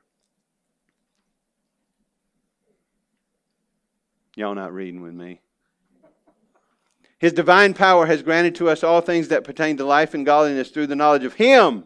Y'all 4.35 4.55
not 4.55 4.73
reading 4.73 5.01
with 5.01 5.13
me. 5.13 5.41
His 7.19 7.33
divine 7.33 7.73
power 7.73 8.05
has 8.05 8.21
granted 8.21 8.55
to 8.55 8.69
us 8.69 8.83
all 8.83 8.99
things 8.99 9.29
that 9.29 9.43
pertain 9.43 9.77
to 9.77 9.85
life 9.85 10.13
and 10.13 10.25
godliness 10.25 10.69
through 10.69 10.87
the 10.87 10.95
knowledge 10.95 11.23
of 11.23 11.35
Him 11.35 11.85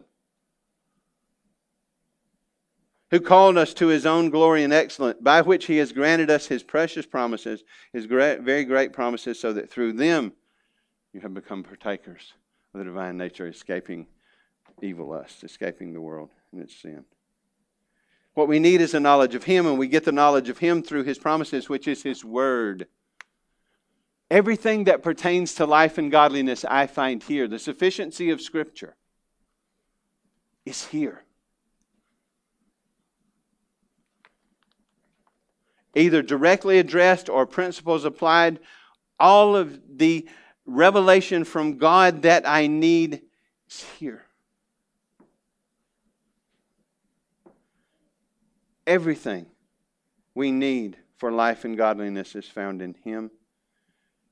who 3.10 3.20
called 3.20 3.56
us 3.56 3.72
to 3.74 3.88
his 3.88 4.04
own 4.04 4.30
glory 4.30 4.62
and 4.62 4.72
excellence, 4.72 5.18
by 5.20 5.40
which 5.40 5.66
he 5.66 5.78
has 5.78 5.92
granted 5.92 6.30
us 6.30 6.46
his 6.46 6.62
precious 6.62 7.06
promises, 7.06 7.64
his 7.92 8.06
great, 8.06 8.40
very 8.40 8.64
great 8.64 8.92
promises, 8.92 9.40
so 9.40 9.52
that 9.52 9.70
through 9.70 9.92
them 9.94 10.32
you 11.12 11.20
have 11.20 11.34
become 11.34 11.62
partakers 11.62 12.34
of 12.74 12.78
the 12.78 12.84
divine 12.84 13.16
nature, 13.16 13.46
escaping 13.46 14.06
evil 14.82 15.08
lust, 15.08 15.42
escaping 15.42 15.92
the 15.92 16.00
world 16.00 16.30
and 16.52 16.62
its 16.62 16.76
sin. 16.76 17.04
What 18.38 18.46
we 18.46 18.60
need 18.60 18.80
is 18.80 18.94
a 18.94 19.00
knowledge 19.00 19.34
of 19.34 19.42
him, 19.42 19.66
and 19.66 19.76
we 19.76 19.88
get 19.88 20.04
the 20.04 20.12
knowledge 20.12 20.48
of 20.48 20.58
him 20.58 20.80
through 20.80 21.02
his 21.02 21.18
promises, 21.18 21.68
which 21.68 21.88
is 21.88 22.04
his 22.04 22.24
word. 22.24 22.86
Everything 24.30 24.84
that 24.84 25.02
pertains 25.02 25.54
to 25.54 25.66
life 25.66 25.98
and 25.98 26.08
godliness, 26.08 26.64
I 26.64 26.86
find 26.86 27.20
here. 27.20 27.48
The 27.48 27.58
sufficiency 27.58 28.30
of 28.30 28.40
Scripture 28.40 28.94
is 30.64 30.86
here. 30.86 31.24
either 35.96 36.22
directly 36.22 36.78
addressed 36.78 37.28
or 37.28 37.44
principles 37.44 38.04
applied. 38.04 38.60
All 39.18 39.56
of 39.56 39.80
the 39.98 40.28
revelation 40.64 41.42
from 41.42 41.78
God 41.78 42.22
that 42.22 42.48
I 42.48 42.68
need 42.68 43.22
is 43.68 43.82
here. 43.98 44.27
Everything 48.88 49.44
we 50.34 50.50
need 50.50 50.96
for 51.18 51.30
life 51.30 51.66
and 51.66 51.76
godliness 51.76 52.34
is 52.34 52.46
found 52.46 52.80
in 52.80 52.94
Him, 53.04 53.30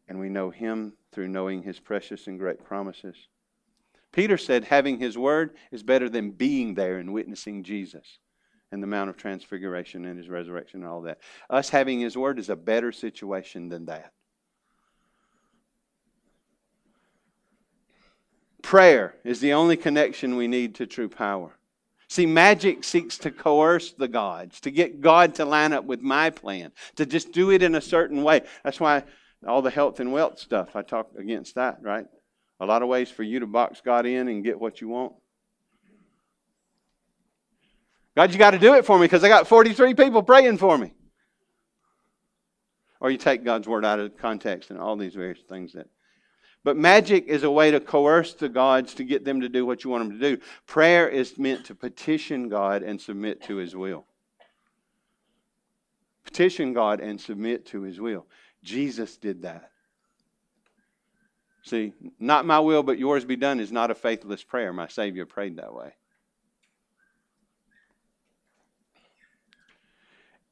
and 0.09 0.19
we 0.19 0.31
know 0.31 0.49
Him 0.49 0.95
through 1.13 1.29
knowing 1.29 1.63
His 1.63 1.79
precious 1.79 2.27
and 2.27 2.39
great 2.39 2.65
promises. 2.65 3.29
Peter 4.13 4.39
said, 4.39 4.65
having 4.65 4.99
His 4.99 5.19
word 5.19 5.55
is 5.71 5.83
better 5.83 6.09
than 6.09 6.31
being 6.31 6.75
there 6.75 6.97
and 6.97 7.13
witnessing 7.13 7.63
Jesus 7.65 8.19
and 8.73 8.83
the 8.83 8.87
Mount 8.87 9.11
of 9.11 9.17
Transfiguration 9.17 10.07
and 10.07 10.19
his 10.19 10.29
resurrection 10.29 10.81
and 10.83 10.89
all 10.89 11.03
that. 11.03 11.19
Us 11.49 11.69
having 11.69 12.01
his 12.01 12.17
word 12.17 12.39
is 12.39 12.49
a 12.49 12.57
better 12.57 12.93
situation 12.93 13.69
than 13.69 13.87
that. 13.87 14.13
Prayer 18.63 19.15
is 19.23 19.41
the 19.41 19.53
only 19.53 19.77
connection 19.77 20.37
we 20.37 20.49
need 20.49 20.75
to 20.77 20.87
true 20.87 21.09
power. 21.09 21.53
See, 22.09 22.27
magic 22.27 22.85
seeks 22.85 23.19
to 23.19 23.31
coerce 23.31 23.93
the 23.93 24.07
gods, 24.07 24.61
to 24.61 24.71
get 24.71 25.01
God 25.01 25.35
to 25.37 25.45
line 25.45 25.73
up 25.73 25.85
with 25.85 26.03
my 26.03 26.31
plan, 26.31 26.73
to 26.97 27.05
just 27.05 27.33
do 27.33 27.51
it 27.51 27.63
in 27.63 27.75
a 27.75 27.81
certain 27.81 28.23
way. 28.23 28.43
That's 28.63 28.79
why 28.79 29.03
all 29.47 29.61
the 29.61 29.71
health 29.71 29.99
and 29.99 30.13
wealth 30.13 30.39
stuff, 30.39 30.77
I 30.77 30.83
talk 30.83 31.11
against 31.19 31.57
that, 31.57 31.79
right? 31.83 32.07
A 32.61 32.67
lot 32.67 32.83
of 32.83 32.89
ways 32.89 33.11
for 33.11 33.25
you 33.25 33.41
to 33.41 33.47
box 33.47 33.83
God 33.85 34.07
in 34.07 34.29
and 34.29 34.45
get 34.45 34.61
what 34.61 34.81
you 34.81 34.89
want. 34.89 35.15
God, 38.15 38.33
you 38.33 38.39
got 38.39 38.53
to 38.53 38.59
do 38.59 38.75
it 38.75 38.87
for 38.87 38.99
me 38.99 39.05
because 39.05 39.25
I 39.25 39.29
got 39.29 39.47
43 39.47 39.95
people 39.95 40.23
praying 40.23 40.59
for 40.59 40.79
me. 40.79 40.95
Or 43.01 43.11
you 43.11 43.19
take 43.19 43.45
God's 43.45 43.69
word 43.69 43.85
out 43.85 43.99
of 43.99 44.17
context 44.17 44.71
and 44.71 44.81
all 44.81 44.97
these 44.97 45.15
various 45.15 45.41
things 45.49 45.75
that. 45.75 45.89
But 46.67 46.77
magic 46.77 47.29
is 47.29 47.45
a 47.45 47.51
way 47.51 47.71
to 47.71 47.79
coerce 47.79 48.35
the 48.35 48.49
gods 48.49 48.95
to 48.95 49.05
get 49.05 49.25
them 49.25 49.41
to 49.43 49.49
do 49.49 49.65
what 49.65 49.85
you 49.85 49.91
want 49.91 50.09
them 50.09 50.19
to 50.19 50.37
do. 50.37 50.43
Prayer 50.67 51.09
is 51.09 51.39
meant 51.39 51.65
to 51.67 51.77
petition 51.77 52.49
God 52.49 52.83
and 52.83 53.01
submit 53.01 53.41
to 53.45 53.55
his 53.55 53.77
will. 53.77 54.05
Petition 56.25 56.73
God 56.73 56.99
and 56.99 57.21
submit 57.21 57.67
to 57.67 57.83
his 57.83 58.01
will. 58.01 58.27
Jesus 58.65 59.17
did 59.17 59.43
that. 59.43 59.71
See, 61.63 61.93
not 62.19 62.47
my 62.47 62.59
will, 62.59 62.83
but 62.83 62.99
yours 62.99 63.25
be 63.25 63.37
done 63.37 63.61
is 63.61 63.71
not 63.71 63.93
a 63.93 63.95
faithless 63.95 64.43
prayer. 64.43 64.73
My 64.73 64.89
Savior 64.89 65.25
prayed 65.25 65.59
that 65.59 65.73
way. 65.73 65.95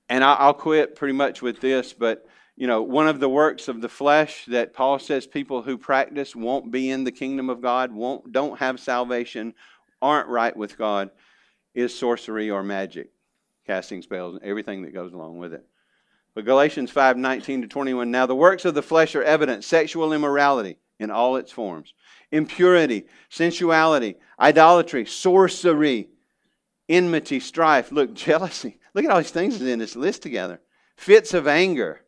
And 0.08 0.22
I'll 0.22 0.54
quit 0.54 0.94
pretty 0.94 1.14
much 1.14 1.42
with 1.42 1.60
this, 1.60 1.92
but 1.92 2.24
you 2.56 2.66
know, 2.66 2.82
one 2.82 3.08
of 3.08 3.20
the 3.20 3.28
works 3.28 3.68
of 3.68 3.80
the 3.80 3.88
flesh 3.88 4.44
that 4.46 4.72
Paul 4.72 4.98
says 4.98 5.26
people 5.26 5.62
who 5.62 5.76
practice 5.76 6.36
won't 6.36 6.70
be 6.70 6.90
in 6.90 7.04
the 7.04 7.12
kingdom 7.12 7.50
of 7.50 7.60
God, 7.60 7.92
won't 7.92 8.32
don't 8.32 8.58
have 8.58 8.78
salvation, 8.78 9.54
aren't 10.00 10.28
right 10.28 10.56
with 10.56 10.78
God, 10.78 11.10
is 11.74 11.96
sorcery 11.96 12.50
or 12.50 12.62
magic, 12.62 13.10
casting 13.66 14.02
spells, 14.02 14.36
and 14.36 14.44
everything 14.44 14.82
that 14.82 14.94
goes 14.94 15.12
along 15.12 15.38
with 15.38 15.52
it. 15.52 15.66
But 16.34 16.44
Galatians 16.44 16.90
5 16.90 17.16
19 17.16 17.62
to 17.62 17.68
21. 17.68 18.10
Now 18.10 18.26
the 18.26 18.34
works 18.34 18.64
of 18.64 18.74
the 18.74 18.82
flesh 18.82 19.14
are 19.14 19.22
evident 19.22 19.64
sexual 19.64 20.12
immorality 20.12 20.78
in 21.00 21.10
all 21.10 21.36
its 21.36 21.50
forms, 21.50 21.92
impurity, 22.30 23.06
sensuality, 23.28 24.16
idolatry, 24.38 25.06
sorcery, 25.06 26.08
enmity, 26.88 27.40
strife, 27.40 27.90
look, 27.90 28.14
jealousy 28.14 28.78
Look 28.94 29.04
at 29.04 29.10
all 29.10 29.18
these 29.18 29.30
things 29.30 29.60
in 29.60 29.78
this 29.80 29.96
list 29.96 30.22
together 30.22 30.60
fits 30.96 31.34
of 31.34 31.48
anger, 31.48 32.02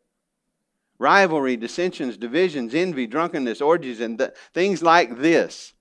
rivalry, 0.99 1.57
dissensions, 1.57 2.17
divisions, 2.17 2.73
envy, 2.73 3.07
drunkenness, 3.07 3.61
orgies, 3.61 3.99
and 3.99 4.17
th- 4.17 4.31
things 4.53 4.81
like 4.81 5.19
this. 5.19 5.73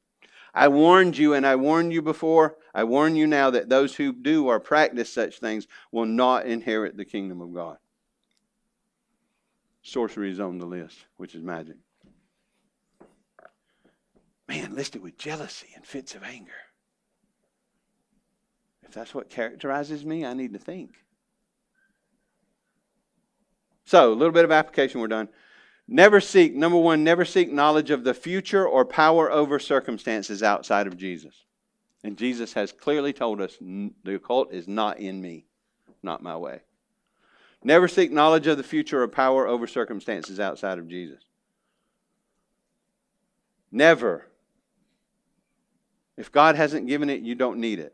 I 0.55 0.69
warned 0.69 1.19
you, 1.19 1.35
and 1.35 1.47
I 1.47 1.57
warned 1.57 1.93
you 1.93 2.03
before. 2.03 2.57
I 2.75 2.85
warn 2.85 3.17
you 3.17 3.27
now 3.27 3.51
that 3.51 3.69
those 3.69 3.95
who 3.95 4.13
do 4.13 4.47
or 4.47 4.59
practice 4.59 5.13
such 5.13 5.39
things 5.39 5.67
will 5.93 6.07
not 6.07 6.47
inherit 6.47 6.97
the 6.97 7.05
kingdom 7.05 7.41
of 7.41 7.53
God. 7.53 7.79
Sorcery 9.83 10.31
is 10.31 10.41
on 10.41 10.59
the 10.59 10.67
list, 10.67 10.99
which 11.17 11.35
is 11.35 11.43
magic. 11.43 11.77
Man, 14.49 14.75
listed 14.75 15.03
with 15.03 15.19
jealousy 15.19 15.69
and 15.75 15.85
fits 15.85 16.15
of 16.15 16.23
anger. 16.23 16.53
If 18.83 18.93
that's 18.93 19.15
what 19.15 19.29
characterizes 19.29 20.05
me, 20.05 20.25
I 20.25 20.35
need 20.35 20.53
to 20.53 20.59
think. 20.59 20.95
So, 23.87 24.13
a 24.13 24.15
little 24.15 24.33
bit 24.33 24.45
of 24.45 24.51
application, 24.51 25.01
we're 25.01 25.09
done. 25.09 25.29
Never 25.89 26.21
seek, 26.21 26.55
number 26.55 26.79
one, 26.79 27.05
never 27.05 27.25
seek 27.25 27.53
knowledge 27.53 27.91
of 27.91 28.03
the 28.03 28.15
future 28.15 28.67
or 28.67 28.85
power 28.85 29.31
over 29.31 29.61
circumstances 29.61 30.43
outside 30.43 30.89
of 30.89 30.97
Jesus. 30.97 31.45
And 32.03 32.19
Jesus 32.19 32.53
has 32.55 32.73
clearly 32.73 33.13
told 33.13 33.41
us 33.41 33.57
the 33.61 34.15
occult 34.15 34.53
is 34.53 34.67
not 34.67 34.99
in 34.99 35.21
me, 35.21 35.47
not 36.03 36.23
my 36.23 36.37
way. 36.37 36.61
Never 37.63 37.87
seek 37.87 38.11
knowledge 38.11 38.49
of 38.49 38.57
the 38.57 38.63
future 38.65 39.03
or 39.03 39.09
power 39.09 39.47
over 39.47 39.67
circumstances 39.67 40.41
outside 40.41 40.79
of 40.79 40.89
Jesus. 40.89 41.23
Never. 43.71 44.27
If 46.17 46.33
God 46.33 46.57
hasn't 46.57 46.89
given 46.89 47.11
it, 47.11 47.23
you 47.23 47.37
don't 47.37 47.59
need 47.59 47.79
it. 47.79 47.93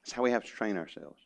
That's 0.00 0.12
how 0.12 0.22
we 0.22 0.32
have 0.32 0.44
to 0.44 0.50
train 0.50 0.76
ourselves. 0.76 1.20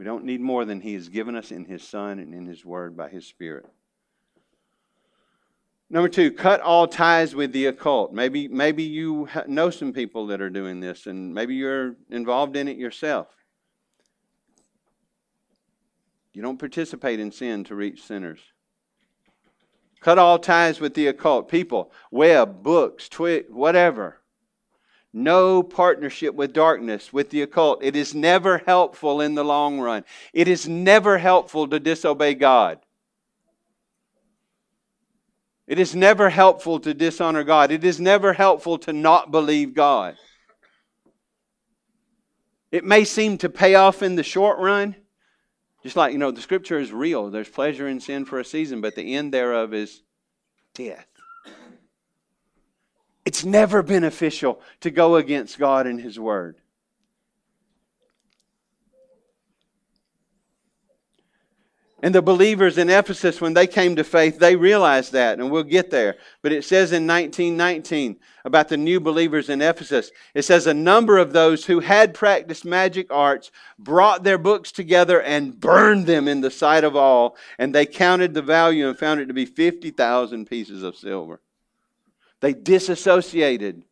We 0.00 0.06
don't 0.06 0.24
need 0.24 0.40
more 0.40 0.64
than 0.64 0.80
He 0.80 0.94
has 0.94 1.10
given 1.10 1.36
us 1.36 1.50
in 1.50 1.66
His 1.66 1.86
Son 1.86 2.20
and 2.20 2.32
in 2.32 2.46
His 2.46 2.64
Word 2.64 2.96
by 2.96 3.10
His 3.10 3.26
Spirit. 3.26 3.66
Number 5.90 6.08
two, 6.08 6.32
cut 6.32 6.62
all 6.62 6.88
ties 6.88 7.34
with 7.34 7.52
the 7.52 7.66
occult. 7.66 8.10
Maybe, 8.10 8.48
maybe 8.48 8.82
you 8.82 9.28
know 9.46 9.68
some 9.68 9.92
people 9.92 10.28
that 10.28 10.40
are 10.40 10.48
doing 10.48 10.80
this, 10.80 11.04
and 11.04 11.34
maybe 11.34 11.54
you're 11.54 11.96
involved 12.10 12.56
in 12.56 12.66
it 12.66 12.78
yourself. 12.78 13.26
You 16.32 16.40
don't 16.40 16.58
participate 16.58 17.20
in 17.20 17.30
sin 17.30 17.64
to 17.64 17.74
reach 17.74 18.02
sinners. 18.02 18.40
Cut 20.00 20.18
all 20.18 20.38
ties 20.38 20.80
with 20.80 20.94
the 20.94 21.08
occult. 21.08 21.50
People, 21.50 21.92
web, 22.10 22.62
books, 22.62 23.06
tweet, 23.06 23.52
whatever 23.52 24.19
no 25.12 25.62
partnership 25.62 26.34
with 26.34 26.52
darkness, 26.52 27.12
with 27.12 27.30
the 27.30 27.42
occult. 27.42 27.82
It 27.82 27.96
is 27.96 28.14
never 28.14 28.58
helpful 28.58 29.20
in 29.20 29.34
the 29.34 29.44
long 29.44 29.80
run. 29.80 30.04
It 30.32 30.48
is 30.48 30.68
never 30.68 31.18
helpful 31.18 31.66
to 31.68 31.80
disobey 31.80 32.34
God. 32.34 32.78
It 35.66 35.78
is 35.78 35.94
never 35.94 36.30
helpful 36.30 36.80
to 36.80 36.94
dishonor 36.94 37.44
God. 37.44 37.70
It 37.70 37.84
is 37.84 38.00
never 38.00 38.32
helpful 38.32 38.78
to 38.78 38.92
not 38.92 39.30
believe 39.30 39.74
God. 39.74 40.16
It 42.72 42.84
may 42.84 43.04
seem 43.04 43.38
to 43.38 43.48
pay 43.48 43.74
off 43.74 44.02
in 44.02 44.16
the 44.16 44.22
short 44.22 44.58
run. 44.58 44.96
Just 45.82 45.96
like, 45.96 46.12
you 46.12 46.18
know, 46.18 46.30
the 46.30 46.42
scripture 46.42 46.78
is 46.78 46.92
real. 46.92 47.30
There's 47.30 47.48
pleasure 47.48 47.88
in 47.88 48.00
sin 48.00 48.24
for 48.24 48.38
a 48.38 48.44
season, 48.44 48.80
but 48.80 48.94
the 48.94 49.14
end 49.14 49.32
thereof 49.32 49.72
is 49.72 50.02
death. 50.74 51.06
It's 53.24 53.44
never 53.44 53.82
beneficial 53.82 54.60
to 54.80 54.90
go 54.90 55.16
against 55.16 55.58
God 55.58 55.86
and 55.86 56.00
His 56.00 56.18
Word. 56.18 56.56
And 62.02 62.14
the 62.14 62.22
believers 62.22 62.78
in 62.78 62.88
Ephesus, 62.88 63.42
when 63.42 63.52
they 63.52 63.66
came 63.66 63.96
to 63.96 64.04
faith, 64.04 64.38
they 64.38 64.56
realized 64.56 65.12
that, 65.12 65.38
and 65.38 65.50
we'll 65.50 65.62
get 65.64 65.90
there. 65.90 66.16
But 66.40 66.52
it 66.52 66.64
says 66.64 66.92
in 66.92 67.06
1919 67.06 68.16
about 68.46 68.68
the 68.68 68.78
new 68.78 69.00
believers 69.00 69.50
in 69.50 69.60
Ephesus, 69.60 70.10
it 70.32 70.42
says 70.42 70.66
a 70.66 70.72
number 70.72 71.18
of 71.18 71.34
those 71.34 71.66
who 71.66 71.80
had 71.80 72.14
practiced 72.14 72.64
magic 72.64 73.12
arts 73.12 73.50
brought 73.78 74.24
their 74.24 74.38
books 74.38 74.72
together 74.72 75.20
and 75.20 75.60
burned 75.60 76.06
them 76.06 76.26
in 76.26 76.40
the 76.40 76.50
sight 76.50 76.84
of 76.84 76.96
all, 76.96 77.36
and 77.58 77.74
they 77.74 77.84
counted 77.84 78.32
the 78.32 78.40
value 78.40 78.88
and 78.88 78.98
found 78.98 79.20
it 79.20 79.26
to 79.26 79.34
be 79.34 79.44
50,000 79.44 80.46
pieces 80.46 80.82
of 80.82 80.96
silver. 80.96 81.42
They 82.40 82.54
disassociated. 82.54 83.84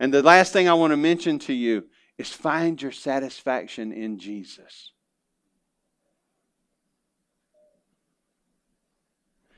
And 0.00 0.12
the 0.12 0.22
last 0.22 0.52
thing 0.52 0.68
I 0.68 0.74
want 0.74 0.92
to 0.92 0.96
mention 0.96 1.38
to 1.40 1.52
you 1.52 1.84
is 2.16 2.30
find 2.30 2.80
your 2.80 2.92
satisfaction 2.92 3.92
in 3.92 4.18
Jesus. 4.18 4.92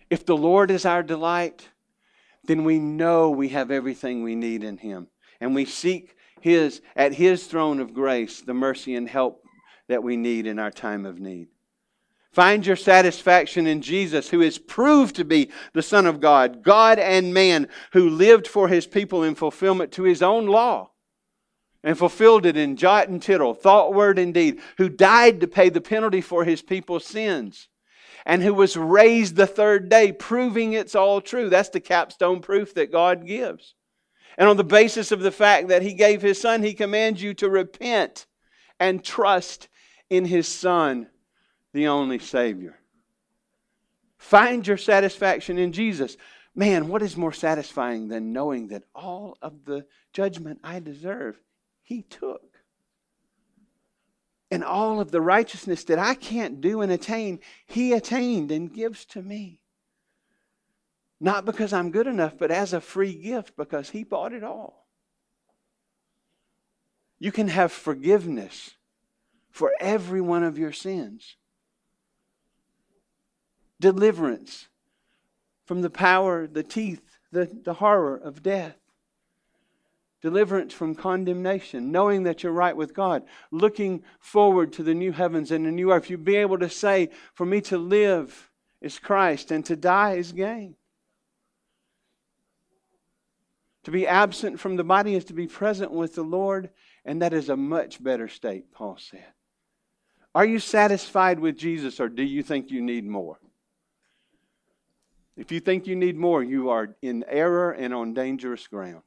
If 0.08 0.26
the 0.26 0.36
Lord 0.36 0.70
is 0.70 0.84
our 0.84 1.04
delight, 1.04 1.68
then 2.44 2.64
we 2.64 2.78
know 2.78 3.30
we 3.30 3.50
have 3.50 3.70
everything 3.70 4.22
we 4.22 4.34
need 4.34 4.64
in 4.64 4.76
Him. 4.76 5.06
And 5.40 5.54
we 5.54 5.64
seek 5.64 6.16
His, 6.40 6.82
at 6.96 7.14
His 7.14 7.46
throne 7.46 7.78
of 7.78 7.94
grace, 7.94 8.40
the 8.40 8.54
mercy 8.54 8.96
and 8.96 9.08
help 9.08 9.44
that 9.88 10.02
we 10.02 10.16
need 10.16 10.46
in 10.46 10.58
our 10.58 10.70
time 10.70 11.06
of 11.06 11.20
need. 11.20 11.48
Find 12.32 12.64
your 12.64 12.76
satisfaction 12.76 13.66
in 13.66 13.82
Jesus, 13.82 14.30
who 14.30 14.40
is 14.40 14.58
proved 14.58 15.16
to 15.16 15.24
be 15.24 15.50
the 15.72 15.82
Son 15.82 16.06
of 16.06 16.20
God, 16.20 16.62
God 16.62 16.98
and 16.98 17.34
man, 17.34 17.68
who 17.92 18.08
lived 18.08 18.46
for 18.46 18.68
his 18.68 18.86
people 18.86 19.24
in 19.24 19.34
fulfillment 19.34 19.90
to 19.92 20.04
his 20.04 20.22
own 20.22 20.46
law 20.46 20.90
and 21.82 21.98
fulfilled 21.98 22.46
it 22.46 22.56
in 22.56 22.76
jot 22.76 23.08
and 23.08 23.22
tittle, 23.22 23.54
thought, 23.54 23.94
word, 23.94 24.18
and 24.18 24.34
deed, 24.34 24.60
who 24.76 24.88
died 24.88 25.40
to 25.40 25.48
pay 25.48 25.70
the 25.70 25.80
penalty 25.80 26.20
for 26.20 26.44
his 26.44 26.62
people's 26.62 27.04
sins 27.04 27.68
and 28.26 28.42
who 28.42 28.54
was 28.54 28.76
raised 28.76 29.36
the 29.36 29.46
third 29.46 29.88
day, 29.88 30.12
proving 30.12 30.72
it's 30.72 30.94
all 30.94 31.20
true. 31.20 31.48
That's 31.48 31.70
the 31.70 31.80
capstone 31.80 32.40
proof 32.40 32.74
that 32.74 32.92
God 32.92 33.26
gives. 33.26 33.74
And 34.36 34.48
on 34.48 34.56
the 34.56 34.64
basis 34.64 35.12
of 35.12 35.20
the 35.20 35.30
fact 35.30 35.68
that 35.68 35.82
He 35.82 35.94
gave 35.94 36.22
His 36.22 36.40
Son, 36.40 36.62
He 36.62 36.74
commands 36.74 37.22
you 37.22 37.34
to 37.34 37.48
repent 37.48 38.26
and 38.78 39.04
trust 39.04 39.68
in 40.08 40.24
His 40.24 40.48
Son, 40.48 41.08
the 41.72 41.88
only 41.88 42.18
Savior. 42.18 42.78
Find 44.18 44.66
your 44.66 44.76
satisfaction 44.76 45.58
in 45.58 45.72
Jesus. 45.72 46.16
Man, 46.54 46.88
what 46.88 47.02
is 47.02 47.16
more 47.16 47.32
satisfying 47.32 48.08
than 48.08 48.32
knowing 48.32 48.68
that 48.68 48.84
all 48.94 49.36
of 49.40 49.64
the 49.64 49.86
judgment 50.12 50.60
I 50.62 50.80
deserve, 50.80 51.40
He 51.82 52.02
took? 52.02 52.50
and 54.50 54.64
all 54.64 55.00
of 55.00 55.10
the 55.10 55.20
righteousness 55.20 55.84
that 55.84 55.98
I 55.98 56.14
can't 56.14 56.60
do 56.60 56.80
and 56.80 56.90
attain, 56.90 57.40
He 57.66 57.92
attained 57.92 58.50
and 58.50 58.72
gives 58.72 59.04
to 59.06 59.22
me. 59.22 59.60
Not 61.20 61.44
because 61.44 61.72
I'm 61.72 61.90
good 61.90 62.06
enough, 62.06 62.36
but 62.38 62.50
as 62.50 62.72
a 62.72 62.80
free 62.80 63.14
gift 63.14 63.56
because 63.56 63.90
He 63.90 64.02
bought 64.02 64.32
it 64.32 64.42
all. 64.42 64.88
You 67.18 67.30
can 67.30 67.48
have 67.48 67.70
forgiveness 67.70 68.74
for 69.50 69.72
every 69.78 70.20
one 70.20 70.42
of 70.42 70.58
your 70.58 70.72
sins, 70.72 71.36
deliverance 73.80 74.68
from 75.64 75.82
the 75.82 75.90
power, 75.90 76.46
the 76.46 76.62
teeth, 76.62 77.18
the, 77.32 77.50
the 77.64 77.74
horror 77.74 78.16
of 78.16 78.42
death 78.42 78.76
deliverance 80.20 80.72
from 80.72 80.94
condemnation, 80.94 81.90
knowing 81.90 82.24
that 82.24 82.42
you're 82.42 82.52
right 82.52 82.76
with 82.76 82.94
God, 82.94 83.22
looking 83.50 84.02
forward 84.18 84.72
to 84.74 84.82
the 84.82 84.94
new 84.94 85.12
heavens 85.12 85.50
and 85.50 85.64
the 85.64 85.70
new 85.70 85.92
earth. 85.92 86.10
You'd 86.10 86.24
be 86.24 86.36
able 86.36 86.58
to 86.58 86.68
say, 86.68 87.10
For 87.34 87.46
me 87.46 87.60
to 87.62 87.78
live 87.78 88.50
is 88.80 88.98
Christ, 88.98 89.50
and 89.50 89.64
to 89.66 89.76
die 89.76 90.14
is 90.14 90.32
gain. 90.32 90.76
To 93.84 93.90
be 93.90 94.06
absent 94.06 94.60
from 94.60 94.76
the 94.76 94.84
body 94.84 95.14
is 95.14 95.24
to 95.26 95.32
be 95.32 95.46
present 95.46 95.90
with 95.90 96.14
the 96.14 96.22
Lord, 96.22 96.70
and 97.04 97.22
that 97.22 97.32
is 97.32 97.48
a 97.48 97.56
much 97.56 98.02
better 98.02 98.28
state, 98.28 98.72
Paul 98.72 98.98
said. 98.98 99.24
Are 100.34 100.44
you 100.44 100.58
satisfied 100.58 101.40
with 101.40 101.56
Jesus, 101.56 101.98
or 101.98 102.08
do 102.08 102.22
you 102.22 102.42
think 102.42 102.70
you 102.70 102.82
need 102.82 103.06
more? 103.06 103.38
If 105.36 105.52
you 105.52 105.60
think 105.60 105.86
you 105.86 105.96
need 105.96 106.16
more, 106.16 106.42
you 106.42 106.70
are 106.70 106.94
in 107.02 107.24
error 107.28 107.72
and 107.72 107.94
on 107.94 108.14
dangerous 108.14 108.66
ground. 108.66 109.02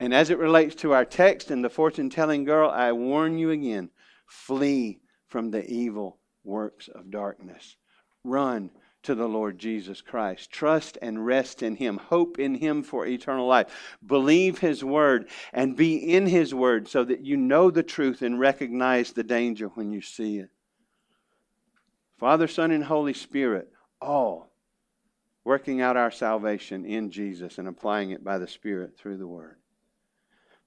And 0.00 0.12
as 0.12 0.30
it 0.30 0.38
relates 0.38 0.74
to 0.76 0.92
our 0.92 1.04
text 1.04 1.50
and 1.50 1.64
the 1.64 1.70
fortune 1.70 2.10
telling 2.10 2.44
girl, 2.44 2.68
I 2.68 2.90
warn 2.90 3.38
you 3.38 3.50
again 3.50 3.90
flee 4.26 5.00
from 5.28 5.50
the 5.50 5.64
evil 5.70 6.18
works 6.42 6.88
of 6.88 7.10
darkness. 7.10 7.76
Run 8.24 8.70
to 9.04 9.14
the 9.14 9.28
Lord 9.28 9.58
Jesus 9.58 10.00
Christ. 10.00 10.50
Trust 10.50 10.98
and 11.02 11.24
rest 11.24 11.62
in 11.62 11.76
Him. 11.76 11.98
Hope 11.98 12.38
in 12.38 12.54
Him 12.54 12.82
for 12.82 13.06
eternal 13.06 13.46
life. 13.46 13.96
Believe 14.04 14.58
His 14.58 14.82
word 14.82 15.28
and 15.52 15.76
be 15.76 15.96
in 15.96 16.26
His 16.26 16.54
word 16.54 16.88
so 16.88 17.04
that 17.04 17.24
you 17.24 17.36
know 17.36 17.70
the 17.70 17.82
truth 17.82 18.22
and 18.22 18.38
recognize 18.38 19.12
the 19.12 19.24
danger 19.24 19.68
when 19.68 19.92
you 19.92 20.00
see 20.00 20.38
it. 20.38 20.50
Father, 22.22 22.46
Son, 22.46 22.70
and 22.70 22.84
Holy 22.84 23.14
Spirit, 23.14 23.72
all 24.00 24.52
working 25.42 25.80
out 25.80 25.96
our 25.96 26.12
salvation 26.12 26.84
in 26.84 27.10
Jesus 27.10 27.58
and 27.58 27.66
applying 27.66 28.10
it 28.10 28.22
by 28.22 28.38
the 28.38 28.46
Spirit 28.46 28.96
through 28.96 29.16
the 29.16 29.26
Word. 29.26 29.56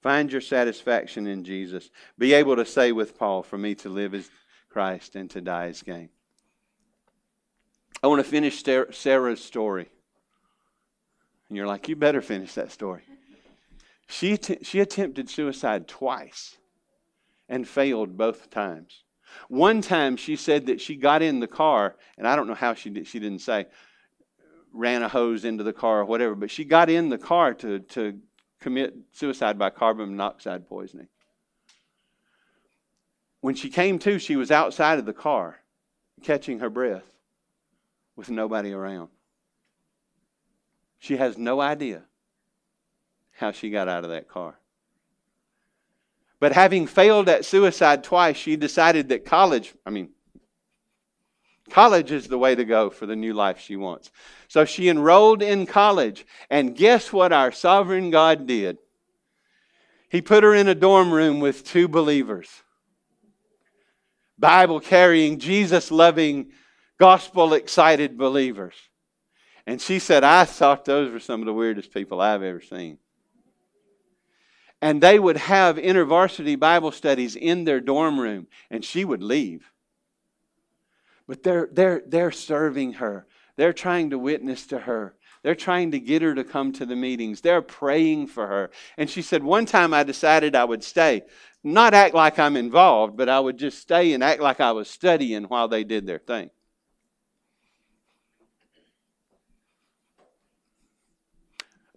Find 0.02 0.30
your 0.30 0.42
satisfaction 0.42 1.26
in 1.26 1.44
Jesus. 1.44 1.88
Be 2.18 2.34
able 2.34 2.56
to 2.56 2.66
say 2.66 2.92
with 2.92 3.18
Paul, 3.18 3.42
For 3.42 3.56
me 3.56 3.74
to 3.76 3.88
live 3.88 4.12
is 4.12 4.28
Christ 4.68 5.16
and 5.16 5.30
to 5.30 5.40
die 5.40 5.68
is 5.68 5.82
gain. 5.82 6.10
I 8.02 8.08
want 8.08 8.22
to 8.22 8.30
finish 8.30 8.62
Sarah's 8.62 9.42
story. 9.42 9.88
And 11.48 11.56
you're 11.56 11.66
like, 11.66 11.88
You 11.88 11.96
better 11.96 12.20
finish 12.20 12.52
that 12.52 12.70
story. 12.70 13.04
She, 14.08 14.38
she 14.60 14.80
attempted 14.80 15.30
suicide 15.30 15.88
twice 15.88 16.58
and 17.48 17.66
failed 17.66 18.18
both 18.18 18.50
times. 18.50 19.04
One 19.48 19.80
time 19.80 20.16
she 20.16 20.36
said 20.36 20.66
that 20.66 20.80
she 20.80 20.96
got 20.96 21.22
in 21.22 21.40
the 21.40 21.46
car, 21.46 21.96
and 22.18 22.26
I 22.26 22.36
don't 22.36 22.46
know 22.46 22.54
how 22.54 22.74
she 22.74 22.90
did, 22.90 23.06
she 23.06 23.18
didn't 23.18 23.40
say, 23.40 23.66
ran 24.72 25.02
a 25.02 25.08
hose 25.08 25.44
into 25.44 25.64
the 25.64 25.72
car 25.72 26.00
or 26.00 26.04
whatever, 26.04 26.34
but 26.34 26.50
she 26.50 26.64
got 26.64 26.90
in 26.90 27.08
the 27.08 27.18
car 27.18 27.54
to, 27.54 27.80
to 27.80 28.18
commit 28.60 28.94
suicide 29.12 29.58
by 29.58 29.70
carbon 29.70 30.10
monoxide 30.10 30.68
poisoning. 30.68 31.08
When 33.40 33.54
she 33.54 33.70
came 33.70 33.98
to, 34.00 34.18
she 34.18 34.36
was 34.36 34.50
outside 34.50 34.98
of 34.98 35.06
the 35.06 35.12
car, 35.12 35.60
catching 36.22 36.58
her 36.58 36.70
breath 36.70 37.04
with 38.16 38.30
nobody 38.30 38.72
around. 38.72 39.08
She 40.98 41.16
has 41.16 41.38
no 41.38 41.60
idea 41.60 42.02
how 43.36 43.52
she 43.52 43.70
got 43.70 43.88
out 43.88 44.04
of 44.04 44.10
that 44.10 44.28
car. 44.28 44.58
But 46.38 46.52
having 46.52 46.86
failed 46.86 47.28
at 47.28 47.44
suicide 47.44 48.04
twice, 48.04 48.36
she 48.36 48.56
decided 48.56 49.08
that 49.08 49.24
college, 49.24 49.74
I 49.86 49.90
mean, 49.90 50.10
College 51.70 52.12
is 52.12 52.28
the 52.28 52.38
way 52.38 52.54
to 52.54 52.64
go 52.64 52.90
for 52.90 53.06
the 53.06 53.16
new 53.16 53.34
life 53.34 53.58
she 53.58 53.76
wants. 53.76 54.10
So 54.48 54.64
she 54.64 54.88
enrolled 54.88 55.42
in 55.42 55.66
college, 55.66 56.24
and 56.48 56.76
guess 56.76 57.12
what 57.12 57.32
our 57.32 57.50
sovereign 57.50 58.10
God 58.10 58.46
did? 58.46 58.78
He 60.08 60.22
put 60.22 60.44
her 60.44 60.54
in 60.54 60.68
a 60.68 60.74
dorm 60.74 61.10
room 61.10 61.40
with 61.40 61.64
two 61.64 61.88
believers, 61.88 62.48
Bible 64.38 64.80
carrying, 64.80 65.38
Jesus 65.38 65.90
loving, 65.90 66.52
gospel 66.98 67.54
excited 67.54 68.16
believers. 68.16 68.74
And 69.66 69.80
she 69.80 69.98
said, 69.98 70.22
I 70.22 70.44
thought 70.44 70.84
those 70.84 71.10
were 71.10 71.18
some 71.18 71.40
of 71.40 71.46
the 71.46 71.52
weirdest 71.52 71.92
people 71.92 72.20
I've 72.20 72.42
ever 72.42 72.60
seen. 72.60 72.98
And 74.82 75.02
they 75.02 75.18
would 75.18 75.36
have 75.36 75.76
intervarsity 75.76 76.58
Bible 76.58 76.92
studies 76.92 77.34
in 77.34 77.64
their 77.64 77.80
dorm 77.80 78.20
room, 78.20 78.46
and 78.70 78.84
she 78.84 79.04
would 79.04 79.22
leave. 79.22 79.72
But 81.26 81.42
they're, 81.42 81.68
they're, 81.72 82.02
they're 82.06 82.30
serving 82.30 82.94
her. 82.94 83.26
They're 83.56 83.72
trying 83.72 84.10
to 84.10 84.18
witness 84.18 84.66
to 84.68 84.80
her. 84.80 85.16
They're 85.42 85.54
trying 85.54 85.92
to 85.92 86.00
get 86.00 86.22
her 86.22 86.34
to 86.34 86.44
come 86.44 86.72
to 86.72 86.86
the 86.86 86.96
meetings. 86.96 87.40
They're 87.40 87.62
praying 87.62 88.26
for 88.28 88.46
her. 88.46 88.70
And 88.98 89.08
she 89.08 89.22
said, 89.22 89.42
One 89.42 89.64
time 89.64 89.94
I 89.94 90.02
decided 90.02 90.54
I 90.54 90.64
would 90.64 90.84
stay. 90.84 91.22
Not 91.62 91.94
act 91.94 92.14
like 92.14 92.38
I'm 92.38 92.56
involved, 92.56 93.16
but 93.16 93.28
I 93.28 93.40
would 93.40 93.56
just 93.56 93.78
stay 93.78 94.12
and 94.12 94.22
act 94.22 94.40
like 94.40 94.60
I 94.60 94.72
was 94.72 94.90
studying 94.90 95.44
while 95.44 95.68
they 95.68 95.84
did 95.84 96.06
their 96.06 96.18
thing. 96.18 96.50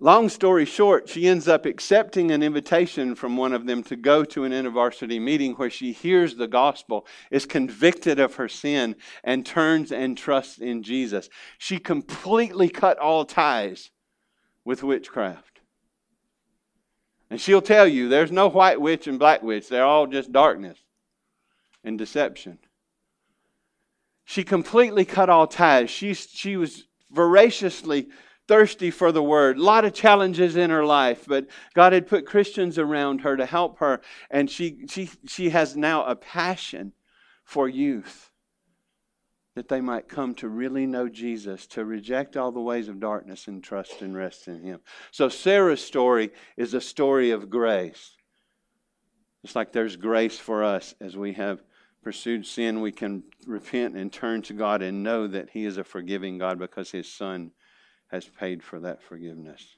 Long 0.02 0.30
story 0.30 0.64
short, 0.64 1.10
she 1.10 1.28
ends 1.28 1.50
up 1.50 1.66
accepting 1.66 2.32
an 2.32 2.41
invitation 2.41 3.16
from 3.16 3.36
one 3.36 3.52
of 3.52 3.66
them 3.66 3.84
to 3.84 3.97
go 3.97 4.24
to 4.24 4.45
an 4.45 4.54
InterVarsity 4.54 5.22
meeting 5.22 5.54
where 5.54 5.70
she 5.70 5.91
hears 5.91 6.36
the 6.36 6.47
gospel, 6.47 7.06
is 7.32 7.45
convicted 7.45 8.18
of 8.18 8.36
her 8.36 8.47
sin, 8.47 8.95
and 9.26 9.45
turns 9.45 9.91
and 9.91 10.18
trusts 10.18 10.58
in 10.58 10.84
Jesus. 10.84 11.30
She 11.58 11.80
completely 11.80 12.70
cut 12.70 12.97
all 12.97 13.26
ties 13.26 13.91
with 14.64 14.84
witchcraft. 14.84 15.60
And 17.30 17.41
she'll 17.41 17.62
tell 17.62 17.88
you 17.88 18.08
there's 18.08 18.32
no 18.32 18.47
white 18.47 18.80
witch 18.80 19.06
and 19.06 19.20
black 19.20 19.43
witch, 19.43 19.68
they're 19.68 19.84
all 19.84 20.08
just 20.08 20.32
darkness 20.32 20.80
and 21.84 21.97
deception. 21.97 22.58
She 24.24 24.43
completely 24.43 25.04
cut 25.04 25.30
all 25.30 25.47
ties. 25.47 25.89
She, 25.89 26.14
she 26.14 26.56
was 26.56 26.86
voraciously 27.12 28.10
thirsty 28.50 28.89
for 28.89 29.12
the 29.12 29.22
word. 29.22 29.60
A 29.60 29.64
lot 29.64 29.86
of 29.86 29.93
challenges 29.93 30.56
in 30.56 30.72
her 30.72 30.84
life, 30.84 31.26
but 31.28 31.45
God 31.76 31.93
had 31.93 32.08
put 32.08 32.26
Christians 32.26 32.80
around 32.80 33.22
her 33.22 33.38
to 33.38 33.45
help 33.45 33.78
her, 33.78 34.02
and 34.32 34.50
she, 34.50 34.88
she, 34.89 35.12
she 35.28 35.52
has 35.52 35.78
now 35.78 36.04
a 36.04 36.16
passion 36.16 36.93
for 37.43 37.70
youth 37.70 38.32
that 39.54 39.68
they 39.68 39.82
might 39.82 40.08
come 40.08 40.34
to 40.34 40.50
really 40.50 40.88
know 40.88 41.08
Jesus, 41.08 41.68
to 41.68 41.86
reject 41.86 42.38
all 42.38 42.52
the 42.52 42.60
ways 42.60 42.88
of 42.88 43.00
darkness 43.00 43.47
and 43.47 43.64
trust 43.64 44.02
and 44.02 44.16
rest 44.16 44.47
in 44.47 44.64
Him. 44.64 44.80
So, 45.12 45.30
Sarah's 45.30 45.84
story 45.84 46.32
is 46.58 46.74
a 46.74 46.82
story 46.82 47.30
of 47.30 47.52
grace. 47.52 48.16
It's 49.43 49.56
like 49.56 49.72
there's 49.72 49.95
grace 49.95 50.39
for 50.39 50.64
us 50.64 50.95
as 51.00 51.16
we 51.16 51.34
have 51.34 51.62
pursued 52.02 52.47
sin, 52.47 52.82
we 52.82 52.91
can 52.91 53.22
repent 53.45 53.95
and 53.95 54.12
turn 54.12 54.41
to 54.43 54.54
God 54.54 54.82
and 54.82 55.04
know 55.04 55.28
that 55.28 55.52
He 55.52 55.66
is 55.66 55.78
a 55.78 55.84
forgiving 55.84 56.39
God 56.39 56.58
because 56.58 56.89
His 56.89 57.12
Son 57.12 57.52
has 58.10 58.28
paid 58.28 58.64
for 58.64 58.80
that 58.80 59.01
forgiveness. 59.01 59.76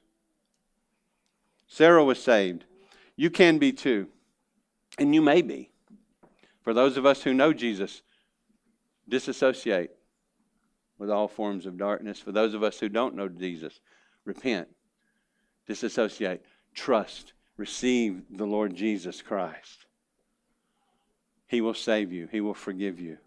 Sarah 1.67 2.03
was 2.03 2.21
saved. 2.21 2.65
You 3.15 3.29
can 3.29 3.57
be 3.57 3.71
too. 3.71 4.07
And 4.97 5.13
you 5.13 5.21
may 5.21 5.41
be. 5.41 5.69
For 6.63 6.73
those 6.73 6.97
of 6.97 7.05
us 7.05 7.23
who 7.23 7.33
know 7.33 7.53
Jesus, 7.53 8.01
disassociate 9.07 9.91
with 10.97 11.09
all 11.09 11.27
forms 11.27 11.65
of 11.65 11.77
darkness. 11.77 12.19
For 12.19 12.31
those 12.31 12.53
of 12.53 12.63
us 12.63 12.79
who 12.79 12.89
don't 12.89 13.15
know 13.15 13.27
Jesus, 13.27 13.79
repent, 14.25 14.67
disassociate, 15.67 16.45
trust, 16.73 17.33
receive 17.57 18.21
the 18.29 18.45
Lord 18.45 18.75
Jesus 18.75 19.21
Christ. 19.21 19.85
He 21.47 21.61
will 21.61 21.73
save 21.73 22.11
you, 22.11 22.27
He 22.31 22.41
will 22.41 22.53
forgive 22.53 22.99
you 22.99 23.17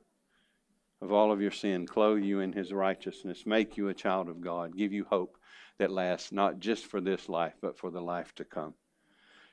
of 1.05 1.13
all 1.13 1.31
of 1.31 1.41
your 1.43 1.51
sin, 1.51 1.87
clothe 1.87 2.23
you 2.23 2.41
in 2.41 2.53
His 2.53 2.73
righteousness, 2.73 3.45
make 3.45 3.77
you 3.77 3.89
a 3.89 3.95
child 3.95 4.31
of 4.31 4.41
God, 4.41 4.75
give 4.75 4.93
you 4.93 5.05
hope 5.05 5.37
that 5.79 5.91
lasts 5.91 6.33
not 6.33 6.59
just 6.59 6.87
for 6.87 7.01
this 7.01 7.29
life, 7.29 7.53
but 7.61 7.77
for 7.77 7.91
the 7.91 8.01
life 8.01 8.35
to 8.37 8.45
come. 8.45 8.73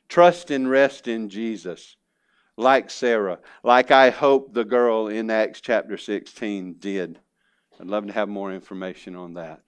Trust 0.07 0.49
and 0.49 0.69
rest 0.69 1.09
in 1.09 1.29
Jesus, 1.29 1.97
like 2.55 2.89
Sarah, 2.89 3.39
like 3.63 3.91
I 3.91 4.11
hope 4.11 4.53
the 4.53 4.63
girl 4.63 5.07
in 5.09 5.29
Acts 5.29 5.59
chapter 5.59 5.97
16 5.97 6.75
did. 6.79 7.19
I'd 7.79 7.87
love 7.87 8.07
to 8.07 8.13
have 8.13 8.29
more 8.29 8.53
information 8.53 9.15
on 9.15 9.33
that. 9.33 9.61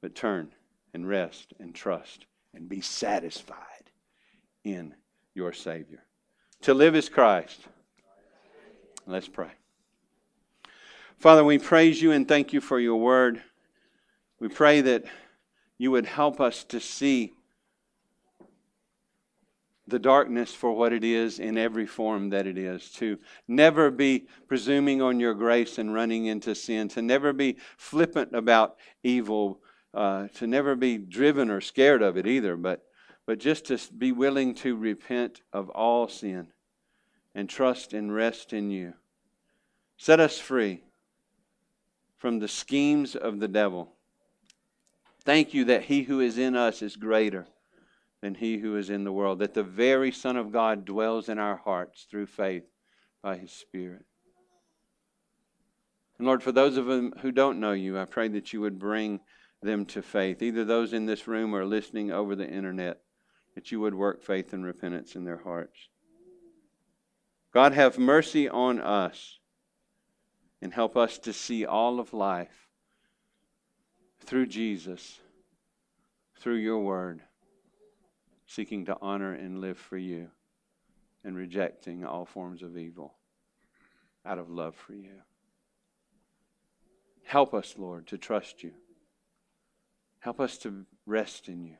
But 0.00 0.14
turn 0.14 0.52
and 0.94 1.06
rest 1.06 1.52
and 1.58 1.74
trust 1.74 2.24
and 2.54 2.68
be 2.68 2.80
satisfied 2.80 3.90
in 4.62 4.94
your 5.34 5.52
Savior. 5.52 6.04
To 6.62 6.72
live 6.72 6.94
is 6.94 7.08
Christ. 7.08 7.60
Let's 9.06 9.28
pray. 9.28 9.50
Father, 11.18 11.44
we 11.44 11.58
praise 11.58 12.02
you 12.02 12.12
and 12.12 12.28
thank 12.28 12.52
you 12.52 12.60
for 12.60 12.78
your 12.78 12.96
word. 12.96 13.42
We 14.40 14.48
pray 14.48 14.82
that 14.82 15.04
you 15.78 15.90
would 15.90 16.06
help 16.06 16.40
us 16.40 16.64
to 16.64 16.80
see 16.80 17.32
the 19.86 19.98
darkness 19.98 20.52
for 20.52 20.72
what 20.72 20.92
it 20.92 21.04
is 21.04 21.38
in 21.38 21.58
every 21.58 21.86
form 21.86 22.30
that 22.30 22.46
it 22.46 22.56
is, 22.56 22.90
to 22.90 23.18
never 23.48 23.90
be 23.90 24.26
presuming 24.48 25.02
on 25.02 25.20
your 25.20 25.34
grace 25.34 25.78
and 25.78 25.92
running 25.92 26.26
into 26.26 26.54
sin, 26.54 26.88
to 26.88 27.02
never 27.02 27.32
be 27.32 27.56
flippant 27.76 28.34
about 28.34 28.76
evil, 29.02 29.60
uh, 29.92 30.28
to 30.34 30.46
never 30.46 30.74
be 30.74 30.96
driven 30.96 31.50
or 31.50 31.60
scared 31.60 32.02
of 32.02 32.16
it 32.16 32.26
either, 32.26 32.56
but, 32.56 32.82
but 33.26 33.38
just 33.38 33.66
to 33.66 33.78
be 33.96 34.12
willing 34.12 34.54
to 34.54 34.76
repent 34.76 35.42
of 35.52 35.68
all 35.70 36.08
sin 36.08 36.48
and 37.34 37.48
trust 37.48 37.92
and 37.92 38.14
rest 38.14 38.52
in 38.52 38.70
you. 38.70 38.94
Set 39.96 40.18
us 40.18 40.38
free 40.38 40.82
from 42.24 42.38
the 42.38 42.48
schemes 42.48 43.14
of 43.14 43.38
the 43.38 43.48
devil. 43.48 43.92
Thank 45.26 45.52
you 45.52 45.66
that 45.66 45.82
he 45.82 46.04
who 46.04 46.20
is 46.20 46.38
in 46.38 46.56
us 46.56 46.80
is 46.80 46.96
greater 46.96 47.46
than 48.22 48.34
he 48.34 48.56
who 48.56 48.78
is 48.78 48.88
in 48.88 49.04
the 49.04 49.12
world, 49.12 49.40
that 49.40 49.52
the 49.52 49.62
very 49.62 50.10
Son 50.10 50.38
of 50.38 50.50
God 50.50 50.86
dwells 50.86 51.28
in 51.28 51.38
our 51.38 51.56
hearts 51.58 52.06
through 52.10 52.24
faith 52.24 52.62
by 53.22 53.36
his 53.36 53.52
Spirit. 53.52 54.06
And 56.16 56.26
Lord, 56.26 56.42
for 56.42 56.50
those 56.50 56.78
of 56.78 56.86
them 56.86 57.12
who 57.20 57.30
don't 57.30 57.60
know 57.60 57.72
you, 57.72 57.98
I 57.98 58.06
pray 58.06 58.28
that 58.28 58.54
you 58.54 58.62
would 58.62 58.78
bring 58.78 59.20
them 59.60 59.84
to 59.84 60.00
faith, 60.00 60.40
either 60.40 60.64
those 60.64 60.94
in 60.94 61.04
this 61.04 61.28
room 61.28 61.54
or 61.54 61.66
listening 61.66 62.10
over 62.10 62.34
the 62.34 62.48
internet, 62.48 63.02
that 63.54 63.70
you 63.70 63.80
would 63.80 63.94
work 63.94 64.22
faith 64.22 64.54
and 64.54 64.64
repentance 64.64 65.14
in 65.14 65.24
their 65.24 65.42
hearts. 65.44 65.76
God, 67.52 67.74
have 67.74 67.98
mercy 67.98 68.48
on 68.48 68.80
us 68.80 69.40
and 70.64 70.72
help 70.72 70.96
us 70.96 71.18
to 71.18 71.30
see 71.30 71.66
all 71.66 72.00
of 72.00 72.14
life 72.14 72.70
through 74.20 74.46
Jesus, 74.46 75.20
through 76.40 76.54
your 76.54 76.78
word, 76.78 77.20
seeking 78.46 78.86
to 78.86 78.96
honor 79.02 79.34
and 79.34 79.60
live 79.60 79.76
for 79.76 79.98
you 79.98 80.30
and 81.22 81.36
rejecting 81.36 82.02
all 82.02 82.24
forms 82.24 82.62
of 82.62 82.78
evil 82.78 83.12
out 84.24 84.38
of 84.38 84.48
love 84.48 84.74
for 84.74 84.94
you. 84.94 85.20
Help 87.24 87.52
us, 87.52 87.74
Lord, 87.76 88.06
to 88.06 88.16
trust 88.16 88.62
you. 88.62 88.72
Help 90.20 90.40
us 90.40 90.56
to 90.58 90.86
rest 91.04 91.50
in 91.50 91.62
you. 91.62 91.76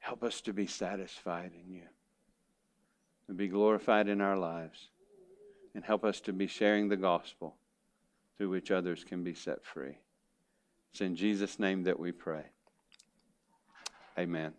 Help 0.00 0.22
us 0.22 0.42
to 0.42 0.52
be 0.52 0.66
satisfied 0.66 1.52
in 1.64 1.72
you 1.72 1.84
and 3.26 3.38
be 3.38 3.48
glorified 3.48 4.06
in 4.06 4.20
our 4.20 4.36
lives. 4.36 4.90
And 5.74 5.84
help 5.84 6.04
us 6.04 6.20
to 6.22 6.32
be 6.32 6.46
sharing 6.46 6.88
the 6.88 6.96
gospel 6.96 7.56
through 8.36 8.50
which 8.50 8.70
others 8.70 9.04
can 9.04 9.24
be 9.24 9.34
set 9.34 9.64
free. 9.64 9.98
It's 10.92 11.00
in 11.00 11.16
Jesus' 11.16 11.58
name 11.58 11.84
that 11.84 11.98
we 11.98 12.12
pray. 12.12 12.44
Amen. 14.18 14.52